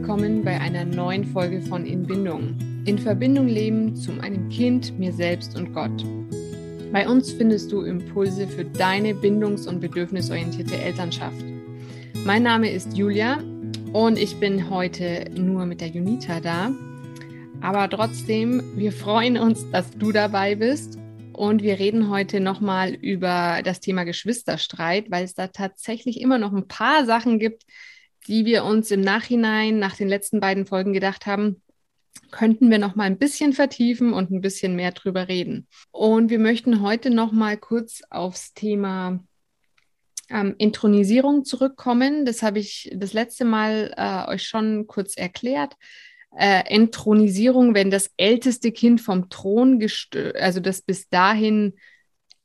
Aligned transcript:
willkommen 0.00 0.44
bei 0.44 0.60
einer 0.60 0.84
neuen 0.84 1.24
Folge 1.24 1.62
von 1.62 1.86
In 1.86 2.06
Bindung. 2.06 2.54
In 2.84 2.98
Verbindung 2.98 3.48
leben 3.48 3.96
zu 3.96 4.12
meinem 4.12 4.50
Kind, 4.50 4.98
mir 4.98 5.10
selbst 5.10 5.56
und 5.56 5.72
Gott. 5.72 6.04
Bei 6.92 7.08
uns 7.08 7.32
findest 7.32 7.72
du 7.72 7.80
Impulse 7.80 8.46
für 8.46 8.66
deine 8.66 9.14
bindungs- 9.14 9.66
und 9.66 9.80
bedürfnisorientierte 9.80 10.76
Elternschaft. 10.76 11.42
Mein 12.26 12.42
Name 12.42 12.70
ist 12.70 12.94
Julia 12.94 13.38
und 13.94 14.18
ich 14.18 14.38
bin 14.38 14.68
heute 14.68 15.30
nur 15.34 15.64
mit 15.64 15.80
der 15.80 15.88
Junita 15.88 16.40
da. 16.40 16.70
Aber 17.62 17.88
trotzdem, 17.88 18.62
wir 18.76 18.92
freuen 18.92 19.38
uns, 19.38 19.64
dass 19.70 19.90
du 19.92 20.12
dabei 20.12 20.56
bist. 20.56 20.98
Und 21.32 21.62
wir 21.62 21.78
reden 21.78 22.10
heute 22.10 22.40
nochmal 22.40 22.92
über 22.92 23.62
das 23.64 23.80
Thema 23.80 24.04
Geschwisterstreit, 24.04 25.10
weil 25.10 25.24
es 25.24 25.32
da 25.32 25.46
tatsächlich 25.46 26.20
immer 26.20 26.36
noch 26.36 26.52
ein 26.52 26.68
paar 26.68 27.06
Sachen 27.06 27.38
gibt, 27.38 27.64
die 28.26 28.44
wir 28.44 28.64
uns 28.64 28.90
im 28.90 29.00
Nachhinein 29.00 29.78
nach 29.78 29.96
den 29.96 30.08
letzten 30.08 30.40
beiden 30.40 30.66
Folgen 30.66 30.92
gedacht 30.92 31.26
haben, 31.26 31.62
könnten 32.30 32.70
wir 32.70 32.78
noch 32.78 32.94
mal 32.94 33.04
ein 33.04 33.18
bisschen 33.18 33.52
vertiefen 33.52 34.12
und 34.12 34.30
ein 34.30 34.40
bisschen 34.40 34.74
mehr 34.76 34.92
drüber 34.92 35.28
reden. 35.28 35.68
Und 35.90 36.30
wir 36.30 36.38
möchten 36.38 36.80
heute 36.80 37.10
noch 37.10 37.32
mal 37.32 37.56
kurz 37.56 38.02
aufs 38.10 38.54
Thema 38.54 39.20
ähm, 40.28 40.54
Intronisierung 40.58 41.44
zurückkommen. 41.44 42.24
Das 42.24 42.42
habe 42.42 42.58
ich 42.58 42.90
das 42.94 43.12
letzte 43.12 43.44
Mal 43.44 43.94
äh, 43.96 44.30
euch 44.30 44.44
schon 44.44 44.86
kurz 44.86 45.16
erklärt. 45.16 45.74
Äh, 46.36 46.74
Intronisierung, 46.74 47.74
wenn 47.74 47.90
das 47.90 48.10
älteste 48.16 48.72
Kind 48.72 49.00
vom 49.00 49.30
Thron, 49.30 49.84
also 50.34 50.60
das 50.60 50.82
bis 50.82 51.08
dahin 51.08 51.74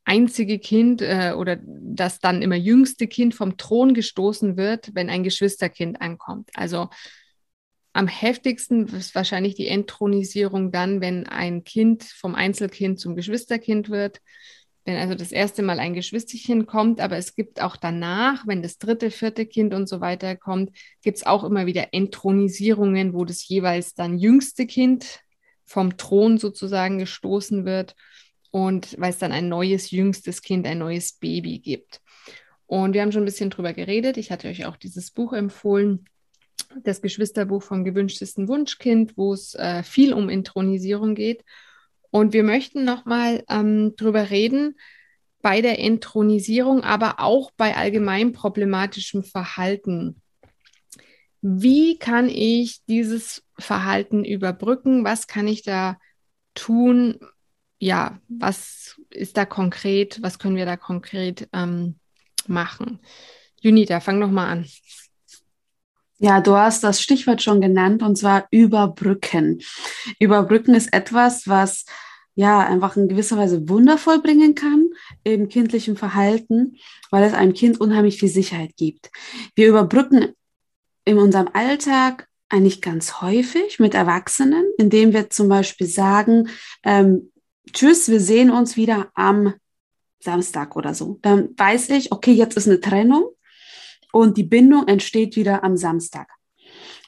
einzige 0.05 0.59
Kind 0.59 1.01
äh, 1.01 1.33
oder 1.37 1.59
das 1.63 2.19
dann 2.19 2.41
immer 2.41 2.55
jüngste 2.55 3.07
Kind 3.07 3.35
vom 3.35 3.57
Thron 3.57 3.93
gestoßen 3.93 4.57
wird, 4.57 4.93
wenn 4.93 5.09
ein 5.09 5.23
Geschwisterkind 5.23 6.01
ankommt. 6.01 6.49
Also 6.55 6.89
am 7.93 8.07
heftigsten 8.07 8.87
ist 8.87 9.15
wahrscheinlich 9.15 9.55
die 9.55 9.67
Entthronisierung 9.67 10.71
dann, 10.71 11.01
wenn 11.01 11.27
ein 11.27 11.63
Kind 11.63 12.03
vom 12.03 12.35
Einzelkind 12.35 12.99
zum 12.99 13.15
Geschwisterkind 13.15 13.89
wird. 13.89 14.21
Wenn 14.85 14.97
also 14.97 15.13
das 15.13 15.31
erste 15.31 15.61
Mal 15.61 15.79
ein 15.79 15.93
Geschwisterchen 15.93 16.65
kommt, 16.65 17.01
aber 17.01 17.17
es 17.17 17.35
gibt 17.35 17.61
auch 17.61 17.75
danach, 17.75 18.47
wenn 18.47 18.63
das 18.63 18.79
dritte, 18.79 19.11
vierte 19.11 19.45
Kind 19.45 19.73
und 19.73 19.87
so 19.87 20.01
weiter 20.01 20.35
kommt, 20.35 20.71
gibt 21.03 21.17
es 21.17 21.25
auch 21.25 21.43
immer 21.43 21.67
wieder 21.67 21.89
Entthronisierungen, 21.91 23.13
wo 23.13 23.25
das 23.25 23.47
jeweils 23.47 23.93
dann 23.93 24.17
jüngste 24.17 24.65
Kind 24.65 25.19
vom 25.65 25.97
Thron 25.97 26.37
sozusagen 26.37 26.97
gestoßen 26.97 27.65
wird 27.65 27.95
und 28.51 28.99
weil 28.99 29.11
es 29.11 29.17
dann 29.17 29.31
ein 29.31 29.49
neues, 29.49 29.91
jüngstes 29.91 30.41
Kind, 30.41 30.67
ein 30.67 30.77
neues 30.77 31.13
Baby 31.13 31.59
gibt. 31.59 32.01
Und 32.67 32.93
wir 32.93 33.01
haben 33.01 33.11
schon 33.11 33.23
ein 33.23 33.25
bisschen 33.25 33.49
drüber 33.49 33.73
geredet. 33.73 34.17
Ich 34.17 34.31
hatte 34.31 34.47
euch 34.47 34.65
auch 34.65 34.77
dieses 34.77 35.11
Buch 35.11 35.33
empfohlen, 35.33 36.05
das 36.83 37.01
Geschwisterbuch 37.01 37.63
vom 37.63 37.83
gewünschtesten 37.83 38.47
Wunschkind, 38.47 39.17
wo 39.17 39.33
es 39.33 39.55
äh, 39.55 39.83
viel 39.83 40.13
um 40.13 40.29
Intronisierung 40.29 41.15
geht. 41.15 41.43
Und 42.11 42.33
wir 42.33 42.43
möchten 42.43 42.83
nochmal 42.83 43.43
ähm, 43.49 43.95
drüber 43.95 44.29
reden, 44.29 44.75
bei 45.41 45.61
der 45.61 45.79
Intronisierung, 45.79 46.83
aber 46.83 47.19
auch 47.19 47.51
bei 47.51 47.75
allgemein 47.75 48.31
problematischem 48.31 49.23
Verhalten. 49.23 50.21
Wie 51.41 51.97
kann 51.97 52.29
ich 52.29 52.85
dieses 52.85 53.43
Verhalten 53.57 54.23
überbrücken? 54.23 55.03
Was 55.03 55.27
kann 55.27 55.47
ich 55.47 55.63
da 55.63 55.97
tun? 56.53 57.19
Ja, 57.81 58.19
was 58.29 59.01
ist 59.09 59.37
da 59.37 59.45
konkret, 59.45 60.21
was 60.21 60.37
können 60.37 60.55
wir 60.55 60.65
da 60.65 60.77
konkret 60.77 61.49
ähm, 61.51 61.95
machen? 62.47 62.99
Junita, 63.59 63.99
fang 63.99 64.19
noch 64.19 64.29
mal 64.29 64.49
an. 64.49 64.65
Ja, 66.19 66.39
du 66.41 66.55
hast 66.55 66.83
das 66.83 67.01
Stichwort 67.01 67.41
schon 67.41 67.59
genannt 67.59 68.03
und 68.03 68.15
zwar 68.15 68.47
überbrücken. 68.51 69.61
Überbrücken 70.19 70.75
ist 70.75 70.93
etwas, 70.93 71.47
was 71.47 71.85
ja 72.35 72.59
einfach 72.59 72.95
in 72.97 73.09
gewisser 73.09 73.37
Weise 73.37 73.67
wundervoll 73.67 74.21
bringen 74.21 74.53
kann 74.53 74.89
im 75.23 75.49
kindlichen 75.49 75.97
Verhalten, 75.97 76.77
weil 77.09 77.23
es 77.23 77.33
einem 77.33 77.53
Kind 77.53 77.81
unheimlich 77.81 78.19
viel 78.19 78.29
Sicherheit 78.29 78.77
gibt. 78.77 79.09
Wir 79.55 79.67
überbrücken 79.67 80.33
in 81.03 81.17
unserem 81.17 81.49
Alltag 81.53 82.27
eigentlich 82.47 82.81
ganz 82.81 83.21
häufig 83.21 83.79
mit 83.79 83.95
Erwachsenen, 83.95 84.65
indem 84.77 85.13
wir 85.13 85.31
zum 85.31 85.49
Beispiel 85.49 85.87
sagen, 85.87 86.49
ähm, 86.83 87.31
tschüss, 87.71 88.09
wir 88.09 88.19
sehen 88.19 88.51
uns 88.51 88.77
wieder 88.77 89.11
am 89.15 89.53
Samstag 90.19 90.75
oder 90.75 90.93
so. 90.93 91.19
Dann 91.21 91.49
weiß 91.57 91.89
ich, 91.89 92.11
okay, 92.11 92.31
jetzt 92.31 92.57
ist 92.57 92.67
eine 92.67 92.79
Trennung 92.79 93.29
und 94.11 94.37
die 94.37 94.43
Bindung 94.43 94.87
entsteht 94.87 95.35
wieder 95.35 95.63
am 95.63 95.77
Samstag. 95.77 96.27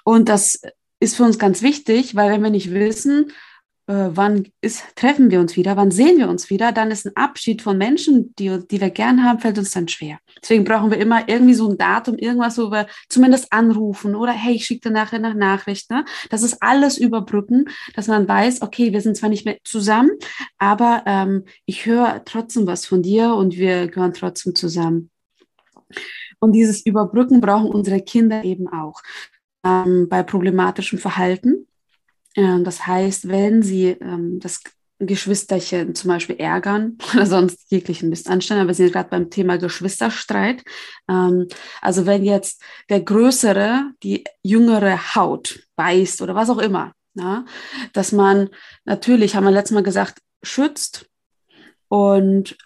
Und 0.03 0.29
das 0.29 0.61
ist 0.99 1.15
für 1.15 1.23
uns 1.23 1.37
ganz 1.37 1.61
wichtig, 1.61 2.15
weil 2.15 2.31
wenn 2.31 2.43
wir 2.43 2.49
nicht 2.49 2.71
wissen, 2.71 3.31
äh, 3.87 4.09
wann 4.13 4.47
ist, 4.61 4.83
treffen 4.95 5.29
wir 5.29 5.39
uns 5.41 5.57
wieder, 5.57 5.75
wann 5.75 5.91
sehen 5.91 6.17
wir 6.17 6.29
uns 6.29 6.49
wieder, 6.49 6.71
dann 6.71 6.89
ist 6.89 7.05
ein 7.05 7.15
Abschied 7.15 7.61
von 7.61 7.77
Menschen, 7.77 8.33
die, 8.39 8.65
die 8.69 8.79
wir 8.79 8.89
gern 8.89 9.23
haben, 9.23 9.39
fällt 9.39 9.57
uns 9.57 9.71
dann 9.71 9.87
schwer. 9.87 10.19
Deswegen 10.41 10.63
brauchen 10.63 10.89
wir 10.89 10.97
immer 10.97 11.27
irgendwie 11.27 11.53
so 11.53 11.69
ein 11.69 11.77
Datum, 11.77 12.17
irgendwas, 12.17 12.57
wo 12.57 12.71
wir 12.71 12.87
zumindest 13.09 13.51
anrufen 13.51 14.15
oder 14.15 14.31
hey, 14.31 14.55
ich 14.55 14.65
schicke 14.65 14.89
dir 14.89 14.93
nachher 14.93 15.19
nach 15.19 15.33
Nachricht. 15.33 15.91
Ne? 15.91 16.05
Das 16.29 16.43
ist 16.43 16.61
alles 16.61 16.97
überbrücken, 16.97 17.65
dass 17.95 18.07
man 18.07 18.27
weiß, 18.27 18.61
okay, 18.61 18.93
wir 18.93 19.01
sind 19.01 19.17
zwar 19.17 19.29
nicht 19.29 19.45
mehr 19.45 19.57
zusammen, 19.65 20.11
aber 20.57 21.03
ähm, 21.05 21.43
ich 21.65 21.85
höre 21.85 22.23
trotzdem 22.25 22.65
was 22.67 22.85
von 22.85 23.01
dir 23.01 23.35
und 23.35 23.57
wir 23.57 23.87
gehören 23.87 24.13
trotzdem 24.13 24.55
zusammen. 24.55 25.09
Und 26.39 26.53
dieses 26.53 26.85
Überbrücken 26.85 27.41
brauchen 27.41 27.69
unsere 27.69 28.01
Kinder 28.01 28.43
eben 28.43 28.67
auch 28.67 29.01
ähm, 29.65 30.07
bei 30.09 30.23
problematischem 30.23 30.99
Verhalten 30.99 31.67
das 32.35 32.87
heißt, 32.87 33.27
wenn 33.27 33.61
Sie 33.61 33.89
ähm, 33.89 34.39
das 34.39 34.61
Geschwisterchen 34.99 35.95
zum 35.95 36.09
Beispiel 36.09 36.37
ärgern 36.37 36.97
oder 37.13 37.25
sonst 37.25 37.71
jeglichen 37.71 38.09
Mist 38.09 38.29
anstellen, 38.29 38.61
aber 38.61 38.69
wir 38.69 38.75
sind 38.75 38.93
gerade 38.93 39.09
beim 39.09 39.29
Thema 39.29 39.57
Geschwisterstreit. 39.57 40.63
Ähm, 41.09 41.47
also 41.81 42.05
wenn 42.05 42.23
jetzt 42.23 42.61
der 42.89 43.01
Größere 43.01 43.91
die 44.03 44.23
jüngere 44.41 45.15
Haut 45.15 45.67
beißt 45.75 46.21
oder 46.21 46.35
was 46.35 46.49
auch 46.49 46.59
immer, 46.59 46.93
na, 47.13 47.45
dass 47.93 48.11
man 48.11 48.49
natürlich, 48.85 49.35
haben 49.35 49.43
wir 49.43 49.51
letztes 49.51 49.75
Mal 49.75 49.83
gesagt, 49.83 50.19
schützt 50.41 51.07
und, 51.87 52.57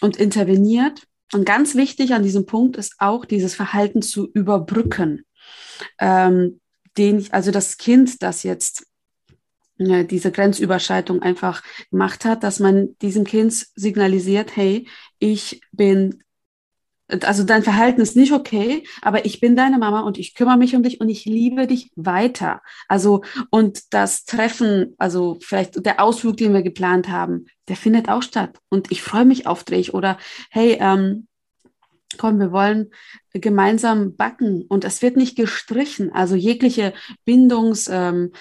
und 0.00 0.16
interveniert. 0.16 1.06
Und 1.32 1.44
ganz 1.44 1.74
wichtig 1.74 2.14
an 2.14 2.22
diesem 2.22 2.46
Punkt 2.46 2.76
ist 2.76 2.94
auch, 2.98 3.24
dieses 3.24 3.54
Verhalten 3.54 4.02
zu 4.02 4.28
überbrücken. 4.32 5.24
Ähm, 5.98 6.60
den 6.98 7.26
also 7.32 7.50
das 7.50 7.78
Kind, 7.78 8.22
das 8.22 8.42
jetzt 8.42 8.86
ja, 9.78 10.02
diese 10.02 10.32
Grenzüberschreitung 10.32 11.22
einfach 11.22 11.62
gemacht 11.90 12.24
hat, 12.24 12.42
dass 12.42 12.60
man 12.60 12.96
diesem 13.02 13.24
Kind 13.24 13.66
signalisiert, 13.74 14.56
hey, 14.56 14.88
ich 15.18 15.60
bin, 15.72 16.22
also 17.08 17.44
dein 17.44 17.62
Verhalten 17.62 18.00
ist 18.00 18.16
nicht 18.16 18.32
okay, 18.32 18.84
aber 19.02 19.26
ich 19.26 19.38
bin 19.38 19.54
deine 19.54 19.78
Mama 19.78 20.00
und 20.00 20.18
ich 20.18 20.34
kümmere 20.34 20.56
mich 20.56 20.74
um 20.74 20.82
dich 20.82 21.00
und 21.00 21.08
ich 21.08 21.24
liebe 21.24 21.66
dich 21.66 21.90
weiter. 21.94 22.62
Also, 22.88 23.22
und 23.50 23.92
das 23.92 24.24
Treffen, 24.24 24.94
also 24.98 25.38
vielleicht 25.40 25.84
der 25.84 26.00
Ausflug, 26.00 26.36
den 26.38 26.54
wir 26.54 26.62
geplant 26.62 27.08
haben, 27.08 27.46
der 27.68 27.76
findet 27.76 28.08
auch 28.08 28.22
statt 28.22 28.58
und 28.70 28.90
ich 28.90 29.02
freue 29.02 29.26
mich 29.26 29.46
auf 29.46 29.62
dich 29.62 29.92
oder 29.92 30.18
hey, 30.50 30.78
ähm, 30.80 31.28
komm, 32.18 32.38
wir 32.38 32.52
wollen 32.52 32.90
gemeinsam 33.32 34.16
backen 34.16 34.62
und 34.68 34.84
es 34.84 35.02
wird 35.02 35.16
nicht 35.16 35.36
gestrichen. 35.36 36.12
Also 36.12 36.34
jegliche 36.36 36.92
Bindungsaktionen, 37.24 38.32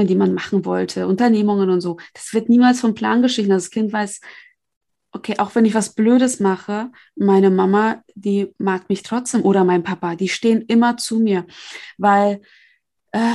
ähm, 0.00 0.06
die 0.06 0.14
man 0.14 0.34
machen 0.34 0.64
wollte, 0.64 1.06
Unternehmungen 1.06 1.70
und 1.70 1.80
so, 1.80 1.98
das 2.14 2.32
wird 2.32 2.48
niemals 2.48 2.80
vom 2.80 2.94
Plan 2.94 3.22
gestrichen. 3.22 3.52
Also 3.52 3.66
das 3.66 3.70
Kind 3.70 3.92
weiß, 3.92 4.20
okay, 5.12 5.38
auch 5.38 5.54
wenn 5.54 5.64
ich 5.64 5.74
was 5.74 5.94
Blödes 5.94 6.40
mache, 6.40 6.90
meine 7.16 7.50
Mama, 7.50 8.02
die 8.14 8.54
mag 8.58 8.88
mich 8.88 9.02
trotzdem 9.02 9.42
oder 9.42 9.64
mein 9.64 9.82
Papa, 9.82 10.16
die 10.16 10.28
stehen 10.28 10.62
immer 10.62 10.96
zu 10.96 11.18
mir, 11.18 11.46
weil, 11.96 12.40
äh, 13.12 13.34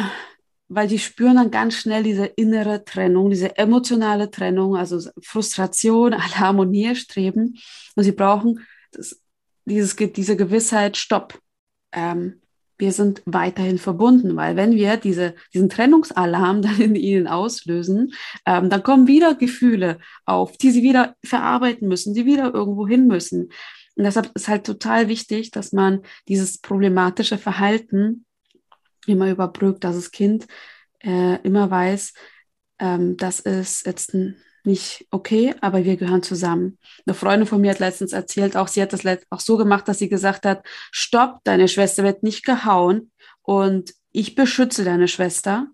weil 0.67 0.87
die 0.87 0.99
spüren 0.99 1.35
dann 1.35 1.51
ganz 1.51 1.75
schnell 1.75 2.03
diese 2.03 2.25
innere 2.25 2.83
Trennung, 2.85 3.29
diese 3.29 3.57
emotionale 3.57 4.31
Trennung, 4.31 4.75
also 4.75 5.09
Frustration, 5.21 6.13
alle 6.13 6.39
Harmonie 6.39 6.95
streben 6.95 7.57
und 7.95 8.03
sie 8.03 8.11
brauchen 8.11 8.65
das 8.91 9.22
dieses, 9.65 9.95
diese 9.95 10.37
Gewissheit, 10.37 10.97
stopp, 10.97 11.39
ähm, 11.91 12.41
wir 12.77 12.91
sind 12.91 13.21
weiterhin 13.25 13.77
verbunden, 13.77 14.35
weil 14.35 14.55
wenn 14.55 14.73
wir 14.73 14.97
diese, 14.97 15.35
diesen 15.53 15.69
Trennungsalarm 15.69 16.61
dann 16.63 16.81
in 16.81 16.95
ihnen 16.95 17.27
auslösen, 17.27 18.13
ähm, 18.45 18.69
dann 18.69 18.83
kommen 18.83 19.07
wieder 19.07 19.35
Gefühle 19.35 19.99
auf, 20.25 20.57
die 20.57 20.71
sie 20.71 20.83
wieder 20.83 21.15
verarbeiten 21.23 21.87
müssen, 21.87 22.13
die 22.13 22.25
wieder 22.25 22.53
irgendwo 22.53 22.87
hin 22.87 23.07
müssen. 23.07 23.49
Und 23.95 24.05
deshalb 24.05 24.31
ist 24.33 24.47
halt 24.47 24.65
total 24.65 25.07
wichtig, 25.07 25.51
dass 25.51 25.71
man 25.71 26.01
dieses 26.27 26.57
problematische 26.57 27.37
Verhalten 27.37 28.25
immer 29.05 29.29
überbrückt, 29.29 29.83
dass 29.83 29.95
das 29.95 30.11
Kind 30.11 30.47
äh, 30.99 31.35
immer 31.43 31.69
weiß, 31.69 32.13
ähm, 32.79 33.17
das 33.17 33.39
ist 33.39 33.85
jetzt 33.85 34.13
ein 34.13 34.35
nicht 34.65 35.07
okay, 35.11 35.55
aber 35.61 35.85
wir 35.85 35.97
gehören 35.97 36.23
zusammen. 36.23 36.77
Eine 37.05 37.13
Freundin 37.13 37.47
von 37.47 37.61
mir 37.61 37.71
hat 37.71 37.79
letztens 37.79 38.13
erzählt, 38.13 38.55
auch 38.55 38.67
sie 38.67 38.81
hat 38.81 38.93
das 38.93 39.03
auch 39.29 39.39
so 39.39 39.57
gemacht, 39.57 39.87
dass 39.87 39.99
sie 39.99 40.09
gesagt 40.09 40.45
hat, 40.45 40.65
stopp, 40.91 41.39
deine 41.43 41.67
Schwester 41.67 42.03
wird 42.03 42.23
nicht 42.23 42.45
gehauen 42.45 43.11
und 43.41 43.93
ich 44.11 44.35
beschütze 44.35 44.83
deine 44.83 45.07
Schwester, 45.07 45.67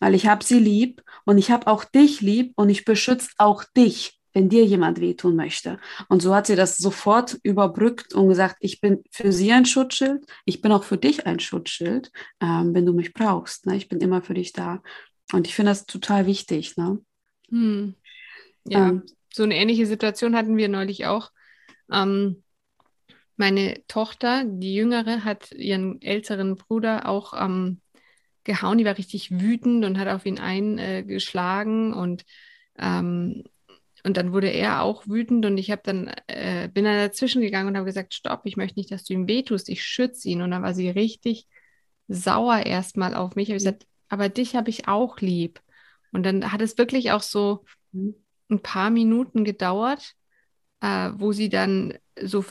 weil 0.00 0.14
ich 0.14 0.26
habe 0.26 0.44
sie 0.44 0.58
lieb 0.58 1.02
und 1.24 1.38
ich 1.38 1.50
habe 1.50 1.66
auch 1.66 1.84
dich 1.84 2.20
lieb 2.20 2.52
und 2.56 2.68
ich 2.68 2.84
beschütze 2.84 3.30
auch 3.38 3.64
dich, 3.76 4.18
wenn 4.32 4.48
dir 4.48 4.64
jemand 4.64 5.00
wehtun 5.00 5.36
möchte. 5.36 5.78
Und 6.08 6.22
so 6.22 6.34
hat 6.34 6.46
sie 6.46 6.56
das 6.56 6.76
sofort 6.76 7.38
überbrückt 7.42 8.14
und 8.14 8.28
gesagt, 8.28 8.56
ich 8.60 8.80
bin 8.80 9.02
für 9.10 9.32
sie 9.32 9.52
ein 9.52 9.64
Schutzschild, 9.64 10.24
ich 10.44 10.60
bin 10.60 10.72
auch 10.72 10.84
für 10.84 10.98
dich 10.98 11.26
ein 11.26 11.40
Schutzschild, 11.40 12.12
ähm, 12.40 12.74
wenn 12.74 12.86
du 12.86 12.92
mich 12.92 13.14
brauchst. 13.14 13.66
Ne? 13.66 13.76
Ich 13.76 13.88
bin 13.88 14.00
immer 14.00 14.22
für 14.22 14.34
dich 14.34 14.52
da. 14.52 14.82
Und 15.32 15.46
ich 15.46 15.54
finde 15.54 15.72
das 15.72 15.86
total 15.86 16.26
wichtig. 16.26 16.76
Ne? 16.76 17.00
Hm. 17.50 17.94
Ja, 18.70 18.88
ähm, 18.88 19.04
so 19.32 19.42
eine 19.42 19.56
ähnliche 19.56 19.86
Situation 19.86 20.36
hatten 20.36 20.56
wir 20.56 20.68
neulich 20.68 21.06
auch. 21.06 21.30
Ähm, 21.92 22.42
meine 23.36 23.82
Tochter, 23.86 24.44
die 24.44 24.74
Jüngere, 24.74 25.24
hat 25.24 25.52
ihren 25.52 26.02
älteren 26.02 26.56
Bruder 26.56 27.08
auch 27.08 27.34
ähm, 27.34 27.80
gehauen. 28.44 28.78
Die 28.78 28.84
war 28.84 28.98
richtig 28.98 29.30
wütend 29.30 29.84
und 29.84 29.98
hat 29.98 30.08
auf 30.08 30.26
ihn 30.26 30.38
eingeschlagen 30.38 31.92
und 31.94 32.24
ähm, 32.78 33.44
und 34.04 34.16
dann 34.16 34.32
wurde 34.32 34.48
er 34.48 34.82
auch 34.82 35.06
wütend 35.06 35.44
und 35.44 35.58
ich 35.58 35.70
habe 35.70 35.82
dann 35.84 36.10
äh, 36.28 36.68
bin 36.68 36.84
dann 36.84 36.96
dazwischen 36.96 37.42
gegangen 37.42 37.68
und 37.68 37.76
habe 37.76 37.86
gesagt, 37.86 38.14
stopp, 38.14 38.42
ich 38.44 38.56
möchte 38.56 38.78
nicht, 38.78 38.90
dass 38.90 39.04
du 39.04 39.12
ihm 39.12 39.26
wehtust, 39.28 39.68
ich 39.68 39.82
schütze 39.84 40.28
ihn. 40.28 40.40
Und 40.40 40.52
dann 40.52 40.62
war 40.62 40.72
sie 40.72 40.88
richtig 40.88 41.46
sauer 42.06 42.64
erstmal 42.64 43.14
auf 43.14 43.34
mich. 43.34 43.48
Ich 43.48 43.50
habe 43.50 43.58
gesagt, 43.58 43.86
aber 44.08 44.28
dich 44.28 44.54
habe 44.56 44.70
ich 44.70 44.88
auch 44.88 45.20
lieb. 45.20 45.60
Und 46.12 46.22
dann 46.24 46.52
hat 46.52 46.62
es 46.62 46.78
wirklich 46.78 47.10
auch 47.10 47.22
so 47.22 47.64
mhm. 47.92 48.14
Ein 48.50 48.60
paar 48.60 48.90
Minuten 48.90 49.44
gedauert, 49.44 50.14
äh, 50.80 51.10
wo 51.14 51.32
sie 51.32 51.48
dann 51.48 51.94
so 52.20 52.44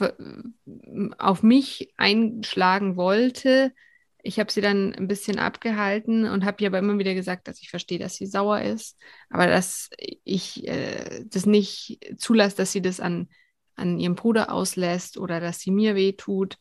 auf 1.17 1.44
mich 1.44 1.94
einschlagen 1.97 2.95
wollte. 2.95 3.73
Ich 4.21 4.39
habe 4.39 4.51
sie 4.51 4.61
dann 4.61 4.94
ein 4.94 5.07
bisschen 5.07 5.39
abgehalten 5.39 6.25
und 6.25 6.44
habe 6.44 6.61
ihr 6.61 6.67
aber 6.67 6.79
immer 6.79 6.97
wieder 6.97 7.13
gesagt, 7.13 7.47
dass 7.47 7.61
ich 7.61 7.69
verstehe, 7.69 7.99
dass 7.99 8.15
sie 8.15 8.25
sauer 8.25 8.61
ist, 8.61 8.97
aber 9.29 9.47
dass 9.47 9.89
ich 10.23 10.67
äh, 10.67 11.23
das 11.25 11.45
nicht 11.45 11.99
zulasse, 12.17 12.57
dass 12.57 12.71
sie 12.71 12.81
das 12.81 12.99
an, 12.99 13.29
an 13.75 13.99
ihrem 13.99 14.15
Bruder 14.15 14.51
auslässt 14.51 15.17
oder 15.17 15.39
dass 15.39 15.59
sie 15.59 15.71
mir 15.71 15.95
wehtut. 15.95 16.57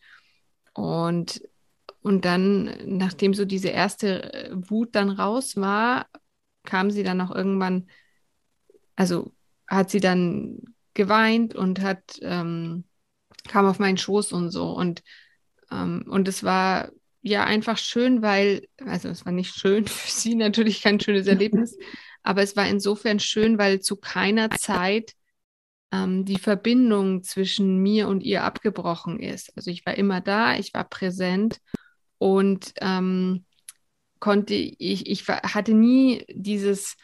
Und, 0.74 1.42
und 2.02 2.24
dann, 2.24 2.76
nachdem 2.84 3.34
so 3.34 3.44
diese 3.44 3.68
erste 3.68 4.32
äh, 4.32 4.50
Wut 4.52 4.94
dann 4.94 5.10
raus 5.10 5.56
war, 5.56 6.06
kam 6.64 6.90
sie 6.90 7.02
dann 7.02 7.20
auch 7.20 7.34
irgendwann, 7.34 7.88
also 8.96 9.32
hat 9.69 9.90
sie 9.90 10.00
dann 10.00 10.62
geweint 10.94 11.54
und 11.54 11.81
hat 11.81 12.19
ähm, 12.22 12.84
kam 13.46 13.66
auf 13.66 13.78
meinen 13.78 13.98
Schoß 13.98 14.32
und 14.32 14.50
so. 14.50 14.70
Und, 14.70 15.02
ähm, 15.70 16.04
und 16.08 16.28
es 16.28 16.43
war 16.43 16.90
ja 17.22 17.44
einfach 17.44 17.78
schön, 17.78 18.22
weil, 18.22 18.69
also 18.84 19.08
es 19.08 19.25
war 19.25 19.32
nicht 19.32 19.54
schön 19.54 19.87
für 19.87 20.10
sie, 20.10 20.34
natürlich 20.34 20.82
kein 20.82 21.00
schönes 21.00 21.26
Erlebnis, 21.26 21.76
aber 22.22 22.43
es 22.43 22.56
war 22.56 22.66
insofern 22.66 23.20
schön, 23.20 23.58
weil 23.58 23.81
zu 23.81 23.96
keiner 23.96 24.50
Zeit 24.50 25.12
ähm, 25.93 26.25
die 26.25 26.38
Verbindung 26.38 27.22
zwischen 27.22 27.78
mir 27.78 28.08
und 28.08 28.22
ihr 28.22 28.44
abgebrochen 28.44 29.20
ist. 29.20 29.56
Also 29.56 29.70
ich 29.70 29.87
war 29.87 29.96
immer 29.96 30.20
da, 30.20 30.56
ich 30.56 30.75
war 30.75 30.84
präsent 30.84 31.60
und 32.19 32.72
ähm, 32.81 33.44
konnte, 34.19 34.54
ich, 34.54 35.06
ich 35.06 35.28
hatte 35.28 35.75
nie 35.75 36.25
dieses 36.31 36.96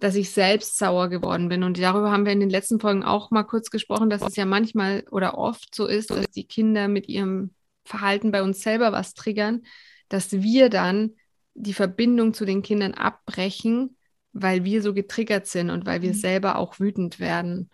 dass 0.00 0.14
ich 0.14 0.30
selbst 0.30 0.78
sauer 0.78 1.08
geworden 1.08 1.48
bin. 1.48 1.62
Und 1.62 1.78
darüber 1.78 2.10
haben 2.10 2.24
wir 2.24 2.32
in 2.32 2.40
den 2.40 2.50
letzten 2.50 2.80
Folgen 2.80 3.04
auch 3.04 3.30
mal 3.30 3.44
kurz 3.44 3.70
gesprochen, 3.70 4.10
dass 4.10 4.22
es 4.22 4.34
ja 4.34 4.46
manchmal 4.46 5.04
oder 5.10 5.36
oft 5.36 5.74
so 5.74 5.86
ist, 5.86 6.10
dass 6.10 6.26
die 6.30 6.46
Kinder 6.46 6.88
mit 6.88 7.08
ihrem 7.08 7.54
Verhalten 7.84 8.32
bei 8.32 8.42
uns 8.42 8.62
selber 8.62 8.92
was 8.92 9.14
triggern, 9.14 9.62
dass 10.08 10.32
wir 10.32 10.70
dann 10.70 11.12
die 11.54 11.74
Verbindung 11.74 12.32
zu 12.32 12.44
den 12.44 12.62
Kindern 12.62 12.94
abbrechen, 12.94 13.96
weil 14.32 14.64
wir 14.64 14.82
so 14.82 14.94
getriggert 14.94 15.46
sind 15.46 15.70
und 15.70 15.86
weil 15.86 16.02
wir 16.02 16.10
mhm. 16.10 16.18
selber 16.18 16.56
auch 16.56 16.80
wütend 16.80 17.20
werden. 17.20 17.70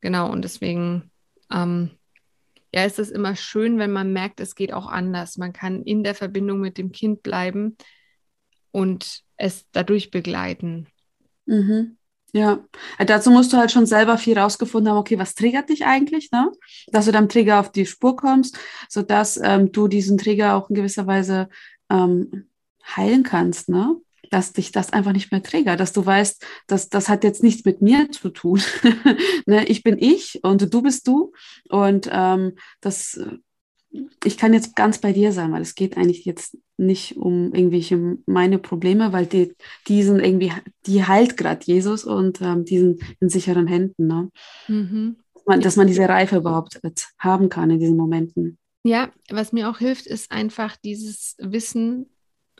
Genau, 0.00 0.30
und 0.30 0.42
deswegen, 0.42 1.10
ähm, 1.50 1.90
ja, 2.74 2.84
ist 2.84 2.98
es 2.98 3.10
immer 3.10 3.36
schön, 3.36 3.78
wenn 3.78 3.92
man 3.92 4.12
merkt, 4.12 4.40
es 4.40 4.54
geht 4.54 4.72
auch 4.72 4.86
anders. 4.86 5.38
Man 5.38 5.52
kann 5.52 5.82
in 5.82 6.02
der 6.04 6.14
Verbindung 6.14 6.60
mit 6.60 6.76
dem 6.76 6.92
Kind 6.92 7.22
bleiben 7.22 7.76
und 8.72 9.22
es 9.36 9.70
dadurch 9.70 10.10
begleiten. 10.10 10.88
Mhm. 11.46 11.96
Ja, 12.34 12.64
äh, 12.98 13.04
dazu 13.04 13.30
musst 13.30 13.52
du 13.52 13.58
halt 13.58 13.70
schon 13.70 13.84
selber 13.84 14.16
viel 14.16 14.38
rausgefunden 14.38 14.90
haben, 14.90 14.98
okay, 14.98 15.18
was 15.18 15.34
triggert 15.34 15.68
dich 15.68 15.84
eigentlich, 15.84 16.30
ne? 16.32 16.50
Dass 16.88 17.04
du 17.04 17.12
deinem 17.12 17.28
Trigger 17.28 17.60
auf 17.60 17.70
die 17.70 17.84
Spur 17.84 18.16
kommst, 18.16 18.58
sodass 18.88 19.38
ähm, 19.42 19.70
du 19.70 19.86
diesen 19.86 20.16
Trigger 20.16 20.56
auch 20.56 20.70
in 20.70 20.76
gewisser 20.76 21.06
Weise 21.06 21.50
ähm, 21.90 22.48
heilen 22.96 23.22
kannst, 23.22 23.68
ne? 23.68 23.96
Dass 24.30 24.54
dich 24.54 24.72
das 24.72 24.94
einfach 24.94 25.12
nicht 25.12 25.30
mehr 25.30 25.42
triggert, 25.42 25.78
dass 25.78 25.92
du 25.92 26.06
weißt, 26.06 26.42
dass 26.66 26.88
das 26.88 27.10
hat 27.10 27.22
jetzt 27.22 27.42
nichts 27.42 27.66
mit 27.66 27.82
mir 27.82 28.10
zu 28.10 28.30
tun. 28.30 28.62
ne? 29.46 29.66
Ich 29.66 29.82
bin 29.82 29.98
ich 29.98 30.40
und 30.42 30.72
du 30.72 30.80
bist 30.80 31.06
du 31.06 31.32
und 31.68 32.08
ähm, 32.10 32.52
das 32.80 33.20
ich 34.24 34.38
kann 34.38 34.54
jetzt 34.54 34.74
ganz 34.76 34.98
bei 34.98 35.12
dir 35.12 35.32
sein, 35.32 35.52
weil 35.52 35.62
es 35.62 35.74
geht 35.74 35.96
eigentlich 35.96 36.24
jetzt 36.24 36.56
nicht 36.76 37.16
um 37.16 37.52
irgendwelche 37.52 38.18
meine 38.26 38.58
Probleme, 38.58 39.12
weil 39.12 39.26
die, 39.26 39.54
die 39.88 40.02
sind 40.02 40.20
irgendwie, 40.20 40.52
die 40.86 41.04
heilt 41.04 41.36
gerade 41.36 41.64
Jesus 41.64 42.04
und 42.04 42.40
ähm, 42.40 42.64
die 42.64 42.78
sind 42.78 43.02
in 43.20 43.28
sicheren 43.28 43.66
Händen. 43.66 44.06
Ne? 44.06 44.30
Mhm. 44.68 45.16
Dass, 45.34 45.46
man, 45.46 45.60
dass 45.60 45.76
man 45.76 45.86
diese 45.86 46.08
Reife 46.08 46.36
überhaupt 46.36 46.80
haben 47.18 47.48
kann 47.48 47.70
in 47.70 47.80
diesen 47.80 47.96
Momenten. 47.96 48.58
Ja, 48.84 49.12
was 49.30 49.52
mir 49.52 49.68
auch 49.68 49.78
hilft, 49.78 50.06
ist 50.06 50.32
einfach 50.32 50.76
dieses 50.76 51.36
Wissen, 51.38 52.06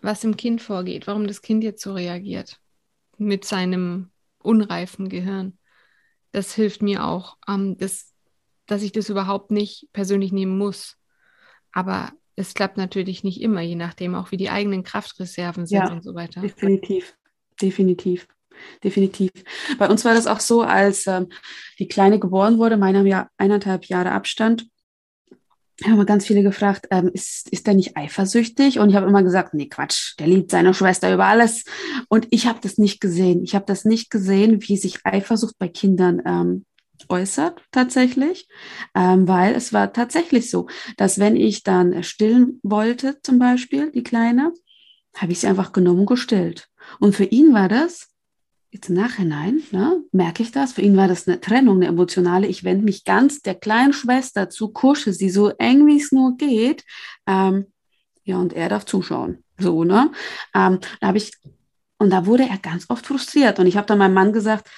was 0.02 0.24
im 0.24 0.36
Kind 0.36 0.60
vorgeht, 0.60 1.06
warum 1.06 1.26
das 1.26 1.42
Kind 1.42 1.64
jetzt 1.64 1.82
so 1.82 1.94
reagiert 1.94 2.60
mit 3.18 3.44
seinem 3.44 4.10
unreifen 4.38 5.08
Gehirn. 5.08 5.58
Das 6.32 6.54
hilft 6.54 6.82
mir 6.82 7.04
auch, 7.04 7.38
ähm, 7.48 7.76
das, 7.78 8.12
dass 8.66 8.82
ich 8.82 8.92
das 8.92 9.08
überhaupt 9.08 9.50
nicht 9.50 9.88
persönlich 9.92 10.32
nehmen 10.32 10.58
muss 10.58 10.96
aber 11.72 12.12
es 12.36 12.54
klappt 12.54 12.76
natürlich 12.76 13.24
nicht 13.24 13.40
immer, 13.40 13.60
je 13.60 13.76
nachdem 13.76 14.14
auch, 14.14 14.30
wie 14.30 14.36
die 14.36 14.50
eigenen 14.50 14.82
Kraftreserven 14.82 15.66
sind 15.66 15.78
ja, 15.78 15.92
und 15.92 16.02
so 16.02 16.14
weiter. 16.14 16.40
Definitiv, 16.40 17.14
definitiv. 17.60 18.26
Definitiv. 18.84 19.30
Bei 19.78 19.88
uns 19.88 20.04
war 20.04 20.14
das 20.14 20.26
auch 20.26 20.38
so, 20.38 20.62
als 20.62 21.06
ähm, 21.06 21.28
die 21.78 21.88
Kleine 21.88 22.18
geboren 22.20 22.58
wurde, 22.58 22.76
meiner 22.76 23.04
ja 23.04 23.28
eineinhalb 23.36 23.86
Jahre 23.86 24.12
Abstand, 24.12 24.66
haben 25.84 25.96
wir 25.96 26.04
ganz 26.04 26.26
viele 26.26 26.42
gefragt, 26.42 26.86
ähm, 26.90 27.10
ist, 27.12 27.48
ist 27.48 27.66
der 27.66 27.74
nicht 27.74 27.96
eifersüchtig? 27.96 28.78
Und 28.78 28.90
ich 28.90 28.96
habe 28.96 29.08
immer 29.08 29.22
gesagt, 29.22 29.54
nee, 29.54 29.68
Quatsch, 29.68 30.14
der 30.18 30.26
liebt 30.26 30.50
seine 30.50 30.74
Schwester 30.74 31.12
über 31.12 31.26
alles. 31.26 31.64
Und 32.08 32.28
ich 32.30 32.46
habe 32.46 32.60
das 32.62 32.78
nicht 32.78 33.00
gesehen. 33.00 33.42
Ich 33.42 33.54
habe 33.54 33.64
das 33.66 33.84
nicht 33.84 34.10
gesehen, 34.10 34.62
wie 34.62 34.76
sich 34.76 35.04
Eifersucht 35.04 35.58
bei 35.58 35.68
Kindern 35.68 36.22
ähm, 36.24 36.64
äußert 37.08 37.62
tatsächlich, 37.70 38.48
ähm, 38.94 39.28
weil 39.28 39.54
es 39.54 39.72
war 39.72 39.92
tatsächlich 39.92 40.50
so, 40.50 40.68
dass 40.96 41.18
wenn 41.18 41.36
ich 41.36 41.62
dann 41.62 42.02
stillen 42.02 42.60
wollte, 42.62 43.20
zum 43.22 43.38
Beispiel 43.38 43.90
die 43.90 44.02
Kleine, 44.02 44.52
habe 45.16 45.32
ich 45.32 45.40
sie 45.40 45.46
einfach 45.46 45.72
genommen 45.72 46.00
und 46.00 46.06
gestillt. 46.06 46.68
Und 46.98 47.14
für 47.14 47.24
ihn 47.24 47.52
war 47.52 47.68
das, 47.68 48.08
jetzt 48.70 48.88
im 48.88 48.96
Nachhinein, 48.96 49.62
ne, 49.70 50.02
merke 50.12 50.42
ich 50.42 50.50
das, 50.50 50.72
für 50.72 50.80
ihn 50.80 50.96
war 50.96 51.06
das 51.06 51.28
eine 51.28 51.40
Trennung, 51.40 51.76
eine 51.76 51.86
emotionale. 51.86 52.46
Ich 52.46 52.64
wende 52.64 52.84
mich 52.84 53.04
ganz 53.04 53.40
der 53.42 53.54
kleinen 53.54 53.92
Schwester 53.92 54.48
zu, 54.48 54.68
kusche 54.68 55.12
sie 55.12 55.28
so 55.28 55.50
eng, 55.50 55.86
wie 55.86 56.00
es 56.00 56.10
nur 56.10 56.36
geht. 56.36 56.84
Ähm, 57.26 57.66
ja, 58.24 58.36
und 58.36 58.54
er 58.54 58.68
darf 58.70 58.86
zuschauen. 58.86 59.44
So, 59.58 59.84
ne? 59.84 60.10
Ähm, 60.54 60.78
da 61.00 61.08
habe 61.08 61.18
ich, 61.18 61.32
und 61.98 62.10
da 62.10 62.24
wurde 62.24 62.48
er 62.48 62.58
ganz 62.58 62.88
oft 62.88 63.06
frustriert. 63.06 63.58
Und 63.58 63.66
ich 63.66 63.76
habe 63.76 63.86
dann 63.86 63.98
meinem 63.98 64.14
Mann 64.14 64.32
gesagt, 64.32 64.70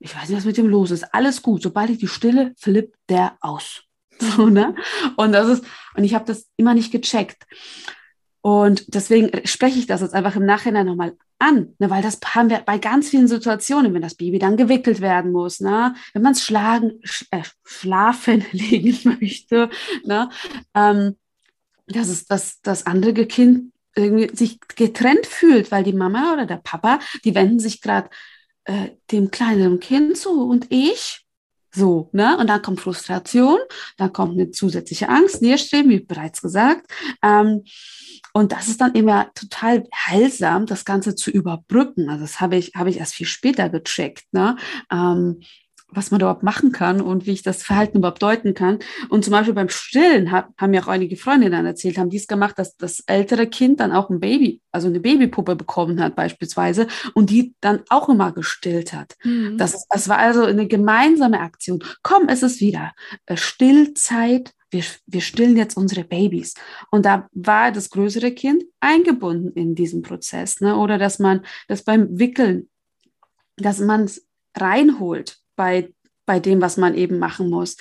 ich 0.00 0.16
weiß 0.16 0.28
nicht, 0.28 0.38
was 0.38 0.44
mit 0.44 0.56
dem 0.56 0.68
los 0.68 0.90
ist. 0.90 1.14
Alles 1.14 1.42
gut. 1.42 1.62
Sobald 1.62 1.90
ich 1.90 1.98
die 1.98 2.08
Stille, 2.08 2.54
flippt 2.56 2.96
der 3.08 3.36
aus. 3.40 3.84
So, 4.20 4.50
ne? 4.50 4.74
Und 5.16 5.32
das 5.32 5.48
ist, 5.48 5.64
und 5.94 6.04
ich 6.04 6.14
habe 6.14 6.26
das 6.26 6.46
immer 6.56 6.74
nicht 6.74 6.92
gecheckt. 6.92 7.46
Und 8.42 8.94
deswegen 8.94 9.46
spreche 9.46 9.78
ich 9.78 9.86
das 9.86 10.02
jetzt 10.02 10.12
einfach 10.12 10.36
im 10.36 10.44
Nachhinein 10.44 10.84
nochmal 10.84 11.16
an, 11.38 11.74
ne, 11.78 11.90
weil 11.90 12.02
das 12.02 12.18
haben 12.24 12.50
wir 12.50 12.58
bei 12.58 12.78
ganz 12.78 13.08
vielen 13.08 13.28
Situationen, 13.28 13.92
wenn 13.94 14.02
das 14.02 14.14
Baby 14.14 14.38
dann 14.38 14.56
gewickelt 14.56 15.00
werden 15.00 15.32
muss, 15.32 15.60
ne, 15.60 15.94
wenn 16.12 16.22
man 16.22 16.32
es 16.32 16.42
sch, 16.42 16.52
äh, 17.30 17.42
schlafen 17.64 18.44
legen 18.52 19.18
möchte, 19.20 19.70
ne, 20.04 20.30
ähm, 20.74 21.16
dass 21.86 22.08
es 22.08 22.26
das, 22.26 22.60
das 22.62 22.86
andere 22.86 23.26
Kind 23.26 23.72
irgendwie 23.96 24.34
sich 24.34 24.58
getrennt 24.76 25.26
fühlt, 25.26 25.70
weil 25.70 25.84
die 25.84 25.92
Mama 25.92 26.32
oder 26.32 26.46
der 26.46 26.60
Papa, 26.62 27.00
die 27.24 27.34
wenden 27.34 27.58
sich 27.58 27.80
gerade 27.80 28.08
äh, 28.70 28.90
dem 29.10 29.32
kleinen 29.32 29.80
Kind 29.80 30.16
zu 30.16 30.48
und 30.48 30.66
ich 30.70 31.26
so, 31.72 32.08
ne? 32.12 32.36
Und 32.38 32.48
dann 32.48 32.62
kommt 32.62 32.80
Frustration, 32.80 33.58
dann 33.96 34.12
kommt 34.12 34.32
eine 34.32 34.50
zusätzliche 34.50 35.08
Angst, 35.08 35.42
Nährstreben, 35.42 35.90
wie 35.90 36.00
bereits 36.00 36.40
gesagt. 36.40 36.90
Ähm, 37.22 37.64
und 38.32 38.52
das 38.52 38.68
ist 38.68 38.80
dann 38.80 38.94
immer 38.94 39.32
total 39.34 39.84
heilsam, 39.94 40.66
das 40.66 40.84
Ganze 40.84 41.14
zu 41.14 41.30
überbrücken. 41.30 42.08
Also 42.08 42.22
das 42.22 42.40
habe 42.40 42.56
ich, 42.56 42.72
habe 42.74 42.90
ich 42.90 42.98
erst 42.98 43.14
viel 43.14 43.26
später 43.26 43.68
gecheckt, 43.68 44.24
ne? 44.32 44.56
Ähm, 44.90 45.40
was 45.92 46.10
man 46.10 46.20
überhaupt 46.20 46.42
machen 46.42 46.72
kann 46.72 47.00
und 47.00 47.26
wie 47.26 47.32
ich 47.32 47.42
das 47.42 47.62
Verhalten 47.62 47.98
überhaupt 47.98 48.22
deuten 48.22 48.54
kann. 48.54 48.78
Und 49.08 49.24
zum 49.24 49.32
Beispiel 49.32 49.54
beim 49.54 49.68
Stillen 49.68 50.30
hab, 50.30 50.50
haben 50.56 50.70
mir 50.70 50.82
auch 50.82 50.88
einige 50.88 51.16
Freundinnen 51.16 51.52
dann 51.52 51.66
erzählt, 51.66 51.98
haben 51.98 52.10
dies 52.10 52.26
gemacht, 52.26 52.58
dass 52.58 52.76
das 52.76 53.00
ältere 53.06 53.46
Kind 53.46 53.80
dann 53.80 53.92
auch 53.92 54.10
ein 54.10 54.20
Baby, 54.20 54.60
also 54.70 54.88
eine 54.88 55.00
Babypuppe 55.00 55.56
bekommen 55.56 56.00
hat 56.00 56.16
beispielsweise 56.16 56.86
und 57.14 57.30
die 57.30 57.54
dann 57.60 57.82
auch 57.88 58.08
immer 58.08 58.32
gestillt 58.32 58.92
hat. 58.92 59.16
Mhm. 59.24 59.58
Das, 59.58 59.86
das 59.88 60.08
war 60.08 60.18
also 60.18 60.44
eine 60.44 60.66
gemeinsame 60.66 61.40
Aktion. 61.40 61.82
Komm, 62.02 62.28
es 62.28 62.42
ist 62.42 62.60
wieder 62.60 62.92
äh, 63.26 63.36
Stillzeit. 63.36 64.52
Wir, 64.70 64.84
wir 65.06 65.20
stillen 65.20 65.56
jetzt 65.56 65.76
unsere 65.76 66.04
Babys. 66.04 66.54
Und 66.92 67.04
da 67.04 67.28
war 67.32 67.72
das 67.72 67.90
größere 67.90 68.30
Kind 68.30 68.62
eingebunden 68.78 69.52
in 69.54 69.74
diesen 69.74 70.02
Prozess. 70.02 70.60
Ne? 70.60 70.76
Oder 70.76 70.96
dass 70.96 71.18
man 71.18 71.44
das 71.66 71.82
beim 71.82 72.20
Wickeln, 72.20 72.68
dass 73.56 73.80
man 73.80 74.04
es 74.04 74.26
reinholt 74.56 75.40
bei, 75.60 75.92
bei 76.24 76.40
dem, 76.40 76.62
was 76.62 76.78
man 76.78 76.94
eben 76.94 77.18
machen 77.18 77.50
muss. 77.50 77.76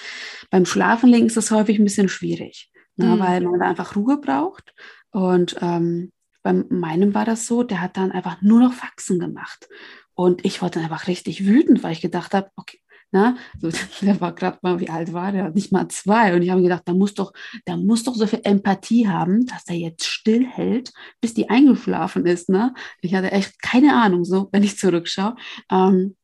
Beim 0.50 0.66
Schlafenlegen 0.66 1.28
ist 1.28 1.38
das 1.38 1.50
häufig 1.50 1.80
ein 1.80 1.86
bisschen 1.86 2.10
schwierig, 2.10 2.70
ne, 2.98 3.16
mhm. 3.16 3.20
weil 3.20 3.40
man 3.40 3.62
einfach 3.62 3.96
Ruhe 3.96 4.18
braucht. 4.18 4.74
Und 5.12 5.56
ähm, 5.62 6.12
bei 6.44 6.52
meinem 6.52 7.14
war 7.14 7.24
das 7.24 7.48
so, 7.48 7.64
der 7.64 7.80
hat 7.80 7.96
dann 7.96 8.12
einfach 8.12 8.42
nur 8.42 8.60
noch 8.60 8.74
Faxen 8.74 9.18
gemacht. 9.18 9.70
Und 10.14 10.44
ich 10.44 10.62
wurde 10.62 10.72
dann 10.72 10.84
einfach 10.84 11.08
richtig 11.08 11.46
wütend, 11.46 11.84
weil 11.84 11.94
ich 11.94 12.02
gedacht 12.02 12.34
habe, 12.34 12.52
okay, 12.58 12.80
na, 13.12 13.38
so, 13.62 13.70
der 14.02 14.20
war 14.20 14.36
gerade 14.36 14.60
mal, 14.62 14.82
wie 14.82 14.90
alt 14.90 15.14
war 15.14 15.32
der? 15.32 15.52
Nicht 15.52 15.72
mal 15.72 15.88
zwei. 15.88 16.36
Und 16.36 16.42
ich 16.42 16.50
habe 16.50 16.62
gedacht, 16.62 16.84
da 16.84 16.94
muss 16.94 17.14
doch, 17.14 17.32
der 17.66 17.78
muss 17.78 18.04
doch 18.04 18.14
so 18.14 18.28
viel 18.28 18.42
Empathie 18.44 19.08
haben, 19.08 19.46
dass 19.46 19.64
der 19.64 19.78
jetzt 19.78 20.06
stillhält, 20.06 20.92
bis 21.22 21.34
die 21.34 21.50
eingeschlafen 21.50 22.26
ist. 22.26 22.50
Ne? 22.50 22.74
Ich 23.00 23.16
hatte 23.16 23.32
echt 23.32 23.62
keine 23.62 23.96
Ahnung, 23.96 24.26
so, 24.26 24.50
wenn 24.52 24.64
ich 24.64 24.78
zurückschaue. 24.78 25.38
Ähm, 25.72 26.18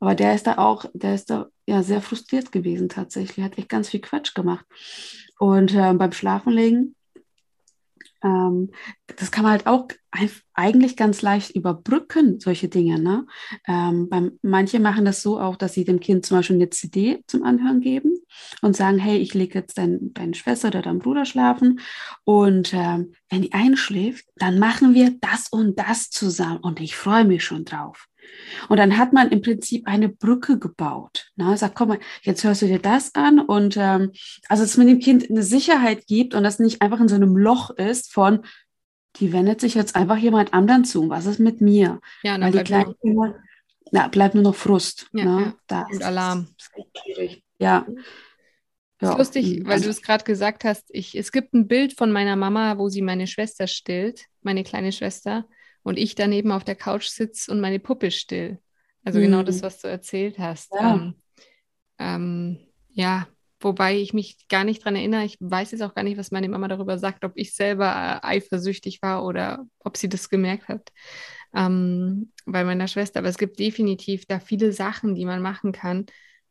aber 0.00 0.14
der 0.14 0.34
ist 0.34 0.46
da 0.46 0.58
auch, 0.58 0.84
der 0.94 1.14
ist 1.14 1.30
da 1.30 1.48
ja 1.66 1.82
sehr 1.82 2.02
frustriert 2.02 2.52
gewesen 2.52 2.88
tatsächlich, 2.88 3.44
hat 3.44 3.58
echt 3.58 3.68
ganz 3.68 3.88
viel 3.88 4.00
Quatsch 4.00 4.34
gemacht. 4.34 4.64
Und 5.38 5.74
äh, 5.74 5.92
beim 5.94 6.12
Schlafenlegen, 6.12 6.94
ähm, 8.22 8.70
das 9.16 9.30
kann 9.30 9.44
man 9.44 9.52
halt 9.52 9.66
auch 9.66 9.88
eigentlich 10.54 10.96
ganz 10.96 11.22
leicht 11.22 11.50
überbrücken, 11.50 12.40
solche 12.40 12.68
Dinge. 12.68 12.98
Ne? 12.98 13.26
Ähm, 13.66 14.08
beim, 14.08 14.38
manche 14.42 14.80
machen 14.80 15.04
das 15.04 15.22
so 15.22 15.38
auch, 15.38 15.56
dass 15.56 15.74
sie 15.74 15.84
dem 15.84 16.00
Kind 16.00 16.24
zum 16.24 16.38
Beispiel 16.38 16.56
eine 16.56 16.70
CD 16.70 17.22
zum 17.26 17.42
Anhören 17.44 17.80
geben 17.80 18.18
und 18.62 18.76
sagen, 18.76 18.98
hey, 18.98 19.18
ich 19.18 19.34
lege 19.34 19.58
jetzt 19.58 19.78
dein, 19.78 20.12
deine 20.14 20.34
Schwester 20.34 20.68
oder 20.68 20.82
deinen 20.82 21.00
Bruder 21.00 21.24
schlafen 21.24 21.80
und 22.24 22.72
ähm, 22.72 23.12
wenn 23.28 23.42
die 23.42 23.52
einschläft, 23.52 24.26
dann 24.36 24.58
machen 24.58 24.94
wir 24.94 25.16
das 25.20 25.48
und 25.50 25.78
das 25.78 26.10
zusammen 26.10 26.58
und 26.58 26.80
ich 26.80 26.96
freue 26.96 27.24
mich 27.24 27.44
schon 27.44 27.64
drauf. 27.64 28.08
Und 28.68 28.78
dann 28.78 28.98
hat 28.98 29.12
man 29.12 29.30
im 29.30 29.42
Prinzip 29.42 29.86
eine 29.86 30.08
Brücke 30.08 30.58
gebaut. 30.58 31.30
Ne? 31.36 31.56
Sagt, 31.56 31.74
komm 31.74 31.88
mal, 31.88 31.98
jetzt 32.22 32.44
hörst 32.44 32.62
du 32.62 32.66
dir 32.66 32.78
das 32.78 33.14
an 33.14 33.40
und 33.40 33.76
ähm, 33.76 34.12
also 34.48 34.62
dass 34.62 34.76
man 34.76 34.86
dem 34.86 34.98
Kind 34.98 35.30
eine 35.30 35.42
Sicherheit 35.42 36.06
gibt 36.06 36.34
und 36.34 36.42
das 36.42 36.58
nicht 36.58 36.82
einfach 36.82 37.00
in 37.00 37.08
so 37.08 37.14
einem 37.14 37.36
Loch 37.36 37.70
ist 37.70 38.12
von, 38.12 38.44
die 39.16 39.32
wendet 39.32 39.60
sich 39.60 39.74
jetzt 39.74 39.96
einfach 39.96 40.16
jemand 40.16 40.52
anderen 40.52 40.84
zu. 40.84 41.08
Was 41.08 41.26
ist 41.26 41.38
mit 41.38 41.60
mir? 41.60 42.00
Ja, 42.22 42.40
Weil 42.40 42.52
die 42.52 42.58
kleinen 42.64 42.94
Kinder, 43.00 43.36
na, 43.92 44.08
bleibt 44.08 44.34
nur 44.34 44.44
noch 44.44 44.54
Frust. 44.54 45.08
Ja, 45.12 45.24
ne? 45.24 45.40
ja. 45.40 45.54
Das 45.66 45.84
und 45.92 46.02
Alarm. 46.02 46.48
Ist 46.58 47.42
ja. 47.58 47.86
Ja. 49.00 49.10
Ist 49.10 49.18
lustig, 49.18 49.62
weil 49.66 49.80
du 49.80 49.90
es 49.90 50.00
gerade 50.00 50.24
gesagt 50.24 50.64
hast. 50.64 50.84
Ich, 50.88 51.16
es 51.16 51.30
gibt 51.30 51.52
ein 51.52 51.68
Bild 51.68 51.96
von 51.98 52.10
meiner 52.12 52.34
Mama, 52.34 52.78
wo 52.78 52.88
sie 52.88 53.02
meine 53.02 53.26
Schwester 53.26 53.66
stillt, 53.66 54.24
meine 54.42 54.64
kleine 54.64 54.90
Schwester 54.90 55.46
und 55.86 56.00
ich 56.00 56.16
daneben 56.16 56.50
auf 56.50 56.64
der 56.64 56.74
Couch 56.74 57.06
sitze 57.06 57.48
und 57.52 57.60
meine 57.60 57.78
Puppe 57.78 58.10
still. 58.10 58.58
Also 59.04 59.20
mhm. 59.20 59.22
genau 59.22 59.42
das, 59.44 59.58
mhm. 59.58 59.62
was 59.62 59.80
du 59.80 59.86
erzählt 59.86 60.36
hast. 60.36 60.72
Ja. 60.74 60.96
Ähm, 60.96 61.14
ähm, 62.00 62.58
ja, 62.90 63.28
wobei 63.60 63.96
ich 63.96 64.12
mich 64.12 64.48
gar 64.48 64.64
nicht 64.64 64.80
daran 64.80 64.96
erinnere. 64.96 65.24
Ich 65.24 65.36
weiß 65.38 65.70
jetzt 65.70 65.82
auch 65.82 65.94
gar 65.94 66.02
nicht, 66.02 66.18
was 66.18 66.32
meine 66.32 66.48
Mama 66.48 66.66
darüber 66.66 66.98
sagt, 66.98 67.24
ob 67.24 67.34
ich 67.36 67.54
selber 67.54 67.86
äh, 67.86 68.26
eifersüchtig 68.26 69.00
war 69.00 69.24
oder 69.24 69.64
ob 69.78 69.96
sie 69.96 70.08
das 70.08 70.28
gemerkt 70.28 70.66
hat 70.66 70.90
ähm, 71.54 72.32
bei 72.46 72.64
meiner 72.64 72.88
Schwester. 72.88 73.20
Aber 73.20 73.28
es 73.28 73.38
gibt 73.38 73.60
definitiv 73.60 74.26
da 74.26 74.40
viele 74.40 74.72
Sachen, 74.72 75.14
die 75.14 75.24
man 75.24 75.40
machen 75.40 75.70
kann 75.70 76.06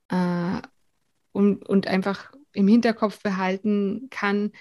äh, 0.07 0.61
und, 1.33 1.67
und 1.67 1.87
einfach 1.87 2.31
im 2.53 2.69
Hinterkopf 2.69 3.21
behalten 3.21 4.07
kann, 4.09 4.53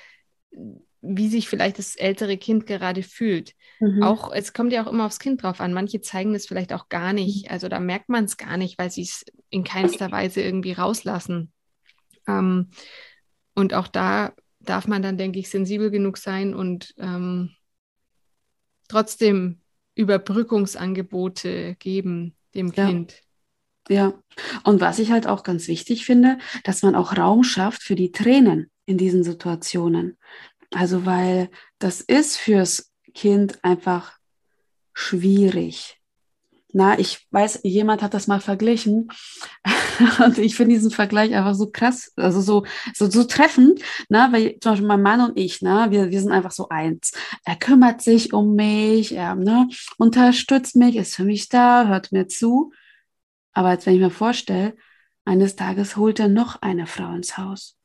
wie 1.06 1.28
sich 1.28 1.48
vielleicht 1.48 1.78
das 1.78 1.96
ältere 1.96 2.36
Kind 2.36 2.66
gerade 2.66 3.02
fühlt. 3.02 3.54
Mhm. 3.80 4.02
Auch, 4.02 4.32
es 4.32 4.52
kommt 4.52 4.72
ja 4.72 4.84
auch 4.84 4.90
immer 4.90 5.06
aufs 5.06 5.18
Kind 5.18 5.42
drauf 5.42 5.60
an. 5.60 5.72
Manche 5.72 6.00
zeigen 6.00 6.34
es 6.34 6.46
vielleicht 6.46 6.72
auch 6.72 6.88
gar 6.88 7.12
nicht. 7.12 7.46
Mhm. 7.46 7.52
Also 7.52 7.68
da 7.68 7.80
merkt 7.80 8.08
man 8.08 8.24
es 8.24 8.36
gar 8.36 8.56
nicht, 8.56 8.78
weil 8.78 8.90
sie 8.90 9.02
es 9.02 9.24
in 9.50 9.64
keinster 9.64 10.10
Weise 10.10 10.40
irgendwie 10.40 10.72
rauslassen. 10.72 11.52
Ähm, 12.26 12.70
und 13.54 13.74
auch 13.74 13.88
da 13.88 14.32
darf 14.60 14.86
man 14.86 15.02
dann, 15.02 15.18
denke 15.18 15.38
ich, 15.38 15.50
sensibel 15.50 15.90
genug 15.90 16.16
sein 16.16 16.54
und 16.54 16.94
ähm, 16.98 17.50
trotzdem 18.88 19.60
Überbrückungsangebote 19.94 21.76
geben 21.78 22.34
dem 22.54 22.72
ja. 22.72 22.86
Kind. 22.86 23.20
Ja, 23.88 24.14
und 24.64 24.80
was 24.80 24.98
ich 24.98 25.10
halt 25.10 25.26
auch 25.26 25.42
ganz 25.42 25.68
wichtig 25.68 26.06
finde, 26.06 26.38
dass 26.64 26.82
man 26.82 26.94
auch 26.94 27.18
Raum 27.18 27.44
schafft 27.44 27.82
für 27.82 27.94
die 27.94 28.12
Tränen 28.12 28.70
in 28.86 28.98
diesen 28.98 29.24
Situationen. 29.24 30.16
Also 30.74 31.06
weil 31.06 31.50
das 31.78 32.00
ist 32.00 32.36
fürs 32.36 32.92
Kind 33.14 33.62
einfach 33.64 34.18
schwierig. 34.92 36.00
Na, 36.76 36.98
ich 36.98 37.28
weiß, 37.30 37.60
jemand 37.62 38.02
hat 38.02 38.14
das 38.14 38.26
mal 38.26 38.40
verglichen 38.40 39.08
und 40.24 40.38
ich 40.38 40.56
finde 40.56 40.74
diesen 40.74 40.90
Vergleich 40.90 41.32
einfach 41.32 41.54
so 41.54 41.70
krass, 41.70 42.12
also 42.16 42.40
so, 42.40 42.64
so, 42.92 43.08
so 43.08 43.22
treffend, 43.22 43.80
na, 44.08 44.32
weil 44.32 44.58
zum 44.58 44.72
Beispiel 44.72 44.88
mein 44.88 45.02
Mann 45.02 45.20
und 45.20 45.38
ich, 45.38 45.62
na, 45.62 45.92
wir, 45.92 46.10
wir 46.10 46.20
sind 46.20 46.32
einfach 46.32 46.50
so 46.50 46.68
eins. 46.70 47.12
Er 47.44 47.54
kümmert 47.54 48.02
sich 48.02 48.32
um 48.32 48.56
mich, 48.56 49.12
er 49.12 49.36
ne, 49.36 49.68
unterstützt 49.98 50.74
mich, 50.74 50.96
ist 50.96 51.14
für 51.14 51.24
mich 51.24 51.48
da, 51.48 51.86
hört 51.86 52.10
mir 52.10 52.26
zu. 52.26 52.72
Aber 53.52 53.70
jetzt, 53.70 53.86
wenn 53.86 53.94
ich 53.94 54.00
mir 54.00 54.10
vorstelle, 54.10 54.74
eines 55.24 55.54
Tages 55.54 55.96
holt 55.96 56.18
er 56.18 56.28
noch 56.28 56.60
eine 56.60 56.88
Frau 56.88 57.14
ins 57.14 57.38
Haus. 57.38 57.76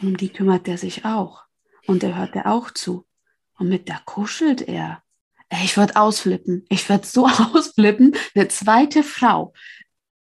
Um 0.00 0.16
die 0.16 0.30
kümmert 0.30 0.66
er 0.68 0.78
sich 0.78 1.04
auch. 1.04 1.44
Und 1.86 2.02
er 2.02 2.46
auch 2.46 2.70
zu. 2.70 3.06
Und 3.58 3.68
mit 3.68 3.88
der 3.88 4.00
kuschelt 4.04 4.62
er. 4.62 5.02
Ich 5.62 5.76
würde 5.76 5.96
ausflippen. 5.96 6.64
Ich 6.68 6.88
würde 6.88 7.06
so 7.06 7.26
ausflippen. 7.54 8.14
Eine 8.34 8.48
zweite 8.48 9.02
Frau. 9.02 9.52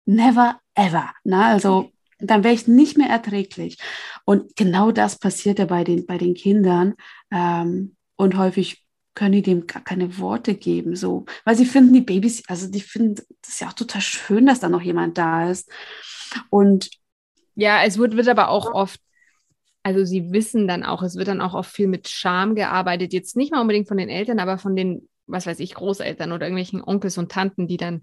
Never 0.04 0.60
ever. 0.74 1.10
Na, 1.24 1.48
also 1.48 1.90
dann 2.18 2.44
wäre 2.44 2.54
ich 2.54 2.66
nicht 2.66 2.96
mehr 2.96 3.08
erträglich. 3.08 3.78
Und 4.24 4.56
genau 4.56 4.92
das 4.92 5.18
passiert 5.18 5.58
ja 5.58 5.66
bei 5.66 5.84
den, 5.84 6.06
bei 6.06 6.18
den 6.18 6.34
Kindern. 6.34 6.94
Ähm, 7.30 7.96
und 8.16 8.36
häufig 8.36 8.86
können 9.16 9.32
die 9.32 9.42
dem 9.42 9.66
gar 9.66 9.82
keine 9.82 10.18
Worte 10.18 10.54
geben, 10.54 10.94
so, 10.94 11.24
weil 11.44 11.56
sie 11.56 11.64
finden 11.64 11.94
die 11.94 12.02
Babys, 12.02 12.42
also 12.48 12.70
die 12.70 12.82
finden 12.82 13.22
das 13.42 13.58
ja 13.60 13.68
auch 13.68 13.72
total 13.72 14.02
schön, 14.02 14.46
dass 14.46 14.60
da 14.60 14.68
noch 14.68 14.82
jemand 14.82 15.18
da 15.18 15.50
ist. 15.50 15.70
Und 16.50 16.90
ja, 17.54 17.82
es 17.82 17.96
wird, 17.96 18.14
wird 18.14 18.28
aber 18.28 18.50
auch 18.50 18.72
oft 18.72 19.00
also 19.86 20.04
sie 20.04 20.32
wissen 20.32 20.66
dann 20.66 20.82
auch, 20.82 21.04
es 21.04 21.14
wird 21.14 21.28
dann 21.28 21.40
auch 21.40 21.54
oft 21.54 21.70
viel 21.70 21.86
mit 21.86 22.08
Scham 22.08 22.56
gearbeitet, 22.56 23.12
jetzt 23.12 23.36
nicht 23.36 23.52
mal 23.52 23.60
unbedingt 23.60 23.86
von 23.86 23.98
den 23.98 24.08
Eltern, 24.08 24.40
aber 24.40 24.58
von 24.58 24.74
den, 24.74 25.08
was 25.28 25.46
weiß 25.46 25.60
ich, 25.60 25.74
Großeltern 25.74 26.32
oder 26.32 26.44
irgendwelchen 26.44 26.82
Onkels 26.82 27.18
und 27.18 27.30
Tanten, 27.30 27.68
die 27.68 27.76
dann 27.76 28.02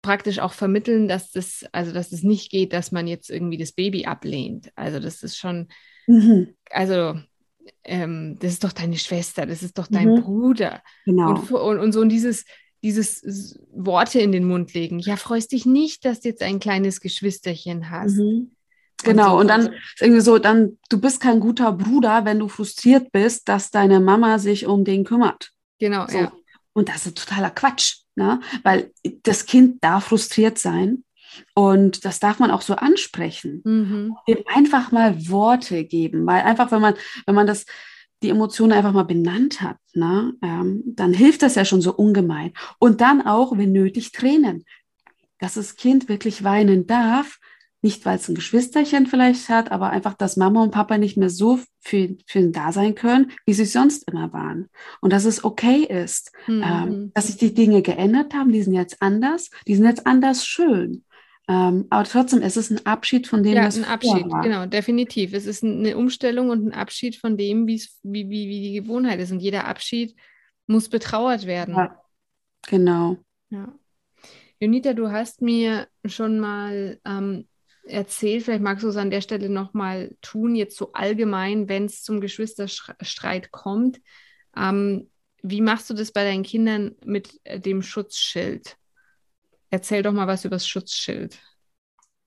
praktisch 0.00 0.38
auch 0.38 0.54
vermitteln, 0.54 1.06
dass 1.06 1.30
das, 1.30 1.66
also 1.72 1.92
dass 1.92 2.10
es 2.12 2.22
nicht 2.22 2.50
geht, 2.50 2.72
dass 2.72 2.90
man 2.90 3.06
jetzt 3.06 3.28
irgendwie 3.28 3.58
das 3.58 3.72
Baby 3.72 4.06
ablehnt. 4.06 4.72
Also 4.76 4.98
das 4.98 5.22
ist 5.22 5.36
schon, 5.36 5.68
mhm. 6.06 6.54
also 6.70 7.20
ähm, 7.84 8.38
das 8.40 8.52
ist 8.52 8.64
doch 8.64 8.72
deine 8.72 8.96
Schwester, 8.96 9.44
das 9.44 9.62
ist 9.62 9.76
doch 9.76 9.88
dein 9.88 10.08
mhm. 10.08 10.22
Bruder. 10.22 10.82
Genau. 11.04 11.32
Und, 11.32 11.52
und, 11.52 11.78
und 11.80 11.92
so 11.92 12.00
und 12.00 12.08
dieses, 12.08 12.46
dieses 12.82 13.60
Worte 13.74 14.20
in 14.20 14.32
den 14.32 14.44
Mund 14.44 14.72
legen. 14.72 15.00
Ja, 15.00 15.16
freust 15.16 15.52
dich 15.52 15.66
nicht, 15.66 16.06
dass 16.06 16.20
du 16.20 16.30
jetzt 16.30 16.42
ein 16.42 16.60
kleines 16.60 17.02
Geschwisterchen 17.02 17.90
hast. 17.90 18.16
Mhm. 18.16 18.52
Genau, 19.04 19.38
und, 19.38 19.48
so, 19.48 19.54
und 19.54 19.64
dann 19.64 19.74
irgendwie 20.00 20.20
so, 20.20 20.38
dann, 20.38 20.78
du 20.88 21.00
bist 21.00 21.20
kein 21.20 21.40
guter 21.40 21.72
Bruder, 21.72 22.24
wenn 22.24 22.40
du 22.40 22.48
frustriert 22.48 23.12
bist, 23.12 23.48
dass 23.48 23.70
deine 23.70 24.00
Mama 24.00 24.38
sich 24.38 24.66
um 24.66 24.84
den 24.84 25.04
kümmert. 25.04 25.50
Genau, 25.78 26.06
so. 26.08 26.18
ja. 26.18 26.32
Und 26.72 26.88
das 26.88 27.06
ist 27.06 27.18
totaler 27.18 27.50
Quatsch, 27.50 28.02
ne? 28.16 28.40
weil 28.62 28.92
das 29.22 29.46
Kind 29.46 29.82
darf 29.82 30.06
frustriert 30.06 30.58
sein 30.58 31.04
und 31.54 32.04
das 32.04 32.20
darf 32.20 32.38
man 32.38 32.50
auch 32.50 32.62
so 32.62 32.74
ansprechen. 32.74 33.62
Mhm. 33.64 34.16
Dem 34.26 34.38
einfach 34.46 34.92
mal 34.92 35.28
Worte 35.28 35.84
geben, 35.84 36.26
weil 36.26 36.42
einfach, 36.42 36.70
wenn 36.70 36.80
man, 36.80 36.94
wenn 37.26 37.34
man 37.34 37.46
das, 37.46 37.66
die 38.22 38.30
Emotionen 38.30 38.72
einfach 38.72 38.92
mal 38.92 39.04
benannt 39.04 39.60
hat, 39.60 39.76
ne, 39.94 40.34
ähm, 40.42 40.82
dann 40.86 41.12
hilft 41.12 41.42
das 41.42 41.54
ja 41.54 41.64
schon 41.64 41.80
so 41.80 41.94
ungemein. 41.94 42.52
Und 42.78 43.00
dann 43.00 43.24
auch, 43.24 43.56
wenn 43.56 43.72
nötig, 43.72 44.12
Tränen. 44.12 44.64
Dass 45.40 45.54
das 45.54 45.76
Kind 45.76 46.08
wirklich 46.08 46.42
weinen 46.42 46.88
darf, 46.88 47.38
nicht, 47.80 48.04
weil 48.04 48.16
es 48.16 48.28
ein 48.28 48.34
Geschwisterchen 48.34 49.06
vielleicht 49.06 49.48
hat, 49.48 49.70
aber 49.70 49.90
einfach, 49.90 50.14
dass 50.14 50.36
Mama 50.36 50.62
und 50.62 50.72
Papa 50.72 50.98
nicht 50.98 51.16
mehr 51.16 51.30
so 51.30 51.60
für, 51.80 52.16
für 52.26 52.38
ihn 52.40 52.52
da 52.52 52.72
sein 52.72 52.94
können, 52.94 53.30
wie 53.46 53.52
sie 53.54 53.64
sonst 53.64 54.08
immer 54.10 54.32
waren. 54.32 54.68
Und 55.00 55.12
dass 55.12 55.24
es 55.24 55.44
okay 55.44 55.84
ist, 55.84 56.32
mhm. 56.46 56.62
ähm, 56.64 57.12
dass 57.14 57.28
sich 57.28 57.36
die 57.36 57.54
Dinge 57.54 57.82
geändert 57.82 58.34
haben, 58.34 58.52
die 58.52 58.62
sind 58.62 58.74
jetzt 58.74 59.00
anders, 59.00 59.50
die 59.66 59.76
sind 59.76 59.84
jetzt 59.84 60.06
anders 60.06 60.44
schön. 60.44 61.04
Ähm, 61.50 61.86
aber 61.88 62.04
trotzdem, 62.04 62.42
es 62.42 62.58
ist 62.58 62.70
ein 62.70 62.84
Abschied 62.84 63.26
von 63.26 63.42
dem, 63.42 63.54
ja, 63.54 63.64
was 63.64 63.78
ein 63.78 63.84
Abschied, 63.84 64.28
war. 64.28 64.42
genau, 64.42 64.66
definitiv. 64.66 65.32
Es 65.32 65.46
ist 65.46 65.64
eine 65.64 65.96
Umstellung 65.96 66.50
und 66.50 66.66
ein 66.66 66.74
Abschied 66.74 67.16
von 67.16 67.38
dem, 67.38 67.66
wie, 67.66 67.82
wie, 68.02 68.28
wie 68.28 68.60
die 68.60 68.72
Gewohnheit 68.74 69.18
ist. 69.18 69.32
Und 69.32 69.40
jeder 69.40 69.66
Abschied 69.66 70.14
muss 70.66 70.90
betrauert 70.90 71.46
werden. 71.46 71.74
Ja, 71.74 71.96
genau. 72.68 73.16
Ja. 73.48 73.72
Jonita, 74.60 74.92
du 74.92 75.10
hast 75.10 75.40
mir 75.40 75.88
schon 76.04 76.38
mal 76.38 77.00
ähm, 77.06 77.47
erzählt, 77.88 78.44
vielleicht 78.44 78.62
magst 78.62 78.84
du 78.84 78.88
es 78.88 78.96
an 78.96 79.10
der 79.10 79.20
Stelle 79.20 79.48
nochmal 79.48 80.16
tun, 80.20 80.54
jetzt 80.54 80.76
so 80.76 80.92
allgemein, 80.92 81.68
wenn 81.68 81.86
es 81.86 82.02
zum 82.02 82.20
Geschwisterstreit 82.20 83.50
kommt. 83.50 84.00
Ähm, 84.56 85.10
wie 85.42 85.60
machst 85.60 85.88
du 85.90 85.94
das 85.94 86.12
bei 86.12 86.24
deinen 86.24 86.42
Kindern 86.42 86.96
mit 87.04 87.40
äh, 87.44 87.60
dem 87.60 87.82
Schutzschild? 87.82 88.76
Erzähl 89.70 90.02
doch 90.02 90.12
mal 90.12 90.26
was 90.26 90.44
über 90.44 90.56
das 90.56 90.66
Schutzschild. 90.66 91.38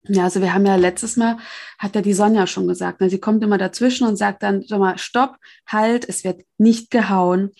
Ja, 0.08 0.24
also 0.24 0.42
wir 0.42 0.54
haben 0.54 0.66
ja 0.66 0.76
letztes 0.78 1.16
Mal, 1.16 1.38
hat 1.78 1.96
ja 1.96 2.02
die 2.02 2.14
Sonja 2.14 2.48
schon 2.48 2.68
gesagt, 2.68 3.02
ne, 3.02 3.10
sie 3.10 3.20
kommt 3.20 3.44
immer 3.44 3.60
dazwischen 3.60 4.08
und 4.08 4.16
sagt 4.16 4.42
dann, 4.42 4.66
mal, 4.70 4.98
stopp, 4.98 5.38
halt, 5.68 6.10
es 6.10 6.24
wird 6.24 6.42
nicht 6.58 6.90
gehauen. 6.90 7.52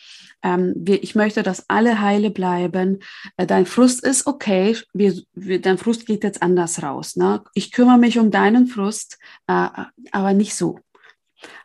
Ähm, 0.42 0.74
wir, 0.76 1.04
ich 1.04 1.14
möchte, 1.14 1.44
dass 1.44 1.70
alle 1.70 2.02
heile 2.02 2.32
bleiben. 2.32 3.00
Äh, 3.38 3.46
dein 3.46 3.68
Frust 3.68 4.04
ist 4.04 4.26
okay, 4.26 4.76
wir, 4.92 5.14
wir, 5.34 5.62
dein 5.62 5.78
Frust 5.78 6.08
geht 6.08 6.24
jetzt 6.24 6.42
anders 6.42 6.82
raus. 6.82 7.16
Ne? 7.16 7.44
Ich 7.54 7.72
kümmere 7.72 8.00
mich 8.00 8.18
um 8.18 8.32
deinen 8.32 8.66
Frust, 8.66 9.20
äh, 9.46 9.68
aber 10.12 10.34
nicht 10.34 10.56
so. 10.56 10.80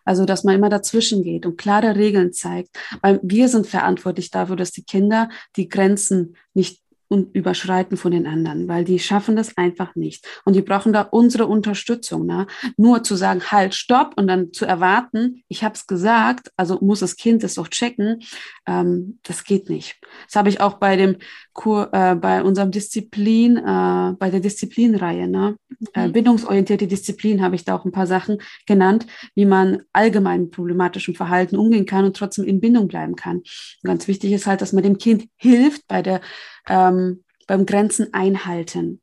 Also, 0.04 0.24
dass 0.26 0.44
man 0.44 0.54
immer 0.54 0.68
dazwischen 0.68 1.22
geht 1.22 1.46
und 1.46 1.56
klare 1.56 1.96
Regeln 1.96 2.32
zeigt. 2.32 2.76
Weil 3.00 3.18
wir 3.22 3.48
sind 3.48 3.66
verantwortlich 3.66 4.30
dafür, 4.30 4.56
dass 4.56 4.72
die 4.72 4.84
Kinder 4.84 5.30
die 5.56 5.68
Grenzen 5.68 6.36
nicht 6.54 6.82
und 7.08 7.34
überschreiten 7.34 7.96
von 7.96 8.12
den 8.12 8.26
anderen, 8.26 8.68
weil 8.68 8.84
die 8.84 8.98
schaffen 8.98 9.36
das 9.36 9.56
einfach 9.56 9.94
nicht. 9.94 10.26
Und 10.44 10.54
die 10.54 10.62
brauchen 10.62 10.92
da 10.92 11.02
unsere 11.02 11.46
Unterstützung. 11.46 12.26
Ne? 12.26 12.46
Nur 12.76 13.02
zu 13.02 13.16
sagen, 13.16 13.42
halt, 13.50 13.74
stopp 13.74 14.14
und 14.16 14.26
dann 14.26 14.52
zu 14.52 14.64
erwarten, 14.64 15.42
ich 15.48 15.64
habe 15.64 15.74
es 15.74 15.86
gesagt, 15.86 16.50
also 16.56 16.78
muss 16.80 17.00
das 17.00 17.16
Kind 17.16 17.44
es 17.44 17.54
doch 17.54 17.68
checken, 17.68 18.22
ähm, 18.66 19.18
das 19.22 19.44
geht 19.44 19.68
nicht. 19.68 19.96
Das 20.26 20.36
habe 20.36 20.48
ich 20.48 20.60
auch 20.60 20.74
bei 20.74 20.96
dem 20.96 21.16
Kur, 21.52 21.88
äh, 21.92 22.14
bei 22.14 22.42
unserem 22.42 22.70
Disziplin, 22.70 23.56
äh, 23.56 24.12
bei 24.18 24.30
der 24.30 24.40
Disziplinreihe, 24.40 25.28
ne? 25.28 25.56
Äh, 25.94 26.02
mhm. 26.02 26.10
Äh, 26.10 26.12
bindungsorientierte 26.12 26.86
Disziplin 26.86 27.42
habe 27.42 27.54
ich 27.54 27.64
da 27.64 27.76
auch 27.76 27.84
ein 27.84 27.92
paar 27.92 28.06
Sachen 28.06 28.38
genannt, 28.66 29.06
wie 29.34 29.46
man 29.46 29.82
allgemein 29.92 30.42
mit 30.42 30.50
problematischem 30.52 31.14
Verhalten 31.14 31.56
umgehen 31.56 31.86
kann 31.86 32.04
und 32.04 32.16
trotzdem 32.16 32.44
in 32.44 32.60
Bindung 32.60 32.88
bleiben 32.88 33.16
kann. 33.16 33.38
Und 33.38 33.46
ganz 33.82 34.08
wichtig 34.08 34.32
ist 34.32 34.46
halt, 34.46 34.60
dass 34.60 34.72
man 34.72 34.82
dem 34.82 34.98
Kind 34.98 35.28
hilft 35.36 35.86
bei 35.88 36.02
der 36.02 36.20
ähm, 36.68 37.24
beim 37.46 37.66
Grenzen 37.66 38.12
einhalten. 38.12 39.00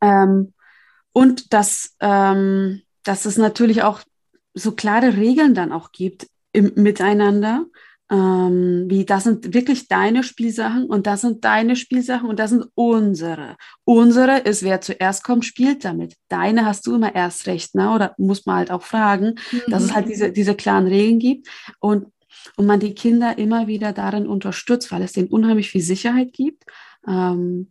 Ähm, 0.00 0.52
und 1.12 1.52
dass, 1.52 1.96
ähm, 2.00 2.82
dass 3.02 3.24
es 3.24 3.36
natürlich 3.38 3.82
auch 3.82 4.00
so 4.54 4.72
klare 4.72 5.16
Regeln 5.16 5.54
dann 5.54 5.72
auch 5.72 5.92
gibt 5.92 6.28
im 6.52 6.72
Miteinander, 6.76 7.66
ähm, 8.10 8.86
wie 8.88 9.04
das 9.04 9.24
sind 9.24 9.52
wirklich 9.52 9.88
deine 9.88 10.22
Spielsachen 10.22 10.86
und 10.86 11.06
das 11.06 11.20
sind 11.20 11.44
deine 11.44 11.76
Spielsachen 11.76 12.28
und 12.28 12.38
das 12.38 12.50
sind 12.50 12.64
unsere. 12.74 13.56
Unsere 13.84 14.38
ist, 14.38 14.62
wer 14.62 14.80
zuerst 14.80 15.24
kommt, 15.24 15.44
spielt 15.44 15.84
damit. 15.84 16.14
Deine 16.28 16.64
hast 16.64 16.86
du 16.86 16.94
immer 16.94 17.14
erst 17.14 17.46
recht, 17.46 17.74
ne? 17.74 17.92
oder 17.94 18.14
muss 18.16 18.46
man 18.46 18.56
halt 18.56 18.70
auch 18.70 18.82
fragen, 18.82 19.34
mhm. 19.52 19.70
dass 19.70 19.82
es 19.82 19.94
halt 19.94 20.06
mhm. 20.06 20.10
diese, 20.10 20.32
diese 20.32 20.54
klaren 20.54 20.86
Regeln 20.86 21.18
gibt. 21.18 21.48
Und 21.80 22.06
und 22.56 22.66
man 22.66 22.80
die 22.80 22.94
Kinder 22.94 23.38
immer 23.38 23.66
wieder 23.66 23.92
darin 23.92 24.26
unterstützt, 24.26 24.90
weil 24.92 25.02
es 25.02 25.12
denen 25.12 25.28
unheimlich 25.28 25.70
viel 25.70 25.82
Sicherheit 25.82 26.32
gibt, 26.32 26.64
ähm, 27.06 27.68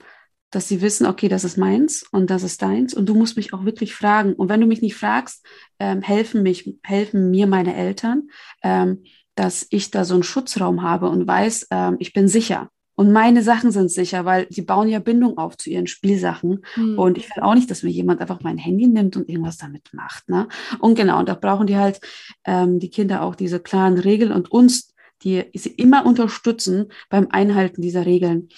dass 0.50 0.68
sie 0.68 0.82
wissen, 0.82 1.06
okay, 1.06 1.28
das 1.28 1.44
ist 1.44 1.58
meins 1.58 2.04
und 2.12 2.30
das 2.30 2.44
ist 2.44 2.62
deins 2.62 2.94
und 2.94 3.08
du 3.08 3.16
musst 3.16 3.36
mich 3.36 3.54
auch 3.54 3.66
wirklich 3.66 3.94
fragen. 3.94 4.34
Und 4.34 4.50
wenn 4.50 4.62
du 4.62 4.68
mich 4.68 4.82
nicht 4.82 4.96
fragst, 4.96 5.46
ähm, 5.80 6.02
helfen, 6.02 6.42
mich, 6.42 6.78
helfen 6.84 7.30
mir 7.32 7.48
meine 7.48 7.76
Eltern, 7.76 8.30
ähm, 8.64 9.04
dass 9.36 9.68
ich 9.70 9.92
da 9.92 10.06
so 10.06 10.14
einen 10.14 10.24
Schutzraum 10.24 10.82
habe 10.82 11.10
und 11.10 11.28
weiß, 11.28 11.68
ähm, 11.72 11.98
ich 12.00 12.14
bin 12.14 12.28
sicher. 12.28 12.70
Und 12.98 13.12
meine 13.12 13.44
Sachen 13.44 13.72
sind 13.72 13.92
sicher, 13.92 14.26
weil 14.26 14.48
sie 14.50 14.64
bauen 14.64 14.88
ja 14.88 14.98
Bindung 14.98 15.38
auf 15.38 15.56
zu 15.56 15.70
ihren 15.70 15.86
Spielsachen. 15.86 16.66
Mhm. 16.76 16.98
Und 16.98 17.20
ich 17.20 17.30
will 17.30 17.44
auch 17.44 17.54
nicht, 17.54 17.70
dass 17.70 17.84
mir 17.84 17.92
jemand 17.92 18.22
einfach 18.22 18.42
mein 18.42 18.58
Handy 18.58 18.88
nimmt 18.88 19.16
und 19.16 19.30
irgendwas 19.30 19.58
damit 19.58 19.84
macht. 19.94 20.28
Ne? 20.30 20.48
Und 20.80 20.96
genau, 20.96 21.20
und 21.20 21.30
da 21.30 21.36
brauchen 21.36 21.68
die 21.68 21.78
halt 21.78 22.02
ähm, 22.44 22.80
die 22.80 22.90
Kinder 22.90 23.22
auch 23.22 23.36
diese 23.36 23.60
klaren 23.60 24.00
Regeln 24.00 24.32
und 24.32 24.52
uns, 24.52 24.96
die 25.22 25.44
sie 25.54 25.70
immer 25.70 26.08
unterstützen 26.08 26.88
beim 27.10 27.28
Einhalten 27.30 27.84
dieser 27.84 28.08
Regeln. 28.08 28.50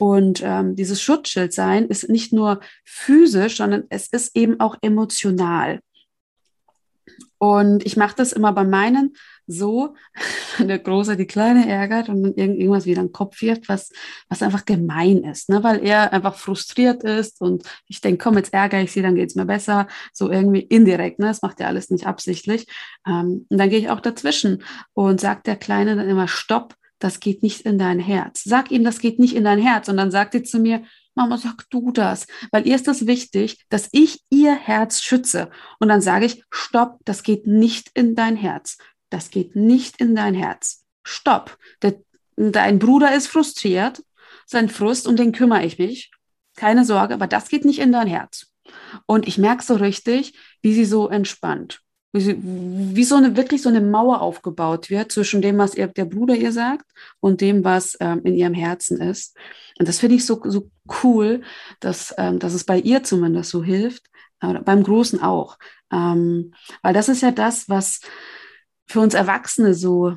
Und 0.00 0.42
ähm, 0.42 0.74
dieses 0.74 1.00
Schutzschild 1.00 1.52
sein 1.52 1.86
ist 1.86 2.08
nicht 2.08 2.32
nur 2.32 2.58
physisch, 2.84 3.58
sondern 3.58 3.84
es 3.88 4.08
ist 4.08 4.34
eben 4.34 4.58
auch 4.58 4.78
emotional. 4.82 5.78
Und 7.42 7.86
ich 7.86 7.96
mache 7.96 8.16
das 8.16 8.32
immer 8.34 8.52
bei 8.52 8.64
meinen 8.64 9.14
so, 9.46 9.94
der 10.58 10.78
Große 10.78 11.16
die 11.16 11.26
Kleine 11.26 11.66
ärgert 11.66 12.10
und 12.10 12.22
dann 12.22 12.34
irgendwas 12.34 12.84
wieder 12.84 13.00
in 13.00 13.08
den 13.08 13.12
Kopf 13.12 13.40
wirft, 13.40 13.66
was, 13.70 13.90
was 14.28 14.42
einfach 14.42 14.66
gemein 14.66 15.24
ist, 15.24 15.48
ne? 15.48 15.64
weil 15.64 15.82
er 15.82 16.12
einfach 16.12 16.34
frustriert 16.34 17.02
ist 17.02 17.40
und 17.40 17.64
ich 17.86 18.02
denke, 18.02 18.22
komm, 18.22 18.36
jetzt 18.36 18.52
ärgere 18.52 18.82
ich 18.82 18.92
sie, 18.92 19.00
dann 19.00 19.14
geht 19.14 19.30
es 19.30 19.36
mir 19.36 19.46
besser, 19.46 19.88
so 20.12 20.30
irgendwie 20.30 20.60
indirekt, 20.60 21.18
ne? 21.18 21.28
das 21.28 21.40
macht 21.40 21.60
er 21.60 21.68
alles 21.68 21.88
nicht 21.88 22.06
absichtlich. 22.06 22.66
Ähm, 23.06 23.46
und 23.48 23.58
dann 23.58 23.70
gehe 23.70 23.78
ich 23.78 23.88
auch 23.88 24.00
dazwischen 24.00 24.62
und 24.92 25.18
sagt 25.18 25.46
der 25.46 25.56
Kleine 25.56 25.96
dann 25.96 26.10
immer, 26.10 26.28
stopp, 26.28 26.74
das 26.98 27.20
geht 27.20 27.42
nicht 27.42 27.62
in 27.62 27.78
dein 27.78 28.00
Herz. 28.00 28.44
Sag 28.44 28.70
ihm, 28.70 28.84
das 28.84 28.98
geht 28.98 29.18
nicht 29.18 29.34
in 29.34 29.44
dein 29.44 29.58
Herz. 29.58 29.88
Und 29.88 29.96
dann 29.96 30.10
sagt 30.10 30.34
sie 30.34 30.42
zu 30.42 30.58
mir, 30.58 30.82
Mama, 31.14 31.36
sag 31.38 31.68
du 31.70 31.90
das, 31.90 32.26
weil 32.52 32.66
ihr 32.66 32.76
ist 32.76 32.88
das 32.88 33.06
wichtig, 33.06 33.64
dass 33.68 33.88
ich 33.92 34.22
ihr 34.30 34.54
Herz 34.54 35.02
schütze. 35.02 35.50
Und 35.78 35.88
dann 35.88 36.00
sage 36.00 36.26
ich, 36.26 36.44
stopp, 36.50 36.98
das 37.04 37.22
geht 37.22 37.46
nicht 37.46 37.90
in 37.94 38.14
dein 38.14 38.36
Herz. 38.36 38.78
Das 39.10 39.30
geht 39.30 39.56
nicht 39.56 40.00
in 40.00 40.14
dein 40.14 40.34
Herz. 40.34 40.84
Stopp. 41.02 41.58
Der, 41.82 42.00
dein 42.36 42.78
Bruder 42.78 43.14
ist 43.14 43.26
frustriert, 43.26 44.02
sein 44.46 44.68
Frust, 44.68 45.06
und 45.06 45.18
den 45.18 45.32
kümmere 45.32 45.64
ich 45.64 45.78
mich. 45.78 46.10
Keine 46.56 46.84
Sorge, 46.84 47.14
aber 47.14 47.26
das 47.26 47.48
geht 47.48 47.64
nicht 47.64 47.80
in 47.80 47.92
dein 47.92 48.06
Herz. 48.06 48.46
Und 49.06 49.26
ich 49.26 49.38
merke 49.38 49.64
so 49.64 49.74
richtig, 49.74 50.38
wie 50.62 50.74
sie 50.74 50.84
so 50.84 51.08
entspannt. 51.08 51.80
Wie, 52.12 53.04
so 53.04 53.14
eine, 53.14 53.36
wirklich 53.36 53.62
so 53.62 53.68
eine 53.68 53.80
Mauer 53.80 54.20
aufgebaut 54.20 54.90
wird 54.90 55.12
zwischen 55.12 55.42
dem, 55.42 55.58
was 55.58 55.76
ihr, 55.76 55.86
der 55.86 56.06
Bruder 56.06 56.34
ihr 56.34 56.50
sagt 56.50 56.86
und 57.20 57.40
dem, 57.40 57.62
was 57.62 57.96
ähm, 58.00 58.22
in 58.24 58.34
ihrem 58.34 58.54
Herzen 58.54 59.00
ist. 59.00 59.36
Und 59.78 59.88
das 59.88 60.00
finde 60.00 60.16
ich 60.16 60.26
so, 60.26 60.40
so 60.44 60.68
cool, 61.04 61.42
dass, 61.78 62.12
ähm, 62.18 62.40
dass 62.40 62.54
es 62.54 62.64
bei 62.64 62.78
ihr 62.80 63.04
zumindest 63.04 63.50
so 63.50 63.62
hilft, 63.62 64.06
äh, 64.40 64.54
beim 64.60 64.82
Großen 64.82 65.22
auch. 65.22 65.56
Ähm, 65.92 66.52
weil 66.82 66.94
das 66.94 67.08
ist 67.08 67.22
ja 67.22 67.30
das, 67.30 67.68
was, 67.68 68.00
für 68.90 69.00
uns 69.00 69.14
Erwachsene 69.14 69.72
so, 69.72 70.16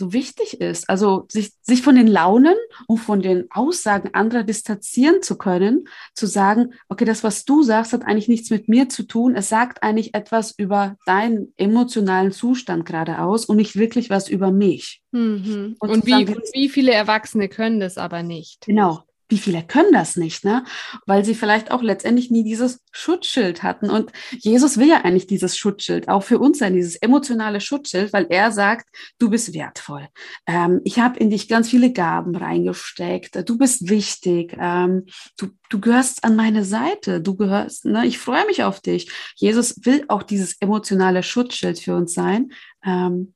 so 0.00 0.12
wichtig 0.12 0.60
ist. 0.60 0.88
Also 0.90 1.26
sich, 1.28 1.52
sich 1.62 1.82
von 1.82 1.94
den 1.94 2.08
Launen 2.08 2.56
und 2.88 2.98
von 2.98 3.20
den 3.22 3.46
Aussagen 3.50 4.10
anderer 4.14 4.42
distanzieren 4.42 5.22
zu 5.22 5.36
können, 5.36 5.84
zu 6.14 6.26
sagen, 6.26 6.70
okay, 6.88 7.04
das, 7.04 7.22
was 7.22 7.44
du 7.44 7.62
sagst, 7.62 7.92
hat 7.92 8.04
eigentlich 8.04 8.28
nichts 8.28 8.50
mit 8.50 8.68
mir 8.68 8.88
zu 8.88 9.04
tun. 9.04 9.36
Es 9.36 9.48
sagt 9.48 9.82
eigentlich 9.82 10.14
etwas 10.14 10.52
über 10.56 10.96
deinen 11.06 11.52
emotionalen 11.56 12.32
Zustand 12.32 12.86
gerade 12.86 13.20
aus 13.20 13.44
und 13.44 13.56
nicht 13.56 13.76
wirklich 13.76 14.10
was 14.10 14.28
über 14.28 14.50
mich. 14.50 15.02
Mhm. 15.12 15.76
Und, 15.78 15.90
und 15.90 16.06
wie, 16.06 16.26
wie 16.54 16.68
viele 16.68 16.92
Erwachsene 16.92 17.48
können 17.48 17.78
das 17.78 17.98
aber 17.98 18.22
nicht? 18.22 18.66
Genau 18.66 19.04
wie 19.30 19.38
viele 19.38 19.62
können 19.62 19.92
das 19.92 20.16
nicht, 20.16 20.44
ne? 20.44 20.64
Weil 21.06 21.24
sie 21.24 21.34
vielleicht 21.34 21.70
auch 21.70 21.82
letztendlich 21.82 22.30
nie 22.30 22.44
dieses 22.44 22.82
Schutzschild 22.92 23.62
hatten. 23.62 23.88
Und 23.88 24.12
Jesus 24.38 24.78
will 24.78 24.88
ja 24.88 25.02
eigentlich 25.02 25.26
dieses 25.26 25.56
Schutzschild 25.56 26.08
auch 26.08 26.22
für 26.22 26.38
uns 26.38 26.58
sein, 26.58 26.74
dieses 26.74 26.96
emotionale 26.96 27.60
Schutzschild, 27.60 28.12
weil 28.12 28.26
er 28.28 28.52
sagt, 28.52 28.88
du 29.18 29.30
bist 29.30 29.54
wertvoll. 29.54 30.08
Ähm, 30.46 30.80
ich 30.84 30.98
habe 30.98 31.18
in 31.18 31.30
dich 31.30 31.48
ganz 31.48 31.70
viele 31.70 31.92
Gaben 31.92 32.34
reingesteckt. 32.34 33.48
Du 33.48 33.56
bist 33.56 33.88
wichtig. 33.88 34.56
Ähm, 34.58 35.06
du, 35.38 35.48
du 35.68 35.80
gehörst 35.80 36.24
an 36.24 36.36
meine 36.36 36.64
Seite. 36.64 37.20
Du 37.20 37.36
gehörst, 37.36 37.84
ne? 37.84 38.06
Ich 38.06 38.18
freue 38.18 38.46
mich 38.46 38.64
auf 38.64 38.80
dich. 38.80 39.10
Jesus 39.36 39.84
will 39.84 40.04
auch 40.08 40.22
dieses 40.22 40.60
emotionale 40.60 41.22
Schutzschild 41.22 41.78
für 41.78 41.96
uns 41.96 42.12
sein. 42.12 42.52
Ähm, 42.84 43.34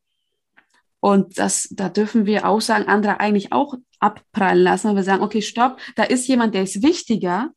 und 1.04 1.38
das, 1.38 1.68
da 1.70 1.90
dürfen 1.90 2.24
wir 2.24 2.48
Aussagen 2.48 2.88
anderer 2.88 3.20
eigentlich 3.20 3.52
auch 3.52 3.74
abprallen 3.98 4.62
lassen, 4.62 4.88
weil 4.88 4.96
wir 4.96 5.02
sagen, 5.02 5.22
okay, 5.22 5.42
stopp, 5.42 5.78
da 5.96 6.02
ist 6.04 6.26
jemand, 6.28 6.54
der 6.54 6.62
ist 6.62 6.82
wichtiger 6.82 7.52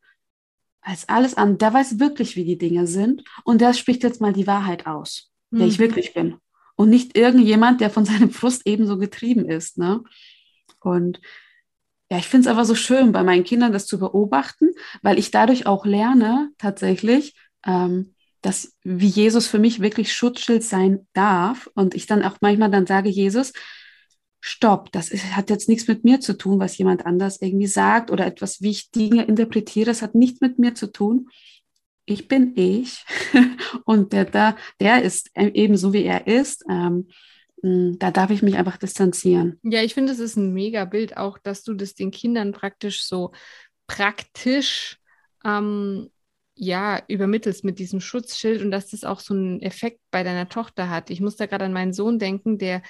als 0.82 1.08
alles 1.08 1.36
andere. 1.38 1.58
Der 1.60 1.74
weiß 1.74 1.98
wirklich, 1.98 2.36
wie 2.36 2.44
die 2.44 2.58
Dinge 2.58 2.88
sind 2.88 3.24
und 3.46 3.62
der 3.62 3.74
spricht 3.74 4.04
jetzt 4.04 4.20
mal 4.20 4.34
die 4.34 4.48
Wahrheit 4.48 4.86
aus, 4.86 5.32
mhm. 5.50 5.60
der 5.60 5.68
ich 5.68 5.78
mhm. 5.80 5.84
wirklich 5.84 6.14
bin. 6.14 6.36
Und 6.76 6.90
nicht 6.90 7.18
irgendjemand, 7.18 7.80
der 7.80 7.90
von 7.90 8.04
seinem 8.04 8.32
Frust 8.32 8.64
ebenso 8.66 8.98
getrieben 8.98 9.48
ist. 9.48 9.78
Ne? 9.78 10.04
Und 10.82 11.22
ja, 12.12 12.18
ich 12.18 12.28
finde 12.28 12.50
es 12.50 12.54
aber 12.54 12.66
so 12.66 12.76
schön, 12.76 13.14
bei 13.14 13.24
meinen 13.24 13.46
Kindern 13.46 13.72
das 13.72 13.86
zu 13.86 13.98
beobachten, 13.98 14.72
weil 15.04 15.18
ich 15.18 15.32
dadurch 15.32 15.66
auch 15.66 15.86
lerne, 15.86 16.52
tatsächlich, 16.58 17.34
ähm, 17.66 18.14
dass 18.48 18.78
wie 18.84 19.08
Jesus 19.08 19.46
für 19.46 19.60
mich 19.60 19.82
wirklich 19.82 20.14
Schutzschild 20.14 20.64
sein 20.64 21.06
darf. 21.12 21.70
Und 21.76 21.96
ich 21.96 22.06
dann 22.06 22.24
auch 22.24 22.38
manchmal 22.40 22.72
dann 22.72 22.88
sage, 22.88 23.10
Jesus, 23.10 23.52
stopp, 24.40 24.90
das 24.94 25.10
ist, 25.10 25.36
hat 25.36 25.50
jetzt 25.50 25.68
nichts 25.68 25.90
mit 25.90 26.06
mir 26.06 26.22
zu 26.22 26.38
tun, 26.38 26.58
was 26.58 26.78
jemand 26.78 27.06
anders 27.06 27.42
irgendwie 27.42 27.68
sagt 27.68 28.10
oder 28.10 28.26
etwas, 28.26 28.62
wie 28.62 28.72
ich 28.72 28.90
Dinge 28.92 29.26
interpretiere, 29.26 29.88
das 29.88 30.02
hat 30.02 30.16
nichts 30.16 30.40
mit 30.40 30.60
mir 30.60 30.76
zu 30.76 30.88
tun. 30.88 31.28
Ich 32.06 32.30
bin 32.30 32.54
ich 32.56 33.04
und 33.84 34.14
der, 34.14 34.24
der, 34.24 34.56
der 34.80 35.04
ist 35.04 35.30
ebenso 35.36 35.92
wie 35.92 36.06
er 36.06 36.26
ist. 36.26 36.64
Ähm, 36.70 37.10
da 37.62 38.12
darf 38.12 38.30
ich 38.30 38.44
mich 38.44 38.56
einfach 38.56 38.78
distanzieren. 38.78 39.60
Ja, 39.64 39.84
ich 39.84 39.94
finde, 39.94 40.14
es 40.14 40.20
ist 40.20 40.38
ein 40.38 40.54
mega 40.54 40.86
Bild 40.86 41.18
auch, 41.18 41.38
dass 41.38 41.64
du 41.64 41.74
das 41.74 41.96
den 41.96 42.12
Kindern 42.12 42.54
praktisch 42.54 43.04
so 43.04 43.34
praktisch 43.88 45.00
ähm, 45.44 46.10
ja, 46.58 47.02
übermittelst 47.08 47.64
mit 47.64 47.78
diesem 47.78 48.00
Schutzschild 48.00 48.62
und 48.64 48.72
dass 48.72 48.90
das 48.90 49.04
auch 49.04 49.20
so 49.20 49.34
einen 49.34 49.62
Effekt 49.62 50.00
bei 50.10 50.24
deiner 50.24 50.50
Tochter 50.50 50.90
hat. 50.90 51.12
Ich 51.12 51.22
muss 51.22 51.36
da 51.36 51.46
gerade 51.46 51.66
an 51.66 51.74
meinen 51.74 51.94
Sohn 51.94 52.18
denken, 52.18 52.58
der, 52.58 52.82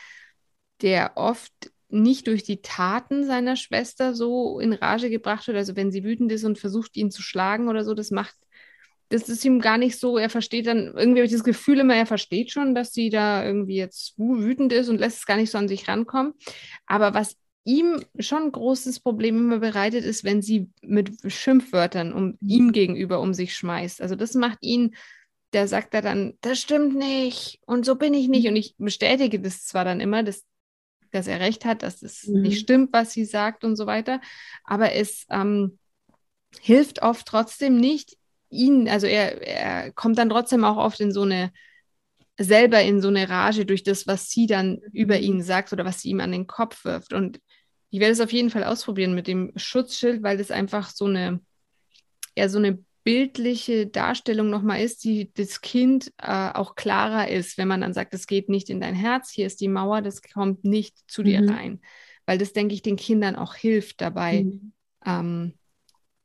der 0.81 1.11
oft 1.15 1.51
nicht 1.89 2.27
durch 2.27 2.43
die 2.43 2.61
Taten 2.61 3.25
seiner 3.25 3.55
Schwester 3.57 4.13
so 4.13 4.59
in 4.59 4.73
Rage 4.73 5.09
gebracht 5.09 5.47
wird. 5.47 5.57
Also 5.57 5.75
wenn 5.75 5.91
sie 5.91 6.03
wütend 6.03 6.31
ist 6.31 6.45
und 6.45 6.57
versucht, 6.57 6.95
ihn 6.95 7.11
zu 7.11 7.21
schlagen 7.21 7.67
oder 7.67 7.83
so, 7.83 7.93
das 7.93 8.09
macht, 8.09 8.35
das 9.09 9.27
ist 9.27 9.43
ihm 9.43 9.59
gar 9.59 9.77
nicht 9.77 9.99
so, 9.99 10.17
er 10.17 10.29
versteht 10.29 10.67
dann, 10.67 10.93
irgendwie 10.95 11.19
habe 11.19 11.25
ich 11.25 11.31
das 11.31 11.43
Gefühl 11.43 11.79
immer, 11.79 11.95
er 11.95 12.05
versteht 12.05 12.51
schon, 12.51 12.73
dass 12.73 12.93
sie 12.93 13.09
da 13.09 13.45
irgendwie 13.45 13.75
jetzt 13.75 14.13
wütend 14.17 14.71
ist 14.71 14.87
und 14.89 14.97
lässt 14.97 15.19
es 15.19 15.25
gar 15.25 15.37
nicht 15.37 15.51
so 15.51 15.57
an 15.57 15.67
sich 15.67 15.87
rankommen. 15.87 16.33
Aber 16.85 17.13
was 17.13 17.35
ihm 17.67 18.01
schon 18.17 18.43
ein 18.43 18.51
großes 18.53 19.01
Problem 19.01 19.37
immer 19.37 19.59
bereitet 19.59 20.05
ist, 20.05 20.23
wenn 20.23 20.41
sie 20.41 20.71
mit 20.81 21.11
Schimpfwörtern 21.29 22.13
um 22.13 22.37
ihm 22.39 22.71
gegenüber 22.71 23.19
um 23.19 23.33
sich 23.33 23.55
schmeißt. 23.55 24.01
Also 24.01 24.15
das 24.15 24.35
macht 24.35 24.59
ihn, 24.61 24.95
der 25.51 25.67
sagt 25.67 25.93
da 25.93 26.01
dann, 26.01 26.35
das 26.39 26.59
stimmt 26.59 26.95
nicht 26.95 27.59
und 27.65 27.85
so 27.85 27.95
bin 27.95 28.13
ich 28.13 28.29
nicht. 28.29 28.47
Und 28.47 28.55
ich 28.55 28.75
bestätige 28.77 29.41
das 29.41 29.65
zwar 29.65 29.83
dann 29.83 29.99
immer, 29.99 30.23
dass, 30.23 30.45
dass 31.11 31.27
er 31.27 31.41
recht 31.41 31.65
hat, 31.65 31.83
dass 31.83 32.01
es 32.01 32.25
mhm. 32.25 32.41
nicht 32.41 32.59
stimmt, 32.61 32.93
was 32.93 33.11
sie 33.11 33.25
sagt 33.25 33.65
und 33.65 33.75
so 33.75 33.85
weiter, 33.85 34.21
aber 34.63 34.93
es 34.93 35.25
ähm, 35.29 35.77
hilft 36.61 37.01
oft 37.01 37.27
trotzdem 37.27 37.75
nicht, 37.75 38.17
ihn, 38.49 38.87
also 38.87 39.07
er, 39.07 39.41
er 39.45 39.91
kommt 39.91 40.17
dann 40.17 40.29
trotzdem 40.29 40.63
auch 40.63 40.77
oft 40.77 41.01
in 41.01 41.11
so 41.11 41.23
eine 41.23 41.51
selber 42.39 42.81
in 42.81 43.01
so 43.01 43.07
eine 43.09 43.27
Rage 43.27 43.65
durch 43.65 43.83
das, 43.83 44.07
was 44.07 44.29
sie 44.29 44.47
dann 44.47 44.79
über 44.93 45.17
mhm. 45.17 45.23
ihn 45.23 45.41
sagt 45.41 45.73
oder 45.73 45.83
was 45.83 46.01
sie 46.01 46.11
ihm 46.11 46.21
an 46.21 46.31
den 46.31 46.47
Kopf 46.47 46.85
wirft. 46.85 47.11
Und 47.11 47.41
ich 47.89 47.99
werde 47.99 48.13
es 48.13 48.21
auf 48.21 48.33
jeden 48.33 48.49
Fall 48.49 48.63
ausprobieren 48.63 49.15
mit 49.15 49.27
dem 49.27 49.51
Schutzschild, 49.55 50.23
weil 50.23 50.37
das 50.37 50.51
einfach 50.51 50.89
so 50.89 51.05
eine, 51.05 51.39
ja, 52.35 52.49
so 52.49 52.57
eine 52.57 52.83
bildliche 53.03 53.87
Darstellung 53.87 54.49
nochmal 54.49 54.81
ist, 54.81 55.05
die 55.05 55.31
das 55.33 55.61
Kind 55.61 56.11
äh, 56.17 56.51
auch 56.51 56.75
klarer 56.75 57.29
ist, 57.29 57.57
wenn 57.57 57.69
man 57.69 57.81
dann 57.81 57.93
sagt, 57.93 58.13
es 58.13 58.27
geht 58.27 58.49
nicht 58.49 58.69
in 58.69 58.81
dein 58.81 58.95
Herz, 58.95 59.31
hier 59.31 59.47
ist 59.47 59.61
die 59.61 59.69
Mauer, 59.69 60.01
das 60.01 60.21
kommt 60.21 60.65
nicht 60.65 60.97
zu 61.09 61.23
dir 61.23 61.41
mhm. 61.41 61.49
rein. 61.49 61.81
Weil 62.25 62.37
das, 62.37 62.51
denke 62.51 62.73
ich, 62.73 62.81
den 62.81 62.97
Kindern 62.97 63.37
auch 63.37 63.55
hilft 63.55 64.01
dabei. 64.01 64.43
Mhm. 64.43 64.73
Ähm, 65.05 65.53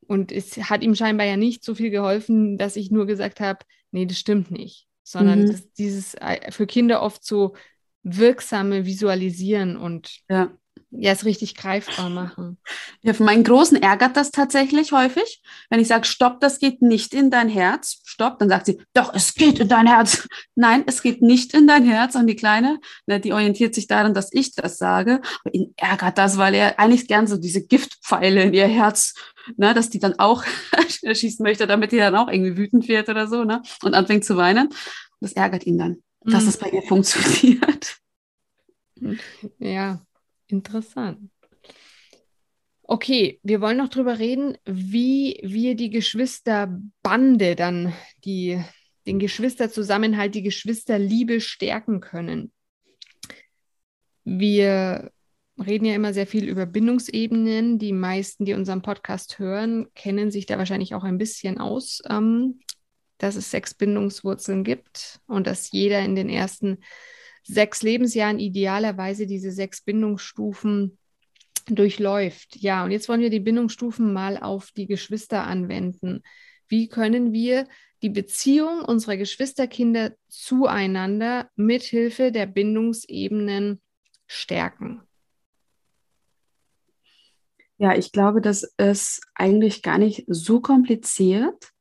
und 0.08 0.32
es 0.32 0.56
hat 0.68 0.82
ihm 0.82 0.96
scheinbar 0.96 1.26
ja 1.26 1.36
nicht 1.36 1.62
so 1.62 1.76
viel 1.76 1.90
geholfen, 1.90 2.58
dass 2.58 2.74
ich 2.74 2.90
nur 2.90 3.06
gesagt 3.06 3.38
habe, 3.38 3.60
nee, 3.92 4.06
das 4.06 4.18
stimmt 4.18 4.50
nicht. 4.50 4.88
Sondern 5.04 5.42
mhm. 5.42 5.52
das, 5.52 5.72
dieses 5.74 6.14
äh, 6.14 6.50
für 6.50 6.66
Kinder 6.66 7.02
oft 7.02 7.24
so 7.24 7.54
wirksame 8.02 8.86
Visualisieren 8.86 9.76
und 9.76 10.18
ja 10.28 10.50
ja, 10.94 11.12
es 11.12 11.24
richtig 11.24 11.54
greifbar 11.54 12.10
machen. 12.10 12.58
Ja, 13.00 13.14
für 13.14 13.24
meinen 13.24 13.44
Großen 13.44 13.80
ärgert 13.80 14.16
das 14.16 14.30
tatsächlich 14.30 14.92
häufig. 14.92 15.42
Wenn 15.70 15.80
ich 15.80 15.88
sage, 15.88 16.04
stopp, 16.04 16.40
das 16.40 16.58
geht 16.58 16.82
nicht 16.82 17.14
in 17.14 17.30
dein 17.30 17.48
Herz, 17.48 18.00
stopp, 18.04 18.38
dann 18.38 18.50
sagt 18.50 18.66
sie, 18.66 18.82
doch, 18.92 19.14
es 19.14 19.34
geht 19.34 19.58
in 19.58 19.68
dein 19.68 19.86
Herz. 19.86 20.28
Nein, 20.54 20.84
es 20.86 21.02
geht 21.02 21.22
nicht 21.22 21.54
in 21.54 21.66
dein 21.66 21.84
Herz. 21.84 22.14
Und 22.14 22.26
die 22.26 22.36
Kleine, 22.36 22.78
ne, 23.06 23.20
die 23.20 23.32
orientiert 23.32 23.74
sich 23.74 23.86
daran, 23.86 24.12
dass 24.12 24.32
ich 24.32 24.54
das 24.54 24.76
sage. 24.76 25.22
Aber 25.44 25.54
ihn 25.54 25.72
ärgert 25.76 26.18
das, 26.18 26.36
weil 26.36 26.54
er 26.54 26.78
eigentlich 26.78 27.08
gern 27.08 27.26
so 27.26 27.38
diese 27.38 27.66
Giftpfeile 27.66 28.42
in 28.42 28.52
ihr 28.52 28.68
Herz, 28.68 29.14
ne, 29.56 29.72
dass 29.72 29.88
die 29.88 29.98
dann 29.98 30.18
auch 30.18 30.44
schießen 30.88 31.42
möchte, 31.42 31.66
damit 31.66 31.92
die 31.92 31.98
dann 31.98 32.16
auch 32.16 32.28
irgendwie 32.28 32.56
wütend 32.58 32.86
wird 32.88 33.08
oder 33.08 33.26
so, 33.28 33.44
ne, 33.44 33.62
und 33.82 33.94
anfängt 33.94 34.24
zu 34.24 34.36
weinen. 34.36 34.68
Das 35.20 35.32
ärgert 35.32 35.64
ihn 35.64 35.78
dann, 35.78 36.02
dass 36.20 36.42
mhm. 36.42 36.48
es 36.50 36.56
bei 36.58 36.68
ihr 36.68 36.82
funktioniert. 36.82 37.96
Ja, 39.58 40.02
Interessant. 40.52 41.30
Okay, 42.82 43.40
wir 43.42 43.62
wollen 43.62 43.78
noch 43.78 43.88
drüber 43.88 44.18
reden, 44.18 44.58
wie 44.66 45.40
wir 45.42 45.74
die 45.76 45.88
Geschwisterbande 45.88 47.56
dann, 47.56 47.94
die, 48.26 48.62
den 49.06 49.18
Geschwisterzusammenhalt, 49.18 50.34
die 50.34 50.42
Geschwisterliebe 50.42 51.40
stärken 51.40 52.00
können. 52.00 52.52
Wir 54.24 55.10
reden 55.58 55.86
ja 55.86 55.94
immer 55.94 56.12
sehr 56.12 56.26
viel 56.26 56.46
über 56.46 56.66
Bindungsebenen. 56.66 57.78
Die 57.78 57.94
meisten, 57.94 58.44
die 58.44 58.52
unseren 58.52 58.82
Podcast 58.82 59.38
hören, 59.38 59.86
kennen 59.94 60.30
sich 60.30 60.44
da 60.44 60.58
wahrscheinlich 60.58 60.94
auch 60.94 61.04
ein 61.04 61.16
bisschen 61.16 61.58
aus, 61.58 62.02
ähm, 62.10 62.60
dass 63.16 63.36
es 63.36 63.50
sechs 63.50 63.72
Bindungswurzeln 63.72 64.64
gibt 64.64 65.18
und 65.26 65.46
dass 65.46 65.72
jeder 65.72 66.00
in 66.00 66.14
den 66.14 66.28
ersten 66.28 66.78
sechs 67.42 67.82
Lebensjahren 67.82 68.38
idealerweise 68.38 69.26
diese 69.26 69.50
sechs 69.50 69.80
Bindungsstufen 69.82 70.98
durchläuft. 71.66 72.56
Ja, 72.56 72.84
und 72.84 72.90
jetzt 72.90 73.08
wollen 73.08 73.20
wir 73.20 73.30
die 73.30 73.40
Bindungsstufen 73.40 74.12
mal 74.12 74.36
auf 74.38 74.70
die 74.72 74.86
Geschwister 74.86 75.44
anwenden. 75.44 76.22
Wie 76.68 76.88
können 76.88 77.32
wir 77.32 77.66
die 78.02 78.10
Beziehung 78.10 78.84
unserer 78.84 79.16
Geschwisterkinder 79.16 80.12
zueinander 80.28 81.50
mithilfe 81.54 82.32
der 82.32 82.46
Bindungsebenen 82.46 83.80
stärken? 84.26 85.02
Ja, 87.78 87.96
ich 87.96 88.12
glaube, 88.12 88.40
das 88.40 88.62
ist 88.76 89.22
eigentlich 89.34 89.82
gar 89.82 89.98
nicht 89.98 90.24
so 90.28 90.60
kompliziert 90.60 91.72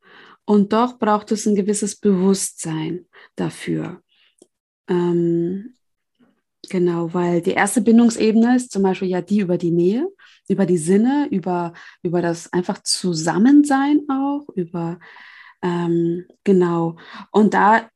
und 0.46 0.74
doch 0.74 0.98
braucht 0.98 1.32
es 1.32 1.46
ein 1.46 1.56
gewisses 1.56 1.96
Bewusstsein 1.96 3.08
dafür. 3.36 4.02
Ähm, 4.92 5.74
genau, 6.70 7.14
weil 7.14 7.42
die 7.42 7.52
erste 7.52 7.82
Bindungsebene 7.82 8.58
ist 8.58 8.72
zum 8.72 8.84
Beispiel 8.84 9.08
ja 9.08 9.22
die 9.22 9.40
über 9.40 9.58
die 9.58 9.72
Nähe, 9.72 10.08
über 10.50 10.66
die 10.66 10.78
Sinne, 10.78 11.28
über, 11.32 11.74
über 12.04 12.22
das 12.22 12.52
einfach 12.52 12.84
Zusammensein 12.84 14.02
auch, 14.10 14.50
über 14.56 15.00
ähm, 15.62 16.26
genau. 16.44 16.98
Und 17.32 17.54
da 17.54 17.90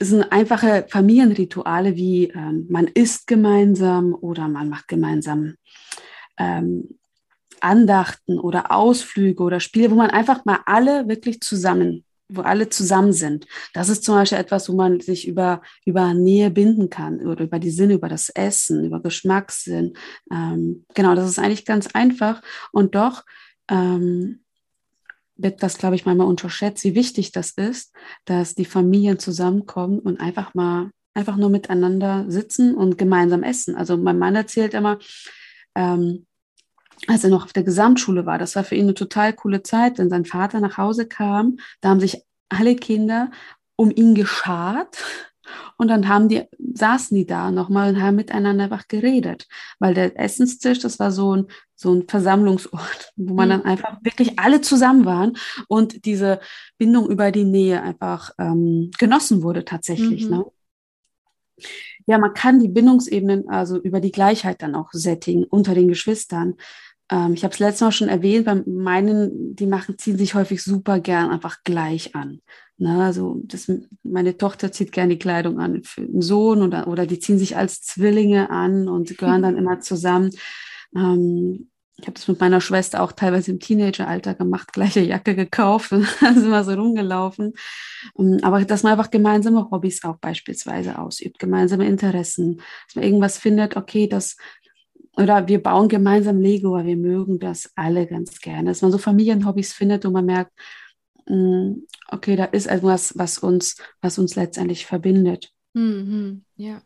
sind 0.00 0.30
einfache 0.30 0.86
Familienrituale 0.88 1.96
wie 1.96 2.28
ähm, 2.28 2.66
man 2.68 2.88
isst 2.88 3.26
gemeinsam 3.26 4.14
oder 4.14 4.48
man 4.48 4.68
macht 4.68 4.86
gemeinsam 4.86 5.54
ähm, 6.36 6.98
Andachten 7.60 8.38
oder 8.38 8.70
Ausflüge 8.70 9.42
oder 9.42 9.60
Spiele, 9.60 9.90
wo 9.90 9.94
man 9.94 10.10
einfach 10.10 10.44
mal 10.44 10.60
alle 10.66 11.08
wirklich 11.08 11.40
zusammen 11.40 12.04
wo 12.28 12.42
alle 12.42 12.68
zusammen 12.68 13.12
sind. 13.12 13.46
Das 13.72 13.88
ist 13.88 14.04
zum 14.04 14.14
Beispiel 14.14 14.38
etwas, 14.38 14.68
wo 14.68 14.74
man 14.74 15.00
sich 15.00 15.26
über, 15.26 15.62
über 15.84 16.14
Nähe 16.14 16.50
binden 16.50 16.90
kann 16.90 17.26
oder 17.26 17.44
über 17.44 17.58
die 17.58 17.70
Sinne, 17.70 17.94
über 17.94 18.08
das 18.08 18.28
Essen, 18.28 18.84
über 18.84 19.00
Geschmackssinn. 19.00 19.94
Ähm, 20.30 20.84
genau, 20.94 21.14
das 21.14 21.28
ist 21.28 21.38
eigentlich 21.38 21.64
ganz 21.64 21.88
einfach 21.88 22.42
und 22.72 22.94
doch 22.94 23.24
ähm, 23.70 24.40
wird 25.38 25.62
das, 25.62 25.78
glaube 25.78 25.94
ich, 25.94 26.04
manchmal 26.04 26.26
unterschätzt, 26.26 26.84
wie 26.84 26.94
wichtig 26.94 27.32
das 27.32 27.52
ist, 27.52 27.94
dass 28.24 28.54
die 28.54 28.64
Familien 28.64 29.18
zusammenkommen 29.18 30.00
und 30.00 30.20
einfach 30.20 30.52
mal, 30.54 30.90
einfach 31.14 31.36
nur 31.36 31.48
miteinander 31.48 32.26
sitzen 32.28 32.74
und 32.74 32.98
gemeinsam 32.98 33.42
essen. 33.42 33.74
Also 33.74 33.96
mein 33.96 34.18
Mann 34.18 34.34
erzählt 34.34 34.74
immer, 34.74 34.98
ähm, 35.74 36.26
als 37.06 37.24
er 37.24 37.30
noch 37.30 37.44
auf 37.44 37.52
der 37.52 37.62
Gesamtschule 37.62 38.26
war. 38.26 38.38
Das 38.38 38.56
war 38.56 38.64
für 38.64 38.74
ihn 38.74 38.84
eine 38.84 38.94
total 38.94 39.32
coole 39.32 39.62
Zeit, 39.62 39.98
wenn 39.98 40.10
sein 40.10 40.24
Vater 40.24 40.60
nach 40.60 40.76
Hause 40.76 41.06
kam. 41.06 41.58
Da 41.80 41.90
haben 41.90 42.00
sich 42.00 42.22
alle 42.48 42.76
Kinder 42.76 43.30
um 43.76 43.90
ihn 43.90 44.14
geschart 44.14 45.04
und 45.76 45.88
dann 45.88 46.08
haben 46.08 46.28
die, 46.28 46.42
saßen 46.58 47.16
die 47.16 47.26
da 47.26 47.50
nochmal 47.50 47.94
und 47.94 48.02
haben 48.02 48.16
miteinander 48.16 48.64
einfach 48.64 48.88
geredet. 48.88 49.46
Weil 49.78 49.94
der 49.94 50.18
Essenstisch, 50.18 50.80
das 50.80 50.98
war 50.98 51.12
so 51.12 51.36
ein, 51.36 51.46
so 51.74 51.94
ein 51.94 52.08
Versammlungsort, 52.08 53.12
wo 53.16 53.34
man 53.34 53.48
mhm. 53.48 53.52
dann 53.52 53.64
einfach 53.64 53.98
wirklich 54.02 54.38
alle 54.38 54.60
zusammen 54.60 55.04
waren 55.04 55.36
und 55.68 56.04
diese 56.04 56.40
Bindung 56.76 57.08
über 57.08 57.30
die 57.30 57.44
Nähe 57.44 57.82
einfach 57.82 58.32
ähm, 58.38 58.90
genossen 58.98 59.42
wurde 59.42 59.64
tatsächlich. 59.64 60.24
Mhm. 60.24 60.30
Ne? 60.30 60.44
Ja, 62.06 62.18
man 62.18 62.34
kann 62.34 62.58
die 62.58 62.68
Bindungsebenen 62.68 63.48
also 63.48 63.78
über 63.78 64.00
die 64.00 64.12
Gleichheit 64.12 64.62
dann 64.62 64.74
auch 64.74 64.88
settingen 64.92 65.44
unter 65.44 65.74
den 65.74 65.88
Geschwistern. 65.88 66.54
Ähm, 67.10 67.34
ich 67.34 67.44
habe 67.44 67.52
es 67.52 67.58
letztes 67.58 67.80
Mal 67.80 67.92
schon 67.92 68.08
erwähnt, 68.08 68.44
bei 68.46 68.62
meinen, 68.66 69.54
die 69.56 69.66
machen, 69.66 69.98
ziehen 69.98 70.18
sich 70.18 70.34
häufig 70.34 70.62
super 70.62 71.00
gern 71.00 71.30
einfach 71.30 71.58
gleich 71.64 72.14
an. 72.14 72.40
Ne? 72.78 73.02
Also 73.04 73.40
das, 73.44 73.70
meine 74.02 74.36
Tochter 74.36 74.72
zieht 74.72 74.92
gern 74.92 75.10
die 75.10 75.18
Kleidung 75.18 75.58
an 75.58 75.82
für 75.84 76.02
einen 76.02 76.22
Sohn 76.22 76.62
oder, 76.62 76.86
oder 76.88 77.06
die 77.06 77.18
ziehen 77.18 77.38
sich 77.38 77.56
als 77.56 77.82
Zwillinge 77.82 78.50
an 78.50 78.88
und 78.88 79.08
gehören 79.18 79.42
dann 79.42 79.56
immer 79.56 79.80
zusammen. 79.80 80.30
Ähm, 80.94 81.70
ich 82.00 82.06
habe 82.06 82.14
das 82.14 82.28
mit 82.28 82.38
meiner 82.38 82.60
Schwester 82.60 83.02
auch 83.02 83.10
teilweise 83.10 83.50
im 83.50 83.58
Teenageralter 83.58 84.34
gemacht, 84.34 84.72
gleiche 84.72 85.00
Jacke 85.00 85.34
gekauft 85.34 85.90
und 85.92 86.06
sind 86.06 86.44
immer 86.44 86.62
so 86.62 86.72
rumgelaufen. 86.72 87.54
Ähm, 88.16 88.38
aber 88.42 88.64
dass 88.64 88.84
man 88.84 88.92
einfach 88.92 89.10
gemeinsame 89.10 89.68
Hobbys 89.70 90.04
auch 90.04 90.16
beispielsweise 90.18 90.98
ausübt, 90.98 91.40
gemeinsame 91.40 91.86
Interessen, 91.86 92.58
dass 92.86 92.94
man 92.94 93.04
irgendwas 93.04 93.38
findet, 93.38 93.76
okay, 93.76 94.06
das 94.06 94.36
oder 95.18 95.48
wir 95.48 95.60
bauen 95.60 95.88
gemeinsam 95.88 96.40
Lego, 96.40 96.72
weil 96.72 96.86
wir 96.86 96.96
mögen 96.96 97.40
das 97.40 97.72
alle 97.74 98.06
ganz 98.06 98.40
gerne. 98.40 98.70
Dass 98.70 98.82
man 98.82 98.92
so 98.92 98.98
Familienhobbys 98.98 99.72
findet 99.72 100.04
und 100.04 100.12
man 100.12 100.24
merkt, 100.24 100.52
mm, 101.26 101.72
okay, 102.08 102.36
da 102.36 102.44
ist 102.44 102.66
etwas, 102.66 103.18
was 103.18 103.38
uns, 103.38 103.76
was 104.00 104.18
uns 104.18 104.36
letztendlich 104.36 104.86
verbindet. 104.86 105.52
Mhm, 105.74 106.44
ja. 106.56 106.82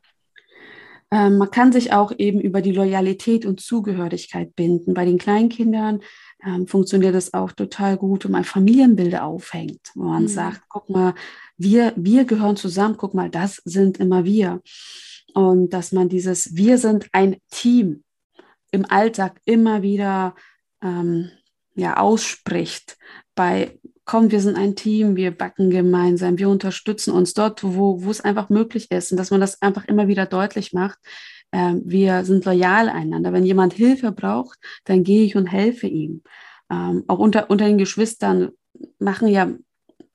Ähm, 1.10 1.36
man 1.36 1.50
kann 1.50 1.72
sich 1.72 1.92
auch 1.92 2.10
eben 2.16 2.40
über 2.40 2.62
die 2.62 2.72
Loyalität 2.72 3.44
und 3.44 3.60
Zugehörigkeit 3.60 4.56
binden. 4.56 4.94
Bei 4.94 5.04
den 5.04 5.18
Kleinkindern 5.18 6.00
ähm, 6.42 6.66
funktioniert 6.66 7.14
das 7.14 7.34
auch 7.34 7.52
total 7.52 7.98
gut, 7.98 8.24
wenn 8.24 8.32
man 8.32 8.44
Familienbilder 8.44 9.24
aufhängt, 9.24 9.90
wo 9.94 10.04
man 10.04 10.22
mhm. 10.22 10.28
sagt, 10.28 10.62
guck 10.70 10.88
mal, 10.88 11.14
wir, 11.58 11.92
wir 11.96 12.24
gehören 12.24 12.56
zusammen, 12.56 12.96
guck 12.96 13.12
mal, 13.12 13.28
das 13.28 13.56
sind 13.66 14.00
immer 14.00 14.24
wir. 14.24 14.62
Und 15.34 15.74
dass 15.74 15.92
man 15.92 16.08
dieses, 16.08 16.56
wir 16.56 16.78
sind 16.78 17.08
ein 17.12 17.36
Team 17.50 18.04
im 18.72 18.84
Alltag 18.90 19.40
immer 19.44 19.82
wieder 19.82 20.34
ähm, 20.82 21.30
ja, 21.74 21.96
ausspricht. 21.98 22.98
Bei, 23.34 23.78
komm, 24.04 24.30
wir 24.30 24.40
sind 24.40 24.56
ein 24.56 24.74
Team, 24.74 25.14
wir 25.16 25.30
backen 25.30 25.70
gemeinsam, 25.70 26.38
wir 26.38 26.48
unterstützen 26.48 27.12
uns 27.12 27.34
dort, 27.34 27.62
wo, 27.62 28.02
wo 28.02 28.10
es 28.10 28.20
einfach 28.20 28.48
möglich 28.48 28.90
ist. 28.90 29.12
Und 29.12 29.18
dass 29.18 29.30
man 29.30 29.40
das 29.40 29.62
einfach 29.62 29.84
immer 29.86 30.08
wieder 30.08 30.26
deutlich 30.26 30.72
macht. 30.72 30.98
Ähm, 31.52 31.82
wir 31.84 32.24
sind 32.24 32.44
loyal 32.44 32.88
einander. 32.88 33.32
Wenn 33.32 33.46
jemand 33.46 33.74
Hilfe 33.74 34.10
braucht, 34.10 34.58
dann 34.84 35.04
gehe 35.04 35.24
ich 35.24 35.36
und 35.36 35.46
helfe 35.46 35.86
ihm. 35.86 36.22
Ähm, 36.70 37.04
auch 37.06 37.18
unter, 37.18 37.50
unter 37.50 37.66
den 37.66 37.78
Geschwistern 37.78 38.50
machen 38.98 39.28
ja 39.28 39.52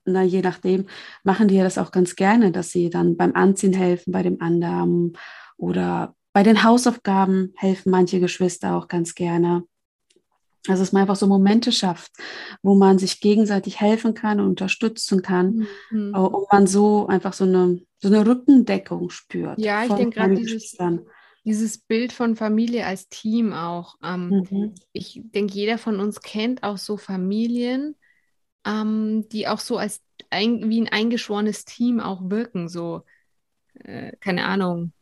na, 0.07 0.23
je 0.23 0.41
nachdem, 0.41 0.85
machen 1.23 1.47
die 1.47 1.55
ja 1.55 1.63
das 1.63 1.77
auch 1.77 1.91
ganz 1.91 2.15
gerne, 2.15 2.51
dass 2.51 2.71
sie 2.71 2.89
dann 2.89 3.17
beim 3.17 3.35
Anziehen 3.35 3.73
helfen 3.73 4.11
bei 4.11 4.23
dem 4.23 4.41
anderen 4.41 5.17
oder 5.57 6.15
bei 6.37 6.43
den 6.43 6.63
Hausaufgaben 6.63 7.51
helfen 7.55 7.89
manche 7.89 8.19
Geschwister 8.19 8.77
auch 8.77 8.87
ganz 8.87 9.15
gerne. 9.15 9.63
Also 10.67 10.83
dass 10.83 10.91
man 10.91 11.01
einfach 11.01 11.15
so 11.15 11.25
Momente 11.25 11.71
schafft, 11.71 12.11
wo 12.61 12.75
man 12.75 12.99
sich 12.99 13.21
gegenseitig 13.21 13.81
helfen 13.81 14.13
kann 14.13 14.39
und 14.39 14.45
unterstützen 14.45 15.23
kann 15.23 15.65
mhm. 15.89 16.13
und 16.13 16.45
man 16.51 16.67
so 16.67 17.07
einfach 17.07 17.33
so 17.33 17.45
eine, 17.45 17.81
so 17.97 18.09
eine 18.09 18.23
Rückendeckung 18.23 19.09
spürt. 19.09 19.57
Ja, 19.57 19.83
ich 19.83 19.91
denke 19.91 20.19
gerade 20.19 20.35
dieses, 20.35 20.77
dieses 21.43 21.79
Bild 21.79 22.13
von 22.13 22.35
Familie 22.35 22.85
als 22.85 23.09
Team 23.09 23.51
auch. 23.51 23.95
Ähm, 24.03 24.45
mhm. 24.47 24.75
Ich 24.93 25.19
denke, 25.33 25.55
jeder 25.55 25.79
von 25.79 25.99
uns 25.99 26.21
kennt 26.21 26.61
auch 26.61 26.77
so 26.77 26.97
Familien, 26.97 27.95
ähm, 28.63 29.27
die 29.31 29.47
auch 29.47 29.59
so 29.59 29.79
als 29.79 30.03
ein, 30.29 30.69
wie 30.69 30.81
ein 30.81 30.89
eingeschworenes 30.89 31.65
Team 31.65 31.99
auch 31.99 32.29
wirken. 32.29 32.69
So, 32.69 33.01
äh, 33.73 34.15
keine 34.17 34.45
Ahnung, 34.45 34.93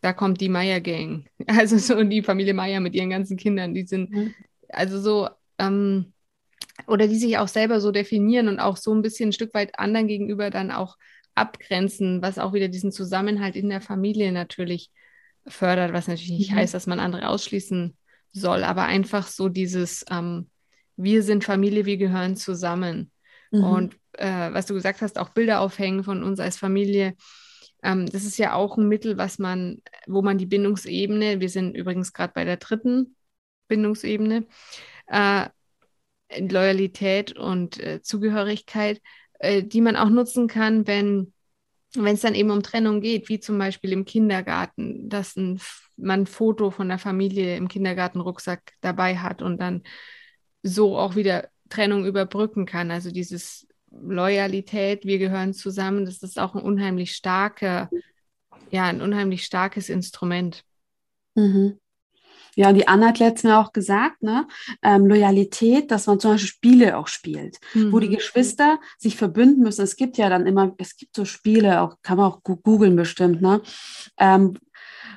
da 0.00 0.12
kommt 0.12 0.40
die 0.40 0.48
Meier-Gang. 0.48 1.26
Also 1.46 1.78
so 1.78 2.02
die 2.02 2.22
Familie 2.22 2.54
Meier 2.54 2.80
mit 2.80 2.94
ihren 2.94 3.10
ganzen 3.10 3.36
Kindern, 3.36 3.74
die 3.74 3.86
sind 3.86 4.10
mhm. 4.10 4.34
also 4.68 5.00
so, 5.00 5.28
ähm, 5.58 6.12
oder 6.86 7.08
die 7.08 7.16
sich 7.16 7.38
auch 7.38 7.48
selber 7.48 7.80
so 7.80 7.90
definieren 7.90 8.48
und 8.48 8.60
auch 8.60 8.76
so 8.76 8.94
ein 8.94 9.02
bisschen 9.02 9.30
ein 9.30 9.32
Stück 9.32 9.52
weit 9.54 9.78
anderen 9.78 10.06
gegenüber 10.06 10.50
dann 10.50 10.70
auch 10.70 10.96
abgrenzen, 11.34 12.22
was 12.22 12.38
auch 12.38 12.52
wieder 12.52 12.68
diesen 12.68 12.92
Zusammenhalt 12.92 13.56
in 13.56 13.68
der 13.68 13.80
Familie 13.80 14.32
natürlich 14.32 14.90
fördert, 15.46 15.92
was 15.92 16.08
natürlich 16.08 16.30
nicht 16.38 16.52
mhm. 16.52 16.56
heißt, 16.56 16.74
dass 16.74 16.86
man 16.86 17.00
andere 17.00 17.28
ausschließen 17.28 17.96
soll, 18.32 18.64
aber 18.64 18.84
einfach 18.84 19.26
so 19.26 19.48
dieses, 19.48 20.04
ähm, 20.10 20.50
wir 20.96 21.22
sind 21.22 21.44
Familie, 21.44 21.86
wir 21.86 21.96
gehören 21.96 22.36
zusammen. 22.36 23.10
Mhm. 23.50 23.64
Und 23.64 23.94
äh, 24.12 24.52
was 24.52 24.66
du 24.66 24.74
gesagt 24.74 25.02
hast, 25.02 25.18
auch 25.18 25.30
Bilder 25.30 25.60
aufhängen 25.60 26.04
von 26.04 26.22
uns 26.22 26.40
als 26.40 26.56
Familie, 26.56 27.14
ähm, 27.82 28.06
das 28.06 28.24
ist 28.24 28.38
ja 28.38 28.54
auch 28.54 28.76
ein 28.76 28.88
Mittel, 28.88 29.16
was 29.18 29.38
man, 29.38 29.82
wo 30.06 30.22
man 30.22 30.38
die 30.38 30.46
Bindungsebene, 30.46 31.40
wir 31.40 31.48
sind 31.48 31.76
übrigens 31.76 32.12
gerade 32.12 32.32
bei 32.34 32.44
der 32.44 32.56
dritten 32.56 33.16
Bindungsebene, 33.68 34.46
äh, 35.06 35.48
Loyalität 36.38 37.36
und 37.36 37.80
äh, 37.80 38.02
Zugehörigkeit, 38.02 39.00
äh, 39.38 39.62
die 39.62 39.80
man 39.80 39.96
auch 39.96 40.08
nutzen 40.08 40.48
kann, 40.48 40.86
wenn 40.86 41.32
wenn 41.94 42.14
es 42.14 42.20
dann 42.20 42.34
eben 42.34 42.50
um 42.50 42.62
Trennung 42.62 43.00
geht, 43.00 43.28
wie 43.28 43.40
zum 43.40 43.58
Beispiel 43.58 43.92
im 43.92 44.04
Kindergarten, 44.04 45.08
dass 45.08 45.36
ein, 45.36 45.60
man 45.96 46.20
ein 46.20 46.26
Foto 46.26 46.70
von 46.70 46.88
der 46.88 46.98
Familie 46.98 47.56
im 47.56 47.68
Kindergartenrucksack 47.68 48.74
dabei 48.80 49.18
hat 49.18 49.42
und 49.42 49.60
dann 49.60 49.82
so 50.62 50.96
auch 50.96 51.16
wieder 51.16 51.48
Trennung 51.68 52.04
überbrücken 52.06 52.66
kann. 52.66 52.90
Also 52.90 53.10
dieses 53.10 53.66
Loyalität, 53.90 55.04
wir 55.04 55.18
gehören 55.18 55.52
zusammen, 55.52 56.04
das 56.04 56.22
ist 56.22 56.38
auch 56.38 56.54
ein 56.54 56.62
unheimlich 56.62 57.12
starker, 57.12 57.90
ja, 58.70 58.84
ein 58.84 59.02
unheimlich 59.02 59.44
starkes 59.44 59.88
Instrument. 59.88 60.64
Mhm. 61.34 61.78
Ja, 62.56 62.68
und 62.68 62.74
die 62.74 62.88
Anna 62.88 63.08
hat 63.08 63.18
letztens 63.18 63.54
auch 63.54 63.72
gesagt, 63.72 64.22
ne, 64.22 64.46
ähm, 64.82 65.06
Loyalität, 65.06 65.90
dass 65.90 66.06
man 66.06 66.18
zum 66.18 66.32
Beispiel 66.32 66.48
Spiele 66.48 66.96
auch 66.96 67.06
spielt, 67.06 67.58
mhm. 67.74 67.92
wo 67.92 68.00
die 68.00 68.08
mhm. 68.08 68.16
Geschwister 68.16 68.80
sich 68.98 69.16
verbünden 69.16 69.62
müssen. 69.62 69.82
Es 69.82 69.96
gibt 69.96 70.18
ja 70.18 70.28
dann 70.28 70.46
immer, 70.46 70.74
es 70.78 70.96
gibt 70.96 71.14
so 71.14 71.24
Spiele, 71.24 71.80
auch 71.80 71.96
kann 72.02 72.16
man 72.16 72.26
auch 72.26 72.42
googeln 72.42 72.96
bestimmt, 72.96 73.40
ne, 73.40 73.62
ähm, 74.18 74.58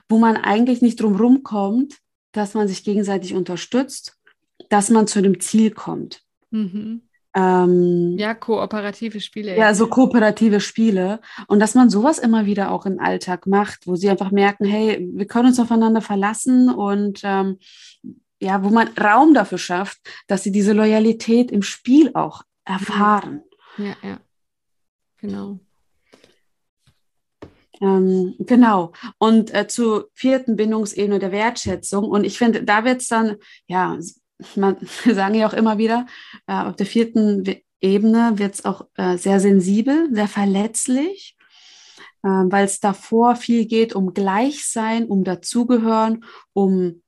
wo 0.07 0.19
man 0.19 0.37
eigentlich 0.37 0.81
nicht 0.81 1.01
drum 1.01 1.15
rumkommt, 1.15 1.97
dass 2.33 2.53
man 2.53 2.67
sich 2.67 2.83
gegenseitig 2.83 3.33
unterstützt, 3.33 4.19
dass 4.69 4.89
man 4.89 5.07
zu 5.07 5.21
dem 5.21 5.39
Ziel 5.39 5.71
kommt. 5.71 6.21
Mhm. 6.51 7.01
Ähm, 7.35 8.15
ja, 8.17 8.35
kooperative 8.35 9.19
Spiele. 9.19 9.57
Ja, 9.57 9.73
so 9.73 9.87
kooperative 9.87 10.59
Spiele. 10.59 11.19
Und 11.47 11.59
dass 11.59 11.73
man 11.73 11.89
sowas 11.89 12.19
immer 12.19 12.45
wieder 12.45 12.71
auch 12.71 12.85
im 12.85 12.99
Alltag 12.99 13.47
macht, 13.47 13.87
wo 13.87 13.95
sie 13.95 14.09
einfach 14.09 14.31
merken, 14.31 14.65
hey, 14.65 15.09
wir 15.13 15.25
können 15.25 15.47
uns 15.47 15.59
aufeinander 15.59 16.01
verlassen 16.01 16.69
und 16.69 17.21
ähm, 17.23 17.57
ja, 18.39 18.63
wo 18.63 18.69
man 18.69 18.89
Raum 18.89 19.33
dafür 19.33 19.57
schafft, 19.57 19.99
dass 20.27 20.43
sie 20.43 20.51
diese 20.51 20.73
Loyalität 20.73 21.51
im 21.51 21.63
Spiel 21.63 22.11
auch 22.13 22.43
erfahren. 22.65 23.41
Ja, 23.77 23.95
ja. 24.03 24.19
Genau. 25.17 25.59
Ähm, 27.81 28.35
genau. 28.39 28.91
Und 29.17 29.53
äh, 29.53 29.67
zur 29.67 30.09
vierten 30.13 30.55
Bindungsebene 30.55 31.19
der 31.19 31.31
Wertschätzung. 31.31 32.09
Und 32.09 32.25
ich 32.25 32.37
finde, 32.37 32.63
da 32.63 32.85
wird 32.85 33.01
es 33.01 33.07
dann, 33.07 33.37
ja, 33.67 33.97
man, 34.55 34.77
wir 35.03 35.15
sagen 35.15 35.35
ja 35.35 35.47
auch 35.47 35.53
immer 35.53 35.77
wieder, 35.77 36.05
äh, 36.47 36.53
auf 36.53 36.75
der 36.75 36.85
vierten 36.85 37.43
Ebene 37.81 38.33
wird 38.35 38.55
es 38.55 38.65
auch 38.65 38.87
äh, 38.95 39.17
sehr 39.17 39.39
sensibel, 39.39 40.09
sehr 40.11 40.27
verletzlich, 40.27 41.35
äh, 42.23 42.27
weil 42.27 42.65
es 42.65 42.79
davor 42.79 43.35
viel 43.35 43.65
geht 43.65 43.93
um 43.93 44.13
Gleichsein, 44.13 45.05
um 45.05 45.23
Dazugehören, 45.23 46.23
um 46.53 47.01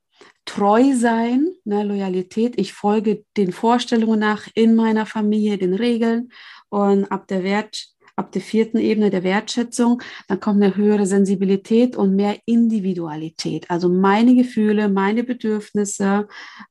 treu 0.46 0.94
sein, 0.96 1.48
ne, 1.64 1.84
Loyalität. 1.84 2.60
Ich 2.60 2.74
folge 2.74 3.26
den 3.36 3.52
Vorstellungen 3.52 4.20
nach 4.20 4.48
in 4.54 4.76
meiner 4.76 5.06
Familie, 5.06 5.58
den 5.58 5.74
Regeln 5.74 6.30
und 6.70 7.06
ab 7.06 7.28
der 7.28 7.44
Wert, 7.44 7.88
ab 8.16 8.32
der 8.32 8.42
vierten 8.42 8.78
Ebene 8.78 9.10
der 9.10 9.24
Wertschätzung, 9.24 10.02
dann 10.28 10.40
kommt 10.40 10.64
eine 10.64 10.76
höhere 10.76 11.06
Sensibilität 11.06 11.96
und 11.96 12.16
mehr 12.16 12.38
Individualität. 12.46 13.70
Also 13.70 13.90
meine 13.90 14.36
Gefühle, 14.36 14.90
meine 14.90 15.24
Bedürfnisse, 15.24 16.28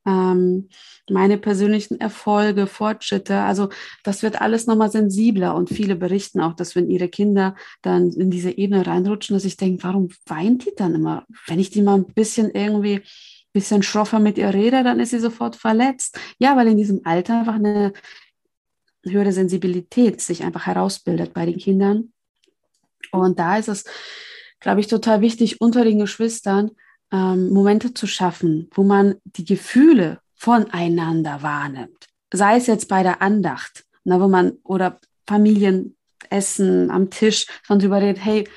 ähm, 0.06 0.68
meine 1.10 1.36
persönlichen 1.36 2.00
Erfolge, 2.00 2.66
Fortschritte. 2.66 3.40
Also 3.40 3.68
das 4.04 4.22
wird 4.22 4.40
alles 4.40 4.66
nochmal 4.66 4.90
sensibler 4.90 5.54
und 5.54 5.68
viele 5.68 5.96
berichten 5.96 6.40
auch, 6.40 6.54
dass 6.54 6.74
wenn 6.74 6.88
ihre 6.88 7.08
Kinder 7.08 7.54
dann 7.82 8.10
in 8.12 8.30
diese 8.30 8.56
Ebene 8.56 8.86
reinrutschen, 8.86 9.34
dass 9.34 9.44
ich 9.44 9.56
denke, 9.56 9.84
warum 9.84 10.08
weint 10.26 10.64
die 10.64 10.72
dann 10.76 10.94
immer? 10.94 11.26
Wenn 11.46 11.58
ich 11.58 11.70
die 11.70 11.82
mal 11.82 11.96
ein 11.96 12.06
bisschen 12.06 12.50
irgendwie 12.50 13.02
bisschen 13.54 13.84
schroffer 13.84 14.18
mit 14.18 14.36
ihr 14.36 14.52
rede, 14.52 14.82
dann 14.82 15.00
ist 15.00 15.10
sie 15.10 15.20
sofort 15.20 15.56
verletzt. 15.56 16.18
Ja, 16.38 16.56
weil 16.56 16.66
in 16.66 16.76
diesem 16.76 17.02
Alter 17.04 17.38
einfach 17.38 17.54
eine 17.54 17.92
höhere 19.04 19.32
Sensibilität 19.32 20.20
sich 20.20 20.44
einfach 20.44 20.66
herausbildet 20.66 21.34
bei 21.34 21.46
den 21.46 21.58
Kindern. 21.58 22.12
Und 23.12 23.38
da 23.38 23.58
ist 23.58 23.68
es, 23.68 23.84
glaube 24.60 24.80
ich, 24.80 24.86
total 24.86 25.20
wichtig, 25.20 25.60
unter 25.60 25.84
den 25.84 25.98
Geschwistern 25.98 26.70
ähm, 27.12 27.50
Momente 27.50 27.94
zu 27.94 28.06
schaffen, 28.06 28.68
wo 28.74 28.82
man 28.82 29.16
die 29.24 29.44
Gefühle 29.44 30.20
voneinander 30.34 31.42
wahrnimmt. 31.42 32.06
Sei 32.32 32.56
es 32.56 32.66
jetzt 32.66 32.88
bei 32.88 33.02
der 33.02 33.22
Andacht, 33.22 33.84
na, 34.04 34.20
wo 34.20 34.28
man 34.28 34.58
oder 34.64 34.98
Familienessen 35.26 36.90
am 36.90 37.10
Tisch, 37.10 37.46
von 37.62 37.78
drüber 37.78 38.00
redet, 38.00 38.24
hey, 38.24 38.48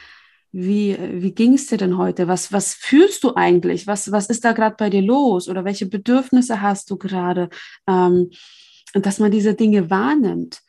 wie, 0.51 0.97
wie 1.21 1.31
ging 1.33 1.53
es 1.53 1.67
dir 1.67 1.77
denn 1.77 1.97
heute? 1.97 2.27
Was, 2.27 2.51
was 2.51 2.73
fühlst 2.73 3.23
du 3.23 3.35
eigentlich? 3.35 3.85
Was, 3.85 4.11
was 4.11 4.27
ist 4.27 4.43
da 4.43 4.53
gerade 4.53 4.75
bei 4.77 4.89
dir 4.89 5.01
los? 5.01 5.47
Oder 5.49 5.65
welche 5.65 5.85
Bedürfnisse 5.85 6.61
hast 6.61 6.89
du 6.89 6.97
gerade? 6.97 7.49
Ähm, 7.85 8.31
und 8.97 9.05
dass 9.05 9.19
man 9.19 9.29
diese 9.29 9.53
Dinge 9.53 9.91
wahrnimmt 9.91 10.61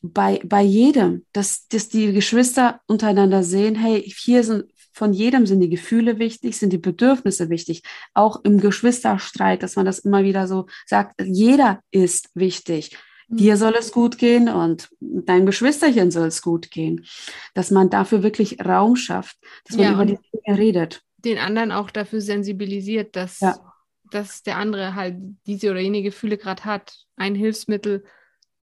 bei, 0.00 0.40
bei 0.46 0.62
jedem, 0.62 1.26
dass, 1.34 1.68
dass 1.68 1.90
die 1.90 2.10
Geschwister 2.14 2.80
untereinander 2.86 3.42
sehen, 3.42 3.74
hey, 3.74 4.02
hier 4.02 4.42
sind 4.44 4.64
von 4.94 5.12
jedem 5.12 5.44
sind 5.44 5.60
die 5.60 5.68
Gefühle 5.68 6.18
wichtig, 6.18 6.56
sind 6.56 6.72
die 6.72 6.78
Bedürfnisse 6.78 7.50
wichtig. 7.50 7.82
Auch 8.14 8.42
im 8.44 8.60
Geschwisterstreit, 8.60 9.62
dass 9.62 9.76
man 9.76 9.84
das 9.84 9.98
immer 9.98 10.24
wieder 10.24 10.48
so 10.48 10.68
sagt, 10.86 11.20
jeder 11.22 11.80
ist 11.90 12.30
wichtig. 12.32 12.96
Mhm. 13.28 13.36
Dir 13.36 13.58
soll 13.58 13.74
es 13.78 13.92
gut 13.92 14.16
gehen 14.16 14.48
und 14.48 14.88
deinem 15.00 15.44
Geschwisterchen 15.44 16.10
soll 16.10 16.28
es 16.28 16.40
gut 16.40 16.70
gehen. 16.70 17.04
Dass 17.52 17.70
man 17.70 17.90
dafür 17.90 18.22
wirklich 18.22 18.58
Raum 18.64 18.96
schafft, 18.96 19.36
dass 19.66 19.76
man 19.76 19.84
ja, 19.84 19.92
über 19.92 20.06
die 20.06 20.16
Dinge 20.16 20.58
redet. 20.58 21.02
Den 21.18 21.36
anderen 21.36 21.72
auch 21.72 21.90
dafür 21.90 22.22
sensibilisiert, 22.22 23.16
dass 23.16 23.40
ja 23.40 23.69
dass 24.10 24.42
der 24.42 24.56
andere 24.56 24.94
halt 24.94 25.16
diese 25.46 25.70
oder 25.70 25.80
jene 25.80 26.02
Gefühle 26.02 26.38
gerade 26.38 26.64
hat. 26.64 27.06
Ein 27.16 27.34
Hilfsmittel 27.34 28.04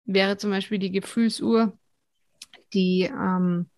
wäre 0.04 0.36
zum 0.36 0.50
Beispiel 0.50 0.78
die 0.78 0.92
Gefühlsuhr, 0.92 1.76
die 2.72 3.02
ähm, 3.02 3.70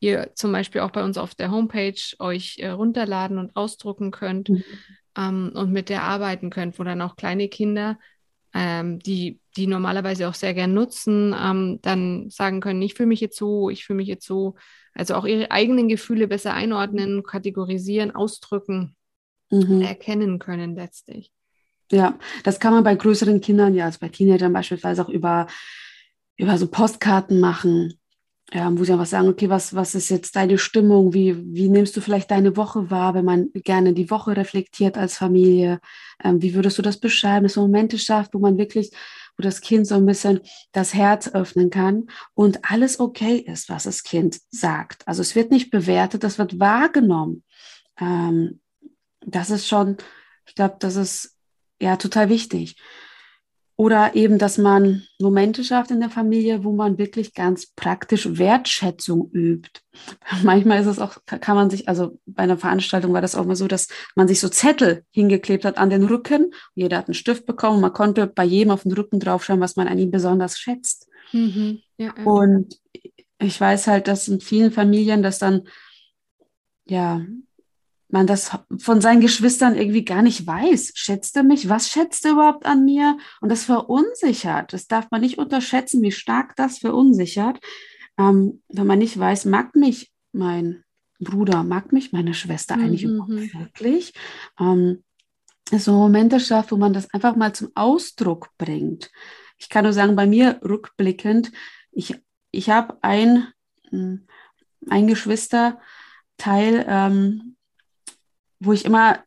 ihr 0.00 0.32
zum 0.34 0.52
Beispiel 0.52 0.80
auch 0.80 0.90
bei 0.90 1.04
uns 1.04 1.16
auf 1.16 1.34
der 1.34 1.50
Homepage 1.50 2.00
euch 2.18 2.58
äh, 2.58 2.70
runterladen 2.70 3.38
und 3.38 3.54
ausdrucken 3.56 4.10
könnt 4.10 4.48
mhm. 4.48 4.64
ähm, 5.16 5.52
und 5.54 5.72
mit 5.72 5.88
der 5.88 6.02
arbeiten 6.02 6.50
könnt, 6.50 6.78
wo 6.78 6.84
dann 6.84 7.00
auch 7.00 7.16
kleine 7.16 7.48
Kinder, 7.48 7.98
ähm, 8.52 8.98
die, 8.98 9.40
die 9.56 9.66
normalerweise 9.66 10.28
auch 10.28 10.34
sehr 10.34 10.54
gern 10.54 10.74
nutzen, 10.74 11.34
ähm, 11.40 11.78
dann 11.82 12.28
sagen 12.30 12.60
können, 12.60 12.82
ich 12.82 12.94
fühle 12.94 13.06
mich 13.08 13.20
jetzt 13.20 13.36
so, 13.36 13.70
ich 13.70 13.86
fühle 13.86 13.98
mich 13.98 14.08
jetzt 14.08 14.26
so. 14.26 14.56
Also 14.94 15.14
auch 15.14 15.24
ihre 15.24 15.50
eigenen 15.50 15.88
Gefühle 15.88 16.28
besser 16.28 16.52
einordnen, 16.52 17.22
kategorisieren, 17.22 18.10
ausdrücken, 18.14 18.94
mhm. 19.52 19.82
erkennen 19.82 20.38
können 20.38 20.74
letztlich. 20.74 21.30
Ja, 21.90 22.18
das 22.42 22.58
kann 22.58 22.72
man 22.72 22.84
bei 22.84 22.94
größeren 22.94 23.40
Kindern, 23.40 23.74
ja, 23.74 23.84
also 23.84 23.98
bei 24.00 24.08
Teenagern 24.08 24.52
beispielsweise 24.52 25.04
auch 25.04 25.10
über, 25.10 25.46
über 26.36 26.56
so 26.56 26.66
Postkarten 26.66 27.38
machen 27.38 28.00
ja, 28.54 28.70
wo 28.76 28.84
sie 28.84 28.92
einfach 28.92 29.06
sagen, 29.06 29.28
okay, 29.28 29.48
was, 29.48 29.74
was 29.74 29.94
ist 29.94 30.10
jetzt 30.10 30.36
deine 30.36 30.58
Stimmung? 30.58 31.14
Wie, 31.14 31.36
wie 31.54 31.68
nimmst 31.68 31.96
du 31.96 32.00
vielleicht 32.00 32.30
deine 32.30 32.56
Woche 32.56 32.90
wahr, 32.90 33.14
wenn 33.14 33.24
man 33.24 33.50
gerne 33.54 33.94
die 33.94 34.10
Woche 34.10 34.36
reflektiert 34.36 34.98
als 34.98 35.16
Familie? 35.16 35.80
Ähm, 36.22 36.42
wie 36.42 36.54
würdest 36.54 36.76
du 36.76 36.82
das 36.82 36.98
beschreiben, 36.98 37.44
dass 37.44 37.56
man 37.56 37.66
Momente 37.66 37.98
schafft, 37.98 38.34
wo 38.34 38.38
man 38.38 38.58
wirklich, 38.58 38.90
wo 39.38 39.42
das 39.42 39.62
Kind 39.62 39.86
so 39.86 39.94
ein 39.94 40.04
bisschen 40.04 40.40
das 40.72 40.92
Herz 40.92 41.28
öffnen 41.32 41.70
kann 41.70 42.08
und 42.34 42.58
alles 42.70 43.00
okay 43.00 43.36
ist, 43.36 43.70
was 43.70 43.84
das 43.84 44.02
Kind 44.02 44.38
sagt. 44.50 45.08
Also 45.08 45.22
es 45.22 45.34
wird 45.34 45.50
nicht 45.50 45.70
bewertet, 45.70 46.22
das 46.22 46.38
wird 46.38 46.60
wahrgenommen. 46.60 47.44
Ähm, 47.98 48.60
das 49.26 49.50
ist 49.50 49.68
schon, 49.68 49.96
ich 50.46 50.54
glaube, 50.54 50.76
das 50.78 50.96
ist 50.96 51.36
ja 51.80 51.96
total 51.96 52.28
wichtig. 52.28 52.76
Oder 53.76 54.14
eben, 54.14 54.38
dass 54.38 54.58
man 54.58 55.02
Momente 55.18 55.64
schafft 55.64 55.90
in 55.90 56.00
der 56.00 56.10
Familie, 56.10 56.62
wo 56.62 56.72
man 56.72 56.98
wirklich 56.98 57.34
ganz 57.34 57.66
praktisch 57.66 58.38
Wertschätzung 58.38 59.30
übt. 59.32 59.80
Manchmal 60.42 60.80
ist 60.80 60.86
es 60.86 60.98
auch, 60.98 61.16
kann 61.26 61.56
man 61.56 61.70
sich, 61.70 61.88
also 61.88 62.18
bei 62.26 62.42
einer 62.44 62.58
Veranstaltung 62.58 63.12
war 63.12 63.22
das 63.22 63.34
auch 63.34 63.46
mal 63.46 63.56
so, 63.56 63.66
dass 63.66 63.88
man 64.14 64.28
sich 64.28 64.40
so 64.40 64.48
Zettel 64.48 65.04
hingeklebt 65.10 65.64
hat 65.64 65.78
an 65.78 65.90
den 65.90 66.04
Rücken. 66.04 66.52
Jeder 66.74 66.98
hat 66.98 67.08
einen 67.08 67.14
Stift 67.14 67.46
bekommen. 67.46 67.80
Man 67.80 67.92
konnte 67.92 68.26
bei 68.26 68.44
jedem 68.44 68.72
auf 68.72 68.82
den 68.82 68.92
Rücken 68.92 69.18
draufschauen, 69.18 69.60
was 69.60 69.74
man 69.76 69.88
an 69.88 69.98
ihm 69.98 70.10
besonders 70.10 70.58
schätzt. 70.58 71.08
Mhm. 71.32 71.80
Ja, 71.96 72.14
ja. 72.16 72.24
Und 72.24 72.78
ich 73.38 73.60
weiß 73.60 73.86
halt, 73.86 74.06
dass 74.06 74.28
in 74.28 74.40
vielen 74.40 74.70
Familien 74.70 75.22
das 75.22 75.38
dann 75.38 75.66
ja 76.84 77.22
man 78.12 78.26
das 78.26 78.50
von 78.78 79.00
seinen 79.00 79.20
Geschwistern 79.20 79.74
irgendwie 79.74 80.04
gar 80.04 80.22
nicht 80.22 80.46
weiß. 80.46 80.92
Schätzt 80.94 81.36
er 81.36 81.42
mich? 81.42 81.68
Was 81.68 81.88
schätzt 81.88 82.24
er 82.24 82.32
überhaupt 82.32 82.66
an 82.66 82.84
mir? 82.84 83.18
Und 83.40 83.50
das 83.50 83.64
verunsichert. 83.64 84.72
Das 84.72 84.86
darf 84.86 85.10
man 85.10 85.20
nicht 85.20 85.38
unterschätzen, 85.38 86.02
wie 86.02 86.12
stark 86.12 86.54
das 86.56 86.78
verunsichert. 86.78 87.58
Ähm, 88.18 88.62
wenn 88.68 88.86
man 88.86 88.98
nicht 88.98 89.18
weiß, 89.18 89.46
mag 89.46 89.74
mich 89.74 90.12
mein 90.32 90.84
Bruder, 91.20 91.62
mag 91.62 91.92
mich 91.92 92.12
meine 92.12 92.34
Schwester 92.34 92.74
eigentlich 92.74 93.04
mhm. 93.04 93.14
überhaupt 93.14 93.30
mhm. 93.30 93.54
wirklich? 93.54 94.12
Ähm, 94.60 95.02
so 95.70 95.92
Momente 95.92 96.40
schafft, 96.40 96.72
wo 96.72 96.76
man 96.76 96.92
das 96.92 97.12
einfach 97.14 97.36
mal 97.36 97.54
zum 97.54 97.70
Ausdruck 97.74 98.50
bringt. 98.58 99.10
Ich 99.58 99.68
kann 99.68 99.84
nur 99.84 99.92
sagen, 99.92 100.16
bei 100.16 100.26
mir 100.26 100.60
rückblickend, 100.62 101.52
ich, 101.92 102.14
ich 102.50 102.68
habe 102.68 102.98
ein, 103.02 103.48
hm, 103.90 104.26
ein 104.88 105.06
Geschwisterteil, 105.06 105.78
ähm, 106.88 107.56
wo 108.64 108.72
ich 108.72 108.84
immer 108.84 109.18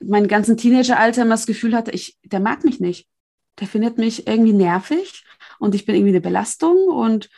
mein 0.00 0.26
ganzen 0.26 0.56
Teenageralter 0.56 1.22
immer 1.22 1.34
das 1.34 1.46
Gefühl 1.46 1.74
hatte, 1.74 1.90
ich, 1.90 2.18
der 2.24 2.40
mag 2.40 2.64
mich 2.64 2.80
nicht. 2.80 3.08
Der 3.58 3.66
findet 3.66 3.98
mich 3.98 4.26
irgendwie 4.26 4.54
nervig 4.54 5.24
und 5.58 5.74
ich 5.74 5.84
bin 5.84 5.94
irgendwie 5.94 6.12
eine 6.12 6.22
Belastung 6.22 6.88
und 6.88 7.28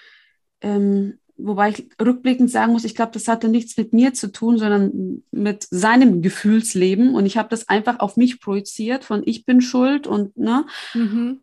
ähm, 0.60 1.18
wobei 1.36 1.70
ich 1.70 1.88
rückblickend 2.00 2.48
sagen 2.48 2.72
muss, 2.72 2.84
ich 2.84 2.94
glaube, 2.94 3.10
das 3.12 3.26
hatte 3.26 3.48
nichts 3.48 3.76
mit 3.76 3.92
mir 3.92 4.14
zu 4.14 4.30
tun, 4.30 4.56
sondern 4.56 5.24
mit 5.32 5.66
seinem 5.68 6.22
Gefühlsleben 6.22 7.16
und 7.16 7.26
ich 7.26 7.36
habe 7.36 7.48
das 7.48 7.68
einfach 7.68 7.98
auf 7.98 8.16
mich 8.16 8.40
projiziert 8.40 9.04
von 9.04 9.22
ich 9.24 9.44
bin 9.44 9.60
schuld 9.60 10.06
und 10.06 10.36
ne 10.36 10.64
mhm. 10.94 11.40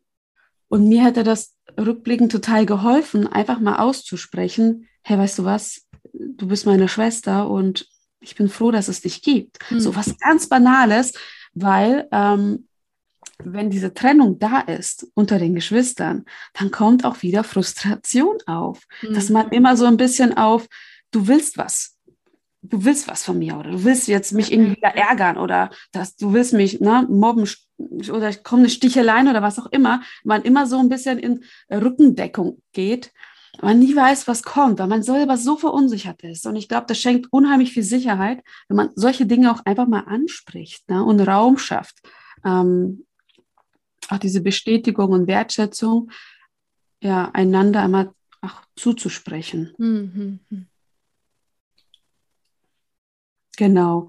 und 0.70 0.88
mir 0.88 1.04
hätte 1.04 1.24
das 1.24 1.58
rückblickend 1.78 2.32
total 2.32 2.66
geholfen, 2.66 3.28
einfach 3.28 3.60
mal 3.60 3.80
auszusprechen, 3.80 4.88
hey, 5.02 5.18
weißt 5.18 5.40
du 5.40 5.44
was, 5.44 5.88
du 6.14 6.48
bist 6.48 6.66
meine 6.66 6.88
Schwester 6.88 7.50
und 7.50 7.90
ich 8.30 8.36
bin 8.36 8.50
froh, 8.50 8.72
dass 8.72 8.88
es 8.88 9.02
dich 9.02 9.22
gibt. 9.22 9.58
Mhm. 9.72 9.80
So 9.80 9.96
was 9.96 10.18
ganz 10.20 10.48
Banales, 10.48 11.14
weil 11.54 12.08
ähm, 12.12 12.68
wenn 13.44 13.70
diese 13.70 13.94
Trennung 13.94 14.38
da 14.40 14.60
ist 14.60 15.08
unter 15.14 15.40
den 15.40 15.56
Geschwistern, 15.56 16.26
dann 16.54 16.72
kommt 16.72 17.06
auch 17.06 17.22
wieder 17.22 17.44
Frustration 17.44 18.38
auf, 18.46 18.86
mhm. 19.02 19.14
dass 19.14 19.30
man 19.30 19.50
immer 19.50 19.78
so 19.78 19.86
ein 19.86 19.98
bisschen 19.98 20.38
auf, 20.38 20.68
du 21.12 21.28
willst 21.28 21.58
was, 21.58 21.98
du 22.62 22.84
willst 22.84 23.08
was 23.08 23.24
von 23.24 23.40
mir 23.40 23.58
oder 23.58 23.72
du 23.72 23.84
willst 23.84 24.08
jetzt 24.08 24.34
mich 24.34 24.52
irgendwie 24.52 24.76
wieder 24.76 24.96
ärgern 24.96 25.38
oder 25.38 25.70
dass 25.92 26.18
du 26.18 26.34
willst 26.34 26.54
mich 26.54 26.82
ne, 26.82 27.08
mobben 27.10 27.50
oder 28.12 28.34
kommt 28.36 28.62
eine 28.62 28.70
Stichelein 28.70 29.30
oder 29.30 29.42
was 29.42 29.58
auch 29.58 29.68
immer, 29.68 30.02
man 30.24 30.42
immer 30.42 30.68
so 30.68 30.78
ein 30.78 30.90
bisschen 30.90 31.18
in 31.18 31.44
Rückendeckung 31.72 32.62
geht 32.74 33.12
man 33.62 33.80
nie 33.80 33.96
weiß, 33.96 34.28
was 34.28 34.44
kommt, 34.44 34.80
weil 34.80 34.88
man 34.88 35.04
selber 35.04 35.38
so 35.38 35.58
verunsichert 35.58 36.24
ist. 36.24 36.46
Und 36.46 36.56
ich 36.56 36.70
glaube, 36.70 36.88
das 36.88 37.00
schenkt 37.00 37.28
unheimlich 37.32 37.74
viel 37.74 37.84
Sicherheit, 37.84 38.44
wenn 38.68 38.78
man 38.78 38.92
solche 38.96 39.26
Dinge 39.26 39.52
auch 39.52 39.66
einfach 39.66 39.88
mal 39.88 40.02
anspricht 40.02 40.90
ne, 40.90 41.04
und 41.04 41.20
Raum 41.22 41.58
schafft. 41.58 41.98
Ähm, 42.46 43.06
auch 44.10 44.18
diese 44.18 44.42
Bestätigung 44.42 45.12
und 45.12 45.28
Wertschätzung, 45.28 46.12
ja, 47.02 47.30
einander 47.32 47.82
einmal 47.82 48.14
auch 48.42 48.62
zuzusprechen. 48.76 49.74
Mhm. 49.78 50.40
Genau. 53.58 54.08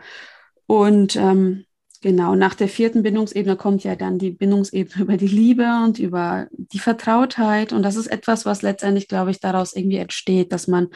Und 0.67 1.17
ähm, 1.17 1.67
Genau, 2.03 2.35
nach 2.35 2.55
der 2.55 2.69
vierten 2.69 3.03
Bindungsebene 3.03 3.57
kommt 3.57 3.85
ja 3.85 3.95
dann 3.95 4.19
die 4.19 4.31
Bindungsebene 4.31 4.95
über 5.05 5.17
die 5.17 5.29
Liebe 5.29 5.67
und 5.85 5.99
über 5.99 6.49
die 6.53 6.79
Vertrautheit. 6.79 7.73
Und 7.73 7.83
das 7.83 7.97
ist 7.97 8.07
etwas, 8.07 8.47
was 8.47 8.63
letztendlich, 8.63 9.07
glaube 9.07 9.31
ich, 9.31 9.41
daraus 9.41 9.75
irgendwie 9.75 9.99
entsteht, 9.99 10.53
dass 10.53 10.67
man, 10.67 10.89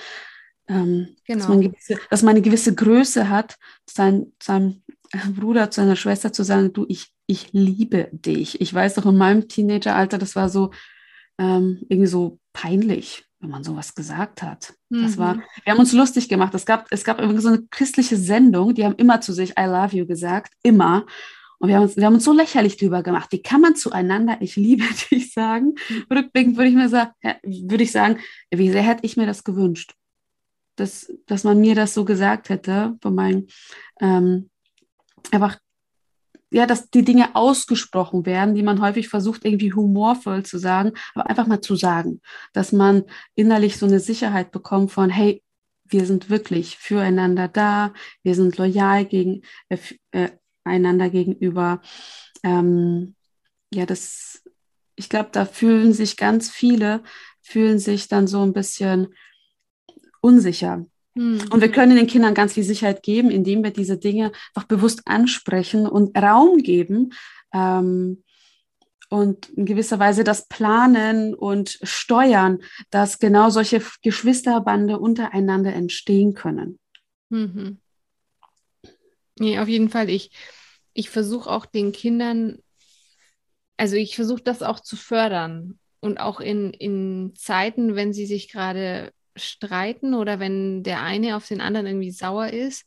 ähm, 0.67 1.15
genau. 1.27 1.39
dass 1.41 1.49
man, 1.49 1.61
gewisse, 1.61 1.99
dass 2.09 2.23
man 2.23 2.31
eine 2.31 2.43
gewisse 2.43 2.75
Größe 2.75 3.29
hat, 3.29 3.57
sein, 3.85 4.33
seinem 4.43 4.83
Bruder, 5.37 5.71
zu 5.71 5.83
seiner 5.83 5.97
Schwester 5.97 6.33
zu 6.33 6.43
sagen, 6.43 6.73
du, 6.73 6.87
ich, 6.89 7.13
ich 7.27 7.53
liebe 7.53 8.09
dich. 8.13 8.61
Ich 8.63 8.73
weiß 8.73 8.95
doch 8.95 9.07
in 9.07 9.17
meinem 9.17 9.47
Teenageralter, 9.47 10.17
das 10.17 10.35
war 10.35 10.49
so 10.49 10.71
ähm, 11.39 11.81
irgendwie 11.89 12.09
so 12.09 12.39
peinlich 12.53 13.25
wenn 13.45 13.51
man 13.51 13.63
sowas 13.63 13.95
gesagt 13.95 14.43
hat. 14.43 14.75
Das 14.89 15.19
war, 15.19 15.35
mhm. 15.35 15.43
wir 15.65 15.73
haben 15.73 15.81
uns 15.81 15.93
lustig 15.93 16.29
gemacht. 16.29 16.55
Es 16.55 16.65
gab, 16.65 16.87
es 16.91 17.05
gab 17.05 17.21
irgendwie 17.21 17.43
so 17.43 17.49
eine 17.49 17.63
christliche 17.71 18.17
Sendung, 18.17 18.75
die 18.75 18.85
haben 18.85 18.95
immer 18.97 19.21
zu 19.21 19.33
sich 19.33 19.51
I 19.59 19.65
love 19.65 19.95
you 19.95 20.07
gesagt, 20.07 20.55
immer. 20.63 21.05
Und 21.59 21.69
wir 21.69 21.77
haben 21.77 21.83
uns, 21.83 21.97
wir 21.97 22.07
haben 22.07 22.15
uns 22.15 22.25
so 22.25 22.33
lächerlich 22.33 22.79
drüber 22.79 23.03
gemacht. 23.03 23.31
Wie 23.33 23.43
kann 23.43 23.61
man 23.61 23.77
zueinander 23.77 24.39
ich 24.41 24.57
liebe 24.57 24.85
dich 25.11 25.33
sagen? 25.33 25.75
Mhm. 25.89 26.07
Rückblickend 26.11 26.57
würde 26.57 26.71
ich 26.71 26.75
mir 26.75 26.89
sagen, 26.89 27.13
würde 27.43 27.85
ich 27.85 27.93
sagen, 27.93 28.19
wie 28.51 28.71
sehr 28.71 28.83
hätte 28.83 29.05
ich 29.05 29.17
mir 29.19 29.27
das 29.27 29.45
gewünscht, 29.45 29.95
dass, 30.77 31.13
dass 31.27 31.45
man 31.45 31.61
mir 31.61 31.75
das 31.75 31.93
so 31.93 32.07
gesagt 32.07 32.49
hätte, 32.49 32.97
von 33.03 33.15
meinen, 33.15 33.49
ähm, 34.01 34.49
einfach 35.31 35.59
ja, 36.55 36.67
dass 36.67 36.89
die 36.89 37.03
Dinge 37.03 37.35
ausgesprochen 37.35 38.27
werden, 38.27 38.55
die 38.55 38.63
man 38.63 38.81
häufig 38.81 39.09
versucht, 39.09 39.45
irgendwie 39.45 39.73
humorvoll 39.73 40.45
zu 40.45 40.57
sagen, 40.57 40.93
aber 41.17 41.29
einfach 41.29 41.49
mal 41.49 41.61
zu 41.61 41.75
sagen, 41.75 42.21
dass 42.53 42.71
man 42.71 43.03
innerlich 43.35 43.77
so 43.77 43.87
eine 43.87 43.99
Sicherheit 43.99 44.53
bekommt 44.53 44.93
von, 44.93 45.11
hey, 45.11 45.43
wir 45.85 46.07
sind 46.07 46.31
wirklich 46.31 46.79
füreinander 46.79 47.49
da, 47.49 47.93
wir 48.23 48.37
sind 48.37 48.57
loyal 48.57 49.05
gegen, 49.05 49.43
äh, 49.69 49.79
äh, 50.13 50.31
einander 50.63 51.11
gegenüber. 51.11 51.83
Ähm, 52.45 53.17
ja, 53.73 53.85
das, 53.85 54.45
ich 54.95 55.09
glaube, 55.09 55.31
da 55.33 55.47
fühlen 55.47 55.93
sich 55.93 56.17
ganz 56.17 56.51
viele, 56.51 57.03
fühlen 57.43 57.81
sich 57.81 58.07
dann 58.07 58.29
so 58.29 58.43
ein 58.43 58.53
bisschen 58.53 59.09
unsicher, 60.21 60.87
hm. 61.17 61.45
Und 61.51 61.61
wir 61.61 61.71
können 61.71 61.97
den 61.97 62.07
Kindern 62.07 62.35
ganz 62.35 62.55
viel 62.55 62.65
Sicherheit 62.65 63.03
geben, 63.03 63.31
indem 63.31 63.63
wir 63.63 63.71
diese 63.71 63.97
Dinge 63.97 64.33
einfach 64.55 64.67
bewusst 64.67 65.03
ansprechen 65.07 65.87
und 65.87 66.17
Raum 66.17 66.59
geben 66.59 67.13
ähm, 67.53 68.25
und 69.11 69.49
in 69.51 69.65
gewisser 69.65 69.99
Weise 69.99 70.25
das 70.25 70.49
planen 70.49 71.35
und 71.35 71.79
steuern, 71.83 72.59
dass 72.91 73.21
genau 73.21 73.51
solche 73.51 73.81
Geschwisterbande 74.03 74.99
untereinander 74.99 75.73
entstehen 75.73 76.35
können. 76.35 76.81
Mhm. 77.29 77.79
Nee, 79.39 79.59
auf 79.59 79.69
jeden 79.69 79.91
Fall. 79.91 80.11
Ich, 80.11 80.31
ich 80.95 81.11
versuche 81.11 81.51
auch 81.51 81.67
den 81.67 81.93
Kindern, 81.93 82.59
also 83.77 83.95
ich 83.95 84.17
versuche 84.17 84.43
das 84.43 84.63
auch 84.63 84.81
zu 84.81 84.97
fördern 84.97 85.79
und 86.01 86.19
auch 86.19 86.41
in, 86.41 86.73
in 86.73 87.35
Zeiten, 87.37 87.95
wenn 87.95 88.13
sie 88.13 88.27
sich 88.27 88.51
gerade 88.51 89.13
streiten 89.37 90.15
oder 90.15 90.39
wenn 90.39 90.83
der 90.83 91.03
eine 91.03 91.37
auf 91.37 91.49
den 91.49 91.61
anderen 91.61 91.87
irgendwie 91.87 92.11
sauer 92.11 92.49
ist, 92.49 92.87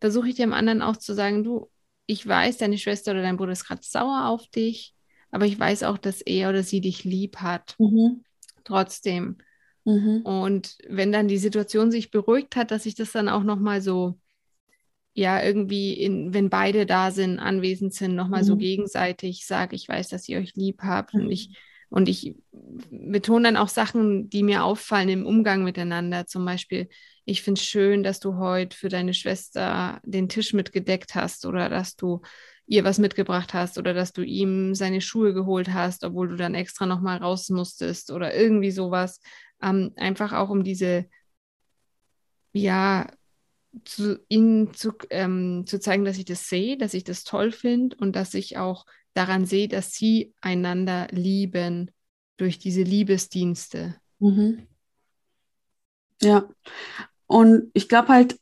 versuche 0.00 0.28
ich 0.28 0.34
dem 0.34 0.52
anderen 0.52 0.82
auch 0.82 0.96
zu 0.96 1.14
sagen, 1.14 1.44
du, 1.44 1.70
ich 2.06 2.26
weiß, 2.26 2.58
deine 2.58 2.78
Schwester 2.78 3.12
oder 3.12 3.22
dein 3.22 3.36
Bruder 3.36 3.52
ist 3.52 3.66
gerade 3.66 3.82
sauer 3.82 4.26
auf 4.26 4.46
dich, 4.48 4.94
aber 5.30 5.46
ich 5.46 5.58
weiß 5.58 5.82
auch, 5.84 5.98
dass 5.98 6.20
er 6.20 6.50
oder 6.50 6.62
sie 6.62 6.80
dich 6.80 7.04
lieb 7.04 7.38
hat. 7.38 7.74
Mhm. 7.78 8.22
Trotzdem. 8.64 9.38
Mhm. 9.84 10.22
Und 10.22 10.78
wenn 10.88 11.12
dann 11.12 11.28
die 11.28 11.38
Situation 11.38 11.90
sich 11.90 12.10
beruhigt 12.10 12.56
hat, 12.56 12.70
dass 12.70 12.86
ich 12.86 12.94
das 12.94 13.12
dann 13.12 13.28
auch 13.28 13.42
nochmal 13.42 13.80
so, 13.80 14.18
ja, 15.12 15.42
irgendwie, 15.42 15.94
in, 15.94 16.34
wenn 16.34 16.50
beide 16.50 16.86
da 16.86 17.10
sind, 17.10 17.38
anwesend 17.38 17.94
sind, 17.94 18.14
nochmal 18.14 18.42
mhm. 18.42 18.46
so 18.46 18.56
gegenseitig 18.56 19.46
sage, 19.46 19.76
ich 19.76 19.88
weiß, 19.88 20.08
dass 20.08 20.28
ihr 20.28 20.38
euch 20.38 20.54
lieb 20.54 20.82
habt 20.82 21.14
und 21.14 21.30
ich 21.30 21.56
und 21.94 22.08
ich 22.08 22.34
betone 22.90 23.44
dann 23.44 23.56
auch 23.56 23.68
Sachen, 23.68 24.28
die 24.28 24.42
mir 24.42 24.64
auffallen 24.64 25.08
im 25.08 25.26
Umgang 25.26 25.62
miteinander. 25.62 26.26
Zum 26.26 26.44
Beispiel, 26.44 26.88
ich 27.24 27.42
finde 27.42 27.60
es 27.60 27.64
schön, 27.64 28.02
dass 28.02 28.18
du 28.18 28.36
heute 28.36 28.76
für 28.76 28.88
deine 28.88 29.14
Schwester 29.14 30.00
den 30.02 30.28
Tisch 30.28 30.54
mitgedeckt 30.54 31.14
hast 31.14 31.46
oder 31.46 31.68
dass 31.68 31.94
du 31.94 32.20
ihr 32.66 32.82
was 32.82 32.98
mitgebracht 32.98 33.54
hast 33.54 33.78
oder 33.78 33.94
dass 33.94 34.12
du 34.12 34.22
ihm 34.22 34.74
seine 34.74 35.00
Schuhe 35.00 35.34
geholt 35.34 35.72
hast, 35.72 36.02
obwohl 36.02 36.30
du 36.30 36.34
dann 36.34 36.56
extra 36.56 36.84
nochmal 36.84 37.18
raus 37.18 37.48
musstest 37.48 38.10
oder 38.10 38.34
irgendwie 38.34 38.72
sowas. 38.72 39.20
Ähm, 39.62 39.92
einfach 39.94 40.32
auch 40.32 40.50
um 40.50 40.64
diese, 40.64 41.06
ja, 42.52 43.06
zu, 43.84 44.18
ihnen 44.28 44.74
zu, 44.74 44.94
ähm, 45.10 45.62
zu 45.68 45.78
zeigen, 45.78 46.04
dass 46.04 46.18
ich 46.18 46.24
das 46.24 46.48
sehe, 46.48 46.76
dass 46.76 46.92
ich 46.92 47.04
das 47.04 47.22
toll 47.22 47.52
finde 47.52 47.94
und 47.98 48.16
dass 48.16 48.34
ich 48.34 48.56
auch 48.56 48.84
daran 49.14 49.46
sehe, 49.46 49.68
dass 49.68 49.92
sie 49.92 50.34
einander 50.40 51.08
lieben 51.10 51.90
durch 52.36 52.58
diese 52.58 52.82
Liebesdienste. 52.82 53.96
Mhm. 54.18 54.66
Ja, 56.20 56.48
und 57.26 57.70
ich 57.74 57.88
glaube 57.88 58.08
halt, 58.08 58.38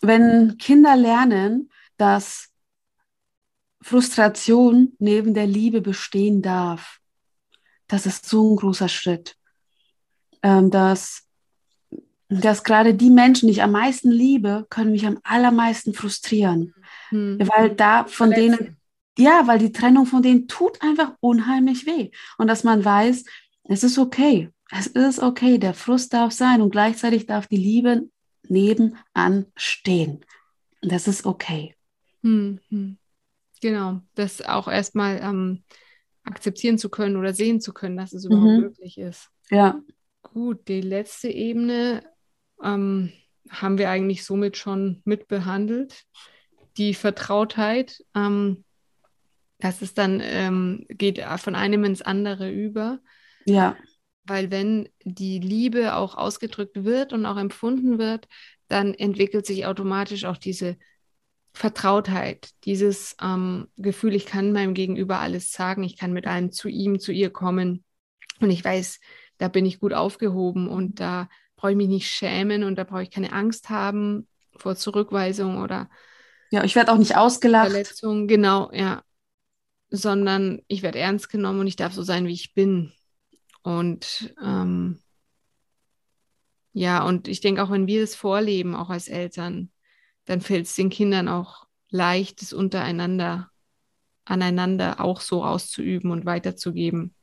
wenn 0.00 0.58
Kinder 0.58 0.96
lernen, 0.96 1.70
dass 1.96 2.48
Frustration 3.80 4.92
neben 4.98 5.34
der 5.34 5.46
Liebe 5.46 5.80
bestehen 5.80 6.42
darf, 6.42 6.98
das 7.88 8.06
ist 8.06 8.26
so 8.26 8.52
ein 8.52 8.56
großer 8.56 8.88
Schritt. 8.88 9.36
Ähm, 10.42 10.70
dass, 10.70 11.28
dass 12.28 12.64
gerade 12.64 12.94
die 12.94 13.10
Menschen, 13.10 13.46
die 13.46 13.52
ich 13.52 13.62
am 13.62 13.72
meisten 13.72 14.10
liebe, 14.10 14.66
können 14.70 14.92
mich 14.92 15.06
am 15.06 15.18
allermeisten 15.22 15.94
frustrieren. 15.94 16.74
Hm. 17.10 17.38
Weil 17.40 17.74
da 17.74 18.04
von 18.04 18.32
Verletzen. 18.32 18.64
denen, 18.64 18.76
ja, 19.18 19.46
weil 19.46 19.58
die 19.58 19.72
Trennung 19.72 20.06
von 20.06 20.22
denen 20.22 20.48
tut 20.48 20.80
einfach 20.82 21.14
unheimlich 21.20 21.86
weh. 21.86 22.10
Und 22.38 22.46
dass 22.46 22.64
man 22.64 22.84
weiß, 22.84 23.24
es 23.64 23.84
ist 23.84 23.98
okay. 23.98 24.50
Es 24.70 24.86
ist 24.86 25.18
okay, 25.18 25.58
der 25.58 25.74
Frust 25.74 26.14
darf 26.14 26.32
sein 26.32 26.62
und 26.62 26.70
gleichzeitig 26.70 27.26
darf 27.26 27.46
die 27.46 27.58
Liebe 27.58 28.08
nebenan 28.48 29.46
stehen. 29.54 30.24
Das 30.80 31.06
ist 31.06 31.26
okay. 31.26 31.74
Hm, 32.22 32.58
hm. 32.68 32.96
Genau, 33.60 34.00
das 34.14 34.42
auch 34.42 34.66
erstmal 34.66 35.20
ähm, 35.22 35.62
akzeptieren 36.24 36.78
zu 36.78 36.88
können 36.88 37.16
oder 37.16 37.34
sehen 37.34 37.60
zu 37.60 37.72
können, 37.72 37.96
dass 37.96 38.12
es 38.12 38.24
überhaupt 38.24 38.46
mhm. 38.46 38.60
möglich 38.60 38.98
ist. 38.98 39.28
Ja. 39.50 39.80
Gut, 40.22 40.66
die 40.68 40.80
letzte 40.80 41.28
Ebene 41.28 42.02
ähm, 42.62 43.12
haben 43.50 43.78
wir 43.78 43.90
eigentlich 43.90 44.24
somit 44.24 44.56
schon 44.56 45.02
mitbehandelt. 45.04 46.04
Die 46.76 46.94
Vertrautheit, 46.94 48.02
ähm, 48.14 48.64
das 49.62 49.80
ist 49.80 49.96
dann, 49.96 50.20
ähm, 50.20 50.84
geht 50.88 51.22
von 51.38 51.54
einem 51.54 51.84
ins 51.84 52.02
andere 52.02 52.50
über. 52.50 52.98
Ja. 53.44 53.76
Weil 54.24 54.50
wenn 54.50 54.88
die 55.04 55.38
Liebe 55.38 55.94
auch 55.94 56.16
ausgedrückt 56.16 56.84
wird 56.84 57.12
und 57.12 57.26
auch 57.26 57.36
empfunden 57.36 57.98
wird, 57.98 58.26
dann 58.66 58.92
entwickelt 58.92 59.46
sich 59.46 59.64
automatisch 59.64 60.24
auch 60.24 60.36
diese 60.36 60.76
Vertrautheit, 61.54 62.50
dieses 62.64 63.14
ähm, 63.22 63.68
Gefühl, 63.76 64.14
ich 64.14 64.26
kann 64.26 64.52
meinem 64.52 64.74
Gegenüber 64.74 65.20
alles 65.20 65.52
sagen, 65.52 65.84
ich 65.84 65.96
kann 65.96 66.12
mit 66.12 66.26
allem 66.26 66.50
zu 66.50 66.68
ihm, 66.68 66.98
zu 66.98 67.12
ihr 67.12 67.30
kommen 67.30 67.84
und 68.40 68.50
ich 68.50 68.64
weiß, 68.64 68.98
da 69.38 69.46
bin 69.46 69.64
ich 69.64 69.78
gut 69.78 69.92
aufgehoben 69.92 70.68
und 70.68 70.98
da 70.98 71.28
brauche 71.54 71.72
ich 71.72 71.76
mich 71.76 71.88
nicht 71.88 72.10
schämen 72.10 72.64
und 72.64 72.76
da 72.76 72.84
brauche 72.84 73.02
ich 73.04 73.10
keine 73.10 73.32
Angst 73.32 73.70
haben 73.70 74.26
vor 74.56 74.74
Zurückweisung 74.74 75.62
oder 75.62 75.88
ja, 76.50 76.64
ich 76.64 76.74
werde 76.74 76.92
auch 76.92 76.98
nicht 76.98 77.16
ausgelacht. 77.16 77.70
Verletzung, 77.70 78.26
genau, 78.26 78.70
ja, 78.72 79.02
sondern 79.92 80.62
ich 80.68 80.82
werde 80.82 80.98
ernst 80.98 81.28
genommen 81.28 81.60
und 81.60 81.66
ich 81.66 81.76
darf 81.76 81.92
so 81.92 82.02
sein, 82.02 82.26
wie 82.26 82.32
ich 82.32 82.54
bin. 82.54 82.92
Und 83.62 84.34
ähm, 84.42 84.98
ja, 86.72 87.04
und 87.04 87.28
ich 87.28 87.40
denke 87.40 87.62
auch, 87.62 87.70
wenn 87.70 87.86
wir 87.86 88.00
das 88.00 88.14
vorleben, 88.14 88.74
auch 88.74 88.88
als 88.88 89.08
Eltern, 89.08 89.70
dann 90.24 90.40
fällt 90.40 90.66
es 90.66 90.74
den 90.74 90.88
Kindern 90.88 91.28
auch 91.28 91.66
leicht, 91.90 92.40
das 92.40 92.54
untereinander, 92.54 93.50
aneinander 94.24 95.00
auch 95.00 95.20
so 95.20 95.44
auszuüben 95.44 96.10
und 96.10 96.24
weiterzugeben. 96.24 97.14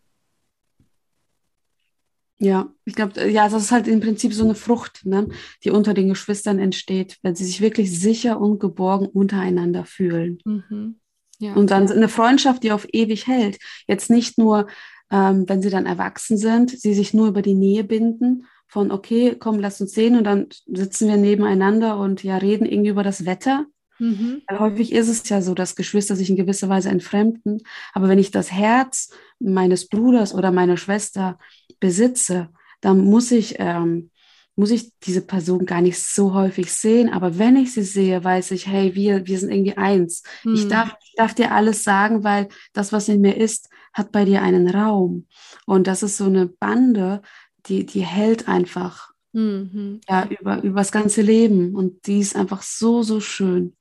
Ja, 2.38 2.72
ich 2.86 2.94
glaube, 2.94 3.30
ja, 3.30 3.50
das 3.50 3.64
ist 3.64 3.72
halt 3.72 3.88
im 3.88 4.00
Prinzip 4.00 4.34
so 4.34 4.46
eine 4.46 4.56
Frucht, 4.56 5.06
ne, 5.06 5.28
die 5.64 5.72
unter 5.72 5.94
den 5.94 6.08
Geschwistern 6.08 6.60
entsteht, 6.60 7.18
wenn 7.22 7.36
sie 7.36 7.46
sich 7.46 7.60
wirklich 7.60 8.00
sicher 8.00 8.40
und 8.40 8.60
geborgen 8.60 9.08
untereinander 9.08 9.84
fühlen. 9.84 10.40
Mhm. 10.46 11.00
Ja. 11.40 11.54
Und 11.54 11.72
dann 11.72 11.90
eine 11.90 12.10
Freundschaft, 12.10 12.64
die 12.64 12.72
auf 12.72 12.88
ewig 12.92 13.28
hält. 13.28 13.60
Jetzt 13.88 14.10
nicht 14.10 14.38
nur, 14.38 14.68
ähm, 15.12 15.46
wenn 15.48 15.62
sie 15.62 15.70
dann 15.70 15.86
erwachsen 15.86 16.38
sind, 16.38 16.70
sie 16.70 16.94
sich 16.94 17.14
nur 17.14 17.28
über 17.28 17.42
die 17.42 17.56
Nähe 17.56 17.84
binden, 17.84 18.46
von, 18.68 18.92
okay, 18.92 19.36
komm, 19.38 19.60
lass 19.60 19.82
uns 19.82 19.94
sehen 19.94 20.16
und 20.16 20.26
dann 20.26 20.48
sitzen 20.68 21.08
wir 21.08 21.18
nebeneinander 21.18 21.98
und 21.98 22.24
ja, 22.24 22.38
reden 22.38 22.68
irgendwie 22.68 22.92
über 22.92 23.04
das 23.04 23.26
Wetter. 23.26 23.66
Mhm. 23.98 24.44
Weil 24.48 24.60
häufig 24.60 24.92
ist 24.92 25.10
es 25.10 25.28
ja 25.28 25.42
so, 25.42 25.56
dass 25.56 25.76
Geschwister 25.76 26.16
sich 26.16 26.30
in 26.30 26.36
gewisser 26.36 26.70
Weise 26.70 26.90
entfremden. 26.90 27.64
Aber 27.94 28.08
wenn 28.08 28.20
ich 28.20 28.32
das 28.32 28.52
Herz 28.52 29.12
meines 29.40 29.88
Bruders 29.88 30.34
oder 30.34 30.52
meiner 30.52 30.78
Schwester 30.78 31.40
besitze, 31.80 32.50
dann 32.82 33.04
muss 33.04 33.32
ich, 33.32 33.56
ähm, 33.58 34.12
muss 34.60 34.72
ich 34.72 34.92
diese 35.00 35.22
Person 35.22 35.66
gar 35.66 35.80
nicht 35.80 35.98
so 35.98 36.34
häufig 36.34 36.74
sehen. 36.74 37.10
Aber 37.10 37.40
wenn 37.40 37.56
ich 37.56 37.74
sie 37.74 37.82
sehe, 37.82 38.22
weiß 38.22 38.52
ich, 38.52 38.68
hey, 38.68 38.94
wir, 38.94 39.26
wir 39.26 39.40
sind 39.40 39.52
irgendwie 39.52 39.78
eins. 39.78 40.22
Mhm. 40.44 40.54
Ich, 40.54 40.68
darf, 40.68 40.94
ich 41.02 41.14
darf 41.16 41.34
dir 41.34 41.54
alles 41.54 41.86
sagen, 41.86 42.26
weil 42.26 42.50
das, 42.74 42.92
was 42.92 43.08
in 43.08 43.22
mir 43.22 43.38
ist, 43.38 43.70
hat 43.94 44.12
bei 44.12 44.26
dir 44.26 44.42
einen 44.42 44.70
Raum. 44.70 45.28
Und 45.66 45.88
das 45.88 46.04
ist 46.04 46.18
so 46.18 46.26
eine 46.26 46.48
Bande, 46.48 47.22
die, 47.68 47.86
die 47.86 48.06
hält 48.06 48.50
einfach 48.50 49.14
mhm. 49.32 50.02
ja, 50.10 50.28
über, 50.28 50.62
über 50.62 50.82
das 50.82 50.92
ganze 50.92 51.22
Leben. 51.22 51.74
Und 51.74 52.06
die 52.06 52.20
ist 52.20 52.36
einfach 52.36 52.62
so, 52.62 53.02
so 53.02 53.22
schön. 53.22 53.78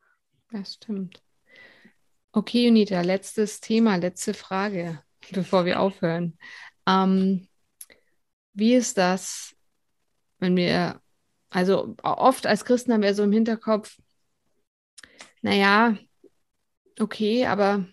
Das 0.53 0.74
stimmt. 0.74 1.20
Okay, 2.31 2.68
Unita, 2.68 3.01
letztes 3.01 3.59
Thema, 3.59 3.97
letzte 3.97 4.33
Frage, 4.33 5.03
bevor 5.33 5.64
wir 5.64 5.81
aufhören. 5.81 6.39
Ähm, 6.87 7.49
wie 8.55 8.76
ist 8.76 8.97
das, 8.97 9.57
wenn 10.39 10.57
wir, 10.57 11.01
also 11.51 11.95
oft 12.03 12.47
als 12.47 12.64
Christen 12.64 12.93
haben 12.93 13.03
wir 13.03 13.14
so 13.14 13.22
im 13.22 13.32
Hinterkopf, 13.32 13.99
naja, 15.43 15.97
okay, 16.99 17.47
aber 17.47 17.86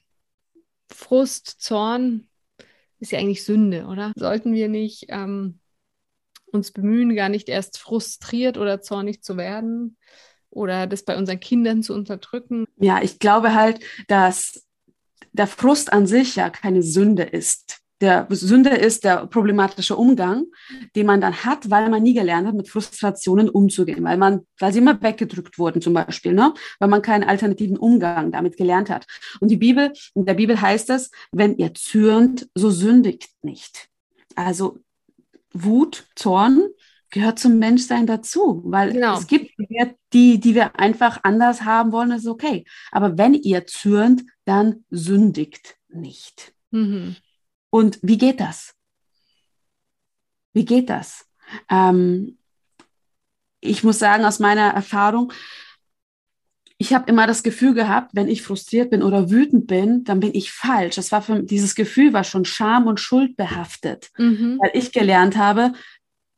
Frust, 0.90 1.62
Zorn 1.62 2.28
ist 3.00 3.12
ja 3.12 3.20
eigentlich 3.20 3.44
Sünde, 3.44 3.86
oder? 3.86 4.14
Sollten 4.16 4.54
wir 4.54 4.68
nicht 4.68 5.06
ähm, 5.10 5.60
uns 6.52 6.72
bemühen, 6.72 7.16
gar 7.16 7.30
nicht 7.30 7.50
erst 7.50 7.78
frustriert 7.80 8.58
oder 8.58 8.82
zornig 8.82 9.22
zu 9.22 9.38
werden 9.38 9.98
oder 10.50 10.88
das 10.88 11.04
bei 11.04 11.18
unseren 11.18 11.40
Kindern 11.40 11.84
zu 11.84 11.94
unterdrücken. 11.94 12.66
Ja, 12.78 13.02
ich 13.02 13.20
glaube 13.20 13.54
halt, 13.54 13.80
dass 14.08 14.66
der 15.34 15.48
Frust 15.48 15.92
an 15.92 16.08
sich 16.08 16.38
ja 16.38 16.50
keine 16.50 16.82
Sünde 16.82 17.24
ist. 17.24 17.82
Der 18.02 18.28
Sünde 18.30 18.72
ist 18.72 19.06
der 19.06 19.26
problematische 19.28 19.96
Umgang, 19.96 20.46
den 20.96 21.06
man 21.06 21.22
dann 21.22 21.46
hat, 21.46 21.70
weil 21.70 21.90
man 21.90 22.04
nie 22.04 22.14
gelernt 22.14 22.48
hat, 22.48 22.56
mit 22.56 22.68
Frustrationen 22.68 23.50
umzugehen, 23.50 24.04
weil 24.04 24.18
man, 24.18 24.42
weil 24.60 24.74
sie 24.74 24.80
immer 24.80 25.02
weggedrückt 25.02 25.58
wurden 25.58 25.82
zum 25.82 25.94
Beispiel, 25.94 26.34
ne? 26.34 26.54
weil 26.80 26.90
man 26.90 27.02
keinen 27.02 27.24
alternativen 27.24 27.78
Umgang 27.78 28.32
damit 28.32 28.58
gelernt 28.58 28.90
hat. 28.90 29.06
Und 29.40 29.50
die 29.50 29.58
Bibel, 29.58 29.94
in 30.14 30.26
der 30.26 30.34
Bibel 30.34 30.60
heißt 30.60 30.90
es, 30.90 31.10
wenn 31.32 31.56
ihr 31.58 31.74
zürnt, 31.74 32.50
so 32.54 32.70
sündigt 32.70 33.30
nicht. 33.44 33.88
Also 34.36 34.80
Wut, 35.54 36.06
Zorn 36.16 36.68
gehört 37.12 37.40
zum 37.40 37.60
Menschsein 37.60 38.08
dazu, 38.08 38.62
weil 38.66 38.92
genau. 38.92 39.18
es 39.18 39.28
gibt 39.28 39.52
die, 40.12 40.40
die 40.40 40.54
wir 40.54 40.78
einfach 40.78 41.20
anders 41.24 41.64
haben 41.64 41.94
wollen, 41.94 42.12
ist 42.12 42.28
okay. 42.28 42.66
Aber 42.92 43.18
wenn 43.18 43.34
ihr 43.34 43.66
zürnt, 43.66 44.24
dann 44.44 44.84
sündigt 44.90 45.78
nicht. 45.88 46.54
Mhm. 46.72 47.16
Und 47.76 48.00
wie 48.02 48.18
geht 48.18 48.40
das? 48.40 48.74
Wie 50.54 50.64
geht 50.64 50.90
das? 50.90 51.26
Ähm, 51.70 52.38
ich 53.60 53.84
muss 53.84 54.00
sagen, 54.00 54.24
aus 54.24 54.40
meiner 54.40 54.70
Erfahrung, 54.70 55.34
ich 56.78 56.94
habe 56.94 57.10
immer 57.10 57.28
das 57.28 57.44
Gefühl 57.44 57.74
gehabt, 57.74 58.12
wenn 58.14 58.30
ich 58.30 58.44
frustriert 58.44 58.92
bin 58.92 59.04
oder 59.04 59.30
wütend 59.30 59.68
bin, 59.68 60.06
dann 60.06 60.22
bin 60.22 60.34
ich 60.34 60.54
falsch. 60.54 60.96
Das 60.96 61.12
war 61.12 61.22
für 61.22 61.44
dieses 61.44 61.76
Gefühl 61.76 62.14
war 62.14 62.24
schon 62.24 62.46
Scham 62.46 62.88
und 62.88 63.02
Schuld 63.02 63.36
behaftet, 63.36 64.10
mhm. 64.18 64.58
weil 64.62 64.72
ich 64.74 64.94
gelernt 64.94 65.36
habe, 65.36 65.74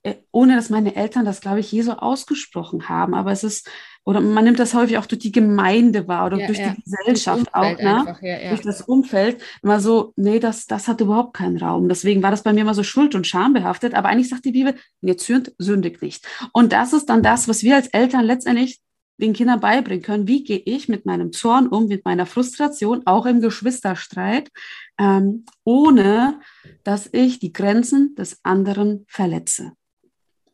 äh, 0.01 0.15
ohne 0.31 0.55
dass 0.55 0.71
meine 0.71 0.95
Eltern 0.95 1.23
das, 1.23 1.39
glaube 1.39 1.59
ich, 1.59 1.71
je 1.71 1.83
so 1.83 1.91
ausgesprochen 1.91 2.89
haben. 2.89 3.13
Aber 3.13 3.31
es 3.31 3.43
ist 3.43 3.69
oder 4.07 4.21
man 4.21 4.45
nimmt 4.45 4.57
das 4.57 4.73
häufig 4.73 4.97
auch 4.97 5.05
durch 5.05 5.19
die 5.19 5.33
Gemeinde 5.33 6.07
wahr 6.07 6.27
oder 6.27 6.37
ja, 6.37 6.47
durch 6.47 6.59
ja. 6.59 6.69
die 6.69 6.81
Gesellschaft 6.81 7.53
auch, 7.53 7.77
ne? 7.77 7.99
Einfach, 7.99 8.21
ja, 8.21 8.47
durch 8.47 8.61
das 8.61 8.81
Umfeld, 8.81 9.41
immer 9.61 9.81
so, 9.81 10.13
nee, 10.15 10.39
das, 10.39 10.65
das 10.65 10.87
hat 10.87 11.01
überhaupt 11.01 11.33
keinen 11.33 11.57
Raum. 11.57 11.89
Deswegen 11.89 12.23
war 12.23 12.31
das 12.31 12.41
bei 12.41 12.53
mir 12.53 12.61
immer 12.61 12.73
so 12.73 12.83
schuld- 12.83 13.15
und 13.15 13.27
schambehaftet. 13.27 13.95
Aber 13.95 14.07
eigentlich 14.07 14.29
sagt 14.29 14.45
die 14.45 14.53
Bibel, 14.53 14.75
ihr 15.01 15.17
zürnt, 15.17 15.51
sündigt 15.57 16.01
nicht. 16.01 16.25
Und 16.53 16.71
das 16.71 16.93
ist 16.93 17.07
dann 17.07 17.21
das, 17.21 17.49
was 17.49 17.63
wir 17.63 17.75
als 17.75 17.87
Eltern 17.87 18.23
letztendlich 18.23 18.79
den 19.17 19.33
Kindern 19.33 19.59
beibringen 19.59 20.03
können. 20.03 20.25
Wie 20.25 20.45
gehe 20.45 20.61
ich 20.63 20.87
mit 20.87 21.05
meinem 21.05 21.33
Zorn 21.33 21.67
um, 21.67 21.87
mit 21.87 22.05
meiner 22.05 22.25
Frustration, 22.25 23.01
auch 23.03 23.25
im 23.25 23.41
Geschwisterstreit, 23.41 24.51
ähm, 24.97 25.43
ohne 25.65 26.39
dass 26.85 27.09
ich 27.11 27.39
die 27.39 27.51
Grenzen 27.51 28.15
des 28.15 28.39
anderen 28.43 29.03
verletze. 29.09 29.73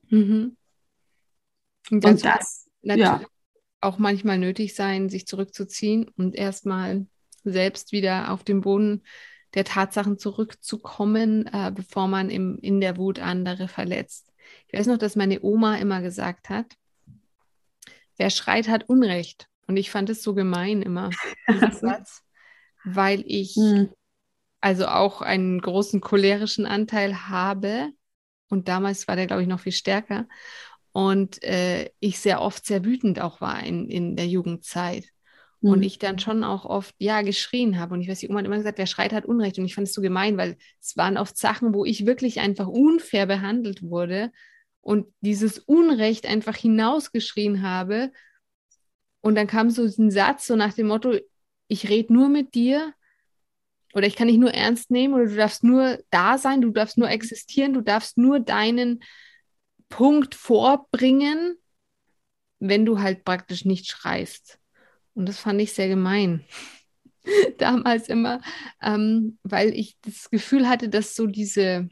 Mhm. 0.10 0.58
Und, 1.92 2.04
und 2.04 2.26
das, 2.26 2.68
ja 2.82 3.22
auch 3.84 3.98
manchmal 3.98 4.38
nötig 4.38 4.76
sein, 4.76 5.10
sich 5.10 5.28
zurückzuziehen 5.28 6.10
und 6.18 6.36
erstmal 6.36 7.06
selbst 7.44 7.92
wieder 7.92 8.32
auf 8.32 8.44
den 8.44 8.62
Boden 8.62 9.04
der 9.54 9.66
Tatsachen 9.66 10.18
zurückzukommen, 10.18 11.48
äh, 11.48 11.72
bevor 11.74 12.08
man 12.08 12.30
im, 12.30 12.58
in 12.62 12.82
der 12.82 12.98
Wut 12.98 13.20
andere 13.20 13.68
verletzt. 13.68 14.32
Ich 14.68 14.80
weiß 14.80 14.88
noch, 14.88 14.98
dass 14.98 15.16
meine 15.16 15.42
Oma 15.42 15.78
immer 15.78 16.02
gesagt 16.02 16.50
hat, 16.50 16.66
wer 18.18 18.30
schreit, 18.30 18.68
hat 18.68 18.90
Unrecht. 18.90 19.48
Und 19.68 19.78
ich 19.78 19.92
fand 19.92 20.10
es 20.10 20.24
so 20.24 20.34
gemein 20.34 20.82
immer, 20.82 21.12
Satz, 21.72 22.24
weil 22.84 23.24
ich 23.28 23.56
hm. 23.56 23.90
also 24.60 24.88
auch 24.88 25.22
einen 25.22 25.62
großen 25.62 26.02
cholerischen 26.02 26.66
Anteil 26.66 27.28
habe. 27.28 27.90
Und 28.50 28.68
damals 28.68 29.08
war 29.08 29.16
der, 29.16 29.28
glaube 29.28 29.44
ich, 29.44 29.48
noch 29.48 29.60
viel 29.60 29.72
stärker 29.72 30.28
und 30.94 31.44
äh, 31.44 31.90
ich 32.00 32.20
sehr 32.20 32.42
oft 32.42 32.66
sehr 32.66 32.86
wütend 32.86 33.20
auch 33.20 33.42
war 33.42 33.62
in, 33.64 33.90
in 33.90 34.16
der 34.16 34.28
Jugendzeit. 34.28 35.06
Mhm. 35.62 35.70
Und 35.72 35.84
ich 35.84 35.98
dann 35.98 36.20
schon 36.20 36.44
auch 36.44 36.66
oft, 36.66 36.94
ja, 37.00 37.24
geschrien 37.24 37.80
habe. 37.80 37.96
Und 37.96 38.02
ich 38.02 38.08
weiß, 38.08 38.20
die 38.20 38.30
Oma 38.30 38.40
hat 38.40 38.46
immer 38.46 38.58
gesagt, 38.58 38.78
wer 38.78 38.86
schreit, 38.86 39.12
hat 39.12 39.26
Unrecht. 39.26 39.58
Und 39.58 39.66
ich 39.66 39.74
fand 39.74 39.88
es 39.88 39.94
so 39.94 40.02
gemein, 40.02 40.38
weil 40.38 40.56
es 40.80 40.96
waren 40.96 41.18
oft 41.18 41.36
Sachen, 41.36 41.74
wo 41.74 41.84
ich 41.84 42.06
wirklich 42.06 42.40
einfach 42.40 42.68
unfair 42.68 43.26
behandelt 43.26 43.82
wurde 43.82 44.32
und 44.82 45.08
dieses 45.22 45.58
Unrecht 45.58 46.28
einfach 46.28 46.56
hinausgeschrien 46.56 47.64
habe. 47.64 48.12
Und 49.22 49.36
dann 49.36 49.48
kam 49.48 49.72
so 49.72 49.84
ein 49.84 50.12
Satz, 50.12 50.46
so 50.46 50.56
nach 50.56 50.74
dem 50.74 50.88
Motto, 50.88 51.18
ich 51.68 51.90
rede 51.90 52.14
nur 52.14 52.30
mit 52.30 52.54
dir 52.54 52.94
oder 53.96 54.06
ich 54.06 54.16
kann 54.16 54.28
dich 54.28 54.38
nur 54.38 54.54
ernst 54.54 54.92
nehmen 54.92 55.16
oder 55.16 55.26
du 55.26 55.36
darfst 55.36 55.64
nur 55.64 56.00
da 56.12 56.38
sein, 56.38 56.62
du 56.62 56.70
darfst 56.70 56.98
nur 56.98 57.10
existieren, 57.10 57.74
du 57.74 57.82
darfst 57.82 58.18
nur 58.18 58.40
deinen 58.40 59.04
Punkt 59.94 60.34
vorbringen, 60.34 61.56
wenn 62.58 62.84
du 62.84 63.00
halt 63.00 63.24
praktisch 63.24 63.64
nicht 63.64 63.86
schreist. 63.86 64.58
Und 65.14 65.30
das 65.30 65.38
fand 65.38 65.62
ich 65.62 65.74
sehr 65.74 65.88
gemein. 65.88 66.44
Damals 67.60 68.10
immer, 68.10 68.42
ähm, 68.82 69.38
weil 69.44 69.70
ich 69.70 69.96
das 70.02 70.32
Gefühl 70.32 70.68
hatte, 70.68 70.90
dass 70.90 71.16
so 71.16 71.28
diese, 71.28 71.90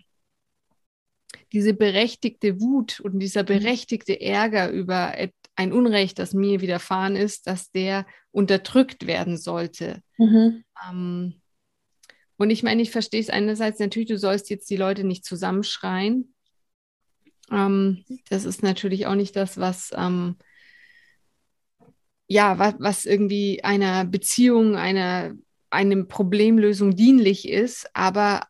diese 1.53 1.75
berechtigte 1.75 2.59
Wut 2.59 2.99
und 3.01 3.19
dieser 3.19 3.43
mhm. 3.43 3.47
berechtigte 3.47 4.19
Ärger 4.19 4.71
über 4.71 5.13
ein 5.55 5.71
Unrecht, 5.71 6.17
das 6.17 6.33
mir 6.33 6.59
widerfahren 6.59 7.15
ist, 7.15 7.45
dass 7.45 7.69
der 7.69 8.07
unterdrückt 8.31 9.05
werden 9.05 9.37
sollte. 9.37 10.01
Mhm. 10.17 10.63
Ähm, 10.89 11.41
und 12.37 12.49
ich 12.49 12.63
meine, 12.63 12.81
ich 12.81 12.89
verstehe 12.89 13.21
es 13.21 13.29
einerseits 13.29 13.77
natürlich, 13.77 14.09
du 14.09 14.17
sollst 14.17 14.49
jetzt 14.49 14.71
die 14.71 14.77
Leute 14.77 15.03
nicht 15.03 15.23
zusammenschreien, 15.23 16.33
ähm, 17.51 18.05
das 18.29 18.45
ist 18.45 18.63
natürlich 18.63 19.05
auch 19.07 19.15
nicht 19.15 19.35
das, 19.35 19.57
was, 19.57 19.91
ähm, 19.95 20.37
ja, 22.27 22.57
was, 22.57 22.75
was 22.79 23.05
irgendwie 23.05 23.63
einer 23.63 24.05
Beziehung, 24.05 24.77
einer, 24.77 25.33
einem 25.69 26.07
Problemlösung 26.07 26.95
dienlich 26.95 27.47
ist. 27.47 27.89
Aber 27.93 28.47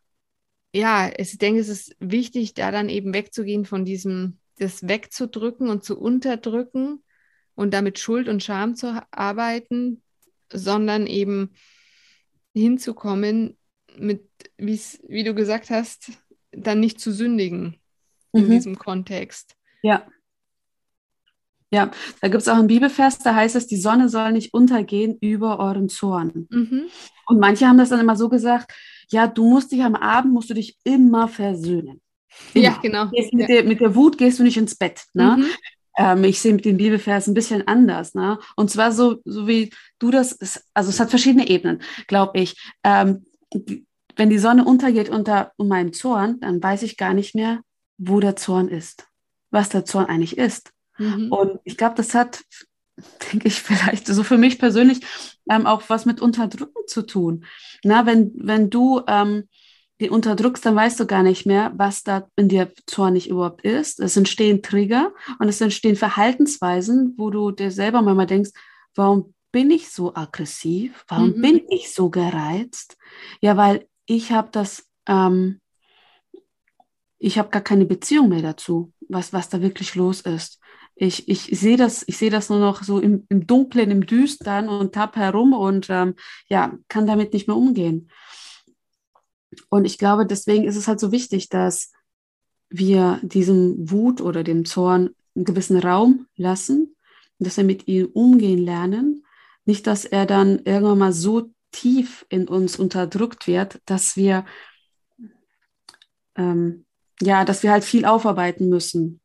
ja, 0.73 1.11
ich 1.17 1.37
denke, 1.37 1.59
es 1.61 1.67
ist 1.69 1.95
wichtig, 1.99 2.53
da 2.53 2.71
dann 2.71 2.89
eben 2.89 3.13
wegzugehen 3.13 3.65
von 3.65 3.85
diesem, 3.85 4.37
das 4.59 4.87
wegzudrücken 4.87 5.69
und 5.69 5.83
zu 5.83 5.99
unterdrücken 5.99 7.03
und 7.55 7.73
damit 7.73 7.99
Schuld 7.99 8.29
und 8.29 8.43
Scham 8.43 8.75
zu 8.75 9.03
arbeiten, 9.09 10.03
sondern 10.53 11.07
eben 11.07 11.53
hinzukommen, 12.53 13.57
mit, 13.97 14.29
wie 14.57 15.23
du 15.23 15.33
gesagt 15.33 15.69
hast, 15.69 16.11
dann 16.51 16.79
nicht 16.79 16.99
zu 16.99 17.11
sündigen 17.11 17.80
in 18.33 18.45
mhm. 18.45 18.51
diesem 18.51 18.77
Kontext. 18.77 19.55
Ja. 19.81 20.05
Ja, 21.73 21.89
da 22.19 22.27
gibt 22.27 22.41
es 22.41 22.49
auch 22.49 22.57
einen 22.57 22.67
Bibelvers, 22.67 23.19
da 23.19 23.33
heißt 23.33 23.55
es, 23.55 23.65
die 23.65 23.77
Sonne 23.77 24.09
soll 24.09 24.33
nicht 24.33 24.53
untergehen 24.53 25.17
über 25.21 25.59
euren 25.59 25.87
Zorn. 25.87 26.47
Mhm. 26.49 26.83
Und 27.27 27.39
manche 27.39 27.65
haben 27.65 27.77
das 27.77 27.89
dann 27.89 28.01
immer 28.01 28.17
so 28.17 28.27
gesagt, 28.27 28.73
ja, 29.09 29.25
du 29.25 29.47
musst 29.47 29.71
dich 29.71 29.81
am 29.81 29.95
Abend, 29.95 30.33
musst 30.33 30.49
du 30.49 30.53
dich 30.53 30.77
immer 30.83 31.29
versöhnen. 31.29 32.01
Immer. 32.53 32.63
Ja, 32.63 32.77
genau. 32.81 33.05
Mit, 33.05 33.31
ja. 33.31 33.47
Der, 33.47 33.63
mit, 33.63 33.79
Der, 33.79 33.95
Wut 33.95 34.17
gehst 34.17 34.39
du 34.39 34.43
nicht 34.43 34.57
ins 34.57 34.75
Bett. 34.75 35.05
Ne? 35.13 35.37
Mhm. 35.37 35.45
Ähm, 35.97 36.23
ich 36.25 36.41
sehe 36.41 36.53
mit 36.53 36.65
dem 36.65 36.77
Bibelvers 36.77 37.27
ein 37.27 37.33
bisschen 37.33 37.65
anders. 37.67 38.15
Ne? 38.15 38.37
Und 38.57 38.69
zwar 38.69 38.91
so, 38.91 39.21
so 39.23 39.47
wie 39.47 39.71
du 39.99 40.11
das, 40.11 40.37
also 40.73 40.89
es 40.89 40.99
hat 40.99 41.09
verschiedene 41.09 41.47
Ebenen, 41.47 41.81
glaube 42.07 42.39
ich. 42.39 42.55
Ähm, 42.83 43.25
wenn 44.15 44.29
die 44.29 44.39
Sonne 44.39 44.65
untergeht 44.65 45.09
unter 45.09 45.51
meinem 45.57 45.93
Zorn, 45.93 46.39
dann 46.41 46.61
weiß 46.61 46.83
ich 46.83 46.97
gar 46.97 47.13
nicht 47.13 47.33
mehr, 47.35 47.61
wo 48.01 48.19
der 48.19 48.35
Zorn 48.35 48.67
ist, 48.67 49.07
was 49.51 49.69
der 49.69 49.85
Zorn 49.85 50.05
eigentlich 50.05 50.37
ist. 50.37 50.73
Mhm. 50.97 51.31
Und 51.31 51.59
ich 51.63 51.77
glaube, 51.77 51.95
das 51.95 52.13
hat, 52.13 52.43
denke 53.31 53.47
ich, 53.47 53.61
vielleicht 53.61 54.07
so 54.07 54.23
für 54.23 54.37
mich 54.37 54.59
persönlich 54.59 55.01
ähm, 55.49 55.67
auch 55.67 55.83
was 55.87 56.05
mit 56.05 56.19
Unterdrücken 56.19 56.87
zu 56.87 57.03
tun. 57.03 57.45
Na, 57.83 58.05
wenn, 58.05 58.31
wenn 58.35 58.69
du 58.69 59.01
ähm, 59.07 59.47
den 60.01 60.09
unterdrückst, 60.09 60.65
dann 60.65 60.75
weißt 60.75 60.99
du 60.99 61.05
gar 61.05 61.21
nicht 61.21 61.45
mehr, 61.45 61.73
was 61.75 62.03
da 62.03 62.27
in 62.35 62.49
dir 62.49 62.71
zornig 62.87 63.29
überhaupt 63.29 63.61
ist. 63.61 63.99
Es 63.99 64.17
entstehen 64.17 64.63
Trigger 64.63 65.13
und 65.37 65.47
es 65.47 65.61
entstehen 65.61 65.95
Verhaltensweisen, 65.95 67.13
wo 67.17 67.29
du 67.29 67.51
dir 67.51 67.69
selber 67.69 68.01
manchmal 68.01 68.25
denkst, 68.25 68.49
warum 68.95 69.35
bin 69.51 69.69
ich 69.69 69.91
so 69.91 70.15
aggressiv? 70.15 71.05
Warum 71.07 71.37
mhm. 71.37 71.41
bin 71.41 71.61
ich 71.69 71.93
so 71.93 72.09
gereizt? 72.09 72.97
Ja, 73.41 73.57
weil 73.57 73.87
ich 74.07 74.31
habe 74.31 74.49
das 74.51 74.87
ähm, 75.07 75.60
ich 77.23 77.37
habe 77.37 77.49
gar 77.49 77.61
keine 77.61 77.85
Beziehung 77.85 78.29
mehr 78.29 78.41
dazu, 78.41 78.91
was, 79.07 79.31
was 79.31 79.47
da 79.47 79.61
wirklich 79.61 79.93
los 79.93 80.21
ist. 80.21 80.59
Ich, 80.95 81.29
ich 81.29 81.43
sehe 81.43 81.77
das, 81.77 82.01
sehe 82.01 82.31
das 82.31 82.49
nur 82.49 82.59
noch 82.59 82.83
so 82.83 82.99
im, 82.99 83.25
im 83.29 83.45
Dunklen, 83.45 83.91
im 83.91 84.05
Düstern 84.07 84.67
und 84.67 84.93
tapp 84.93 85.15
herum 85.15 85.53
und 85.53 85.87
ähm, 85.89 86.15
ja, 86.47 86.75
kann 86.87 87.05
damit 87.05 87.33
nicht 87.33 87.47
mehr 87.47 87.55
umgehen. 87.55 88.09
Und 89.69 89.85
ich 89.85 89.99
glaube, 89.99 90.25
deswegen 90.25 90.63
ist 90.63 90.75
es 90.75 90.87
halt 90.87 90.99
so 90.99 91.11
wichtig, 91.11 91.49
dass 91.49 91.91
wir 92.69 93.19
diesem 93.21 93.91
Wut 93.91 94.19
oder 94.19 94.43
dem 94.43 94.65
Zorn 94.65 95.11
einen 95.35 95.45
gewissen 95.45 95.77
Raum 95.77 96.25
lassen, 96.35 96.95
dass 97.37 97.57
wir 97.57 97.63
mit 97.63 97.87
ihm 97.87 98.07
umgehen 98.13 98.59
lernen. 98.59 99.25
Nicht, 99.65 99.85
dass 99.85 100.05
er 100.05 100.25
dann 100.25 100.59
irgendwann 100.65 100.97
mal 100.97 101.13
so 101.13 101.51
tief 101.71 102.25
in 102.29 102.47
uns 102.47 102.79
unterdrückt 102.79 103.45
wird, 103.45 103.79
dass 103.85 104.17
wir 104.17 104.45
ähm, 106.35 106.85
ja, 107.21 107.45
dass 107.45 107.63
wir 107.63 107.71
halt 107.71 107.83
viel 107.83 108.05
aufarbeiten 108.05 108.69
müssen, 108.69 109.19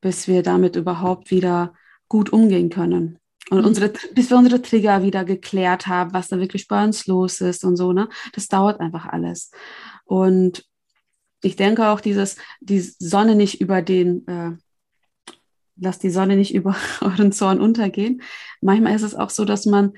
bis 0.00 0.28
wir 0.28 0.42
damit 0.42 0.76
überhaupt 0.76 1.30
wieder 1.30 1.74
gut 2.08 2.30
umgehen 2.30 2.70
können. 2.70 3.18
Und 3.50 3.60
mhm. 3.60 3.66
unsere, 3.66 3.92
bis 4.14 4.30
wir 4.30 4.36
unsere 4.36 4.62
Trigger 4.62 5.02
wieder 5.02 5.24
geklärt 5.24 5.86
haben, 5.86 6.12
was 6.12 6.28
da 6.28 6.38
wirklich 6.38 6.68
bei 6.68 6.84
uns 6.84 7.06
los 7.06 7.40
ist 7.40 7.64
und 7.64 7.76
so, 7.76 7.92
ne? 7.92 8.08
Das 8.32 8.48
dauert 8.48 8.80
einfach 8.80 9.06
alles. 9.06 9.50
Und 10.04 10.64
ich 11.42 11.56
denke 11.56 11.88
auch 11.88 12.00
dieses, 12.00 12.36
die 12.60 12.80
Sonne 12.80 13.34
nicht 13.34 13.60
über 13.60 13.80
den, 13.82 14.26
äh, 14.26 14.52
lass 15.76 15.98
die 15.98 16.10
Sonne 16.10 16.36
nicht 16.36 16.54
über 16.54 16.76
euren 17.00 17.32
Zorn 17.32 17.60
untergehen. 17.60 18.22
Manchmal 18.60 18.94
ist 18.94 19.02
es 19.02 19.14
auch 19.14 19.30
so, 19.30 19.44
dass 19.44 19.66
man 19.66 19.92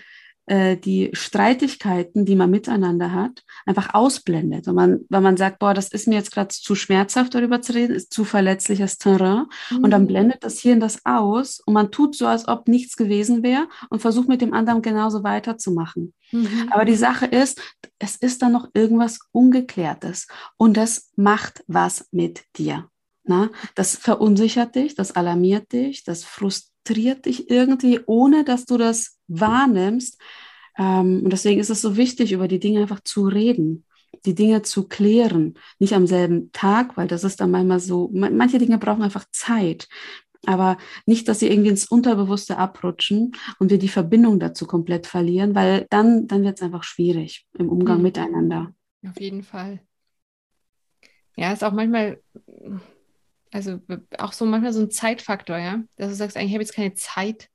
äh, 0.47 0.77
die 0.77 1.11
Streitigkeiten, 1.13 2.25
die 2.25 2.35
man 2.35 2.51
miteinander 2.51 3.13
hat, 3.13 3.45
einfach 3.67 3.95
ausblendet. 3.95 4.67
Und 4.69 4.75
man, 4.75 5.01
wenn 5.09 5.23
man 5.23 5.37
sagt, 5.37 5.59
boah, 5.59 5.75
das 5.75 5.89
ist 5.89 6.09
mir 6.09 6.17
jetzt 6.17 6.33
gerade 6.33 6.49
zu 6.49 6.75
schmerzhaft, 6.75 7.35
darüber 7.35 7.63
zu 7.63 7.75
reden, 7.75 7.95
ist 7.95 8.13
zu 8.13 8.25
verletzliches 8.25 8.99
Terrain. 8.99 9.47
Mhm. 9.71 9.85
Und 9.85 9.91
dann 9.91 10.03
mhm. 10.03 10.09
blendet 10.09 10.43
das 10.45 10.59
Hirn 10.59 10.81
das 10.81 11.05
aus 11.05 11.61
und 11.61 11.75
man 11.75 11.91
tut 11.91 12.17
so, 12.17 12.27
als 12.27 12.49
ob 12.49 12.69
nichts 12.69 12.97
gewesen 12.97 13.43
wäre 13.43 13.69
und 13.91 14.03
versucht 14.03 14.29
mit 14.29 14.41
dem 14.41 14.53
anderen 14.53 14.83
genauso 14.83 15.23
weiterzumachen. 15.23 16.15
Mhm. 16.33 16.69
Aber 16.71 16.85
die 16.85 16.97
Sache 16.97 17.27
ist, 17.27 17.61
es 17.99 18.17
ist 18.17 18.43
dann 18.43 18.53
noch 18.53 18.69
irgendwas 18.75 19.21
Ungeklärtes 19.33 20.27
und 20.57 20.77
das 20.77 21.11
macht 21.17 21.63
was 21.67 22.09
mit 22.11 22.43
dir. 22.57 22.89
Na? 23.25 23.51
Das 23.75 23.97
verunsichert 23.97 24.75
dich, 24.75 24.95
das 24.95 25.13
alarmiert 25.13 25.73
dich, 25.73 26.05
das 26.05 26.25
frustriert 26.25 27.27
dich 27.27 27.51
irgendwie, 27.51 28.01
ohne 28.07 28.45
dass 28.45 28.65
du 28.65 28.79
das 28.79 29.20
wahrnimmst. 29.31 30.21
Ähm, 30.79 31.23
und 31.25 31.31
deswegen 31.33 31.61
ist 31.61 31.71
es 31.71 31.81
so 31.81 31.97
wichtig, 31.97 32.33
über 32.33 32.49
die 32.49 32.61
Dinge 32.61 32.81
einfach 32.83 33.01
zu 33.01 33.27
reden, 33.27 33.85
die 34.27 34.35
Dinge 34.35 34.63
zu 34.63 34.89
klären. 34.89 35.55
Nicht 35.79 35.95
am 35.95 36.07
selben 36.07 36.53
Tag, 36.53 36.97
weil 36.97 37.09
das 37.09 37.25
ist 37.25 37.41
dann 37.41 37.51
manchmal 37.51 37.81
so, 37.81 38.11
manche 38.13 38.59
Dinge 38.59 38.79
brauchen 38.79 39.03
einfach 39.03 39.25
Zeit. 39.31 39.89
aber 40.47 40.79
nicht, 41.07 41.29
dass 41.29 41.41
sie 41.41 41.49
irgendwie 41.49 41.71
ins 41.71 41.87
Unterbewusste 41.87 42.57
abrutschen 42.57 43.33
und 43.59 43.71
wir 43.71 43.79
die 43.79 43.89
Verbindung 43.89 44.41
dazu 44.41 44.67
komplett 44.67 45.07
verlieren, 45.07 45.55
weil 45.55 45.87
dann, 45.91 46.27
dann 46.29 46.45
wird 46.45 46.57
es 46.57 46.63
einfach 46.63 46.83
schwierig 46.83 47.47
im 47.59 47.69
Umgang 47.69 47.99
mhm. 47.99 48.05
miteinander. 48.05 48.75
Auf 49.07 49.21
jeden 49.21 49.43
Fall. 49.43 49.81
Ja, 51.37 51.53
ist 51.53 51.65
auch 51.65 51.73
manchmal, 51.73 52.23
also 53.51 53.81
auch 54.19 54.33
so 54.33 54.47
manchmal 54.47 54.73
so 54.73 54.81
ein 54.81 54.91
Zeitfaktor, 54.91 55.59
ja, 55.59 55.83
dass 55.97 56.09
du 56.09 56.15
sagst, 56.15 56.37
eigentlich 56.37 56.53
habe 56.53 56.63
ich 56.63 56.69
jetzt 56.69 56.77
keine 56.77 56.95
Zeit, 56.95 57.49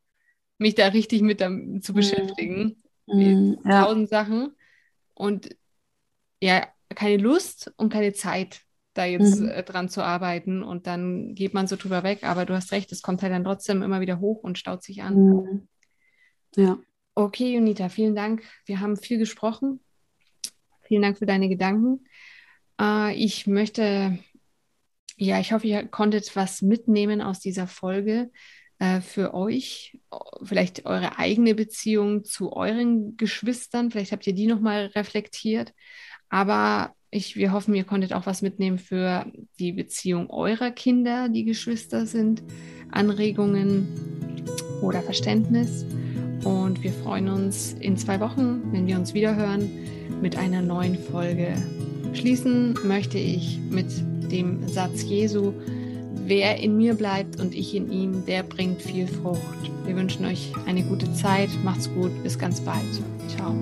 mich 0.57 0.75
da 0.75 0.87
richtig 0.87 1.21
mit 1.21 1.39
zu 1.39 1.47
mhm. 1.91 1.95
beschäftigen. 1.95 2.83
Mhm. 3.07 3.59
Tausend 3.63 4.11
ja. 4.11 4.23
Sachen 4.23 4.55
und 5.13 5.55
ja, 6.41 6.67
keine 6.93 7.17
Lust 7.17 7.73
und 7.77 7.91
keine 7.91 8.13
Zeit 8.13 8.61
da 8.93 9.05
jetzt 9.05 9.41
mhm. 9.41 9.49
äh, 9.49 9.63
dran 9.63 9.89
zu 9.89 10.01
arbeiten 10.01 10.63
und 10.63 10.87
dann 10.87 11.35
geht 11.35 11.53
man 11.53 11.67
so 11.67 11.75
drüber 11.75 12.03
weg. 12.03 12.23
Aber 12.23 12.45
du 12.45 12.53
hast 12.53 12.71
recht, 12.71 12.91
es 12.91 13.01
kommt 13.01 13.21
halt 13.21 13.33
dann 13.33 13.43
trotzdem 13.43 13.81
immer 13.81 13.99
wieder 13.99 14.19
hoch 14.19 14.41
und 14.43 14.57
staut 14.57 14.83
sich 14.83 15.03
an. 15.03 15.15
Mhm. 15.15 15.67
Ja. 16.55 16.79
Okay, 17.13 17.53
Junita, 17.53 17.89
vielen 17.89 18.15
Dank. 18.15 18.43
Wir 18.65 18.79
haben 18.79 18.97
viel 18.97 19.17
gesprochen. 19.17 19.81
Vielen 20.81 21.01
Dank 21.01 21.17
für 21.17 21.25
deine 21.25 21.49
Gedanken. 21.49 22.05
Äh, 22.79 23.15
ich 23.15 23.47
möchte, 23.47 24.19
ja, 25.17 25.39
ich 25.39 25.51
hoffe, 25.51 25.67
ihr 25.67 25.85
konntet 25.87 26.35
was 26.35 26.61
mitnehmen 26.61 27.21
aus 27.21 27.39
dieser 27.39 27.67
Folge 27.67 28.31
äh, 28.79 29.01
für 29.01 29.33
euch. 29.33 29.97
Vielleicht 30.43 30.85
eure 30.85 31.17
eigene 31.17 31.55
Beziehung 31.55 32.23
zu 32.23 32.53
euren 32.53 33.17
Geschwistern. 33.17 33.91
Vielleicht 33.91 34.11
habt 34.11 34.27
ihr 34.27 34.33
die 34.33 34.47
nochmal 34.47 34.87
reflektiert. 34.95 35.73
Aber 36.29 36.93
ich, 37.11 37.35
wir 37.37 37.53
hoffen, 37.53 37.73
ihr 37.75 37.85
konntet 37.85 38.13
auch 38.13 38.25
was 38.25 38.41
mitnehmen 38.41 38.77
für 38.77 39.25
die 39.59 39.71
Beziehung 39.71 40.29
eurer 40.29 40.71
Kinder, 40.71 41.29
die 41.29 41.45
Geschwister 41.45 42.05
sind, 42.05 42.43
Anregungen 42.91 43.87
oder 44.81 45.01
Verständnis. 45.01 45.85
Und 46.43 46.83
wir 46.83 46.91
freuen 46.91 47.29
uns 47.29 47.73
in 47.79 47.95
zwei 47.97 48.19
Wochen, 48.19 48.61
wenn 48.73 48.85
wir 48.85 48.97
uns 48.97 49.13
wiederhören, 49.13 49.69
mit 50.21 50.37
einer 50.37 50.61
neuen 50.61 50.97
Folge. 50.97 51.55
Schließen 52.13 52.77
möchte 52.83 53.17
ich 53.17 53.59
mit 53.69 53.87
dem 54.31 54.67
Satz 54.67 55.03
Jesu, 55.03 55.53
wer 56.25 56.57
in 56.57 56.77
mir 56.77 56.95
bleibt 56.95 57.39
und 57.39 57.53
ich 57.53 57.75
in 57.75 57.91
ihm, 57.91 58.25
der 58.25 58.43
bringt 58.43 58.81
viel 58.81 59.07
Frucht. 59.07 59.71
Wir 59.85 59.95
wünschen 59.95 60.25
euch 60.25 60.51
eine 60.65 60.83
gute 60.83 61.11
Zeit, 61.13 61.49
macht's 61.63 61.89
gut, 61.93 62.11
bis 62.23 62.37
ganz 62.37 62.59
bald. 62.61 62.83
Ciao. 63.35 63.55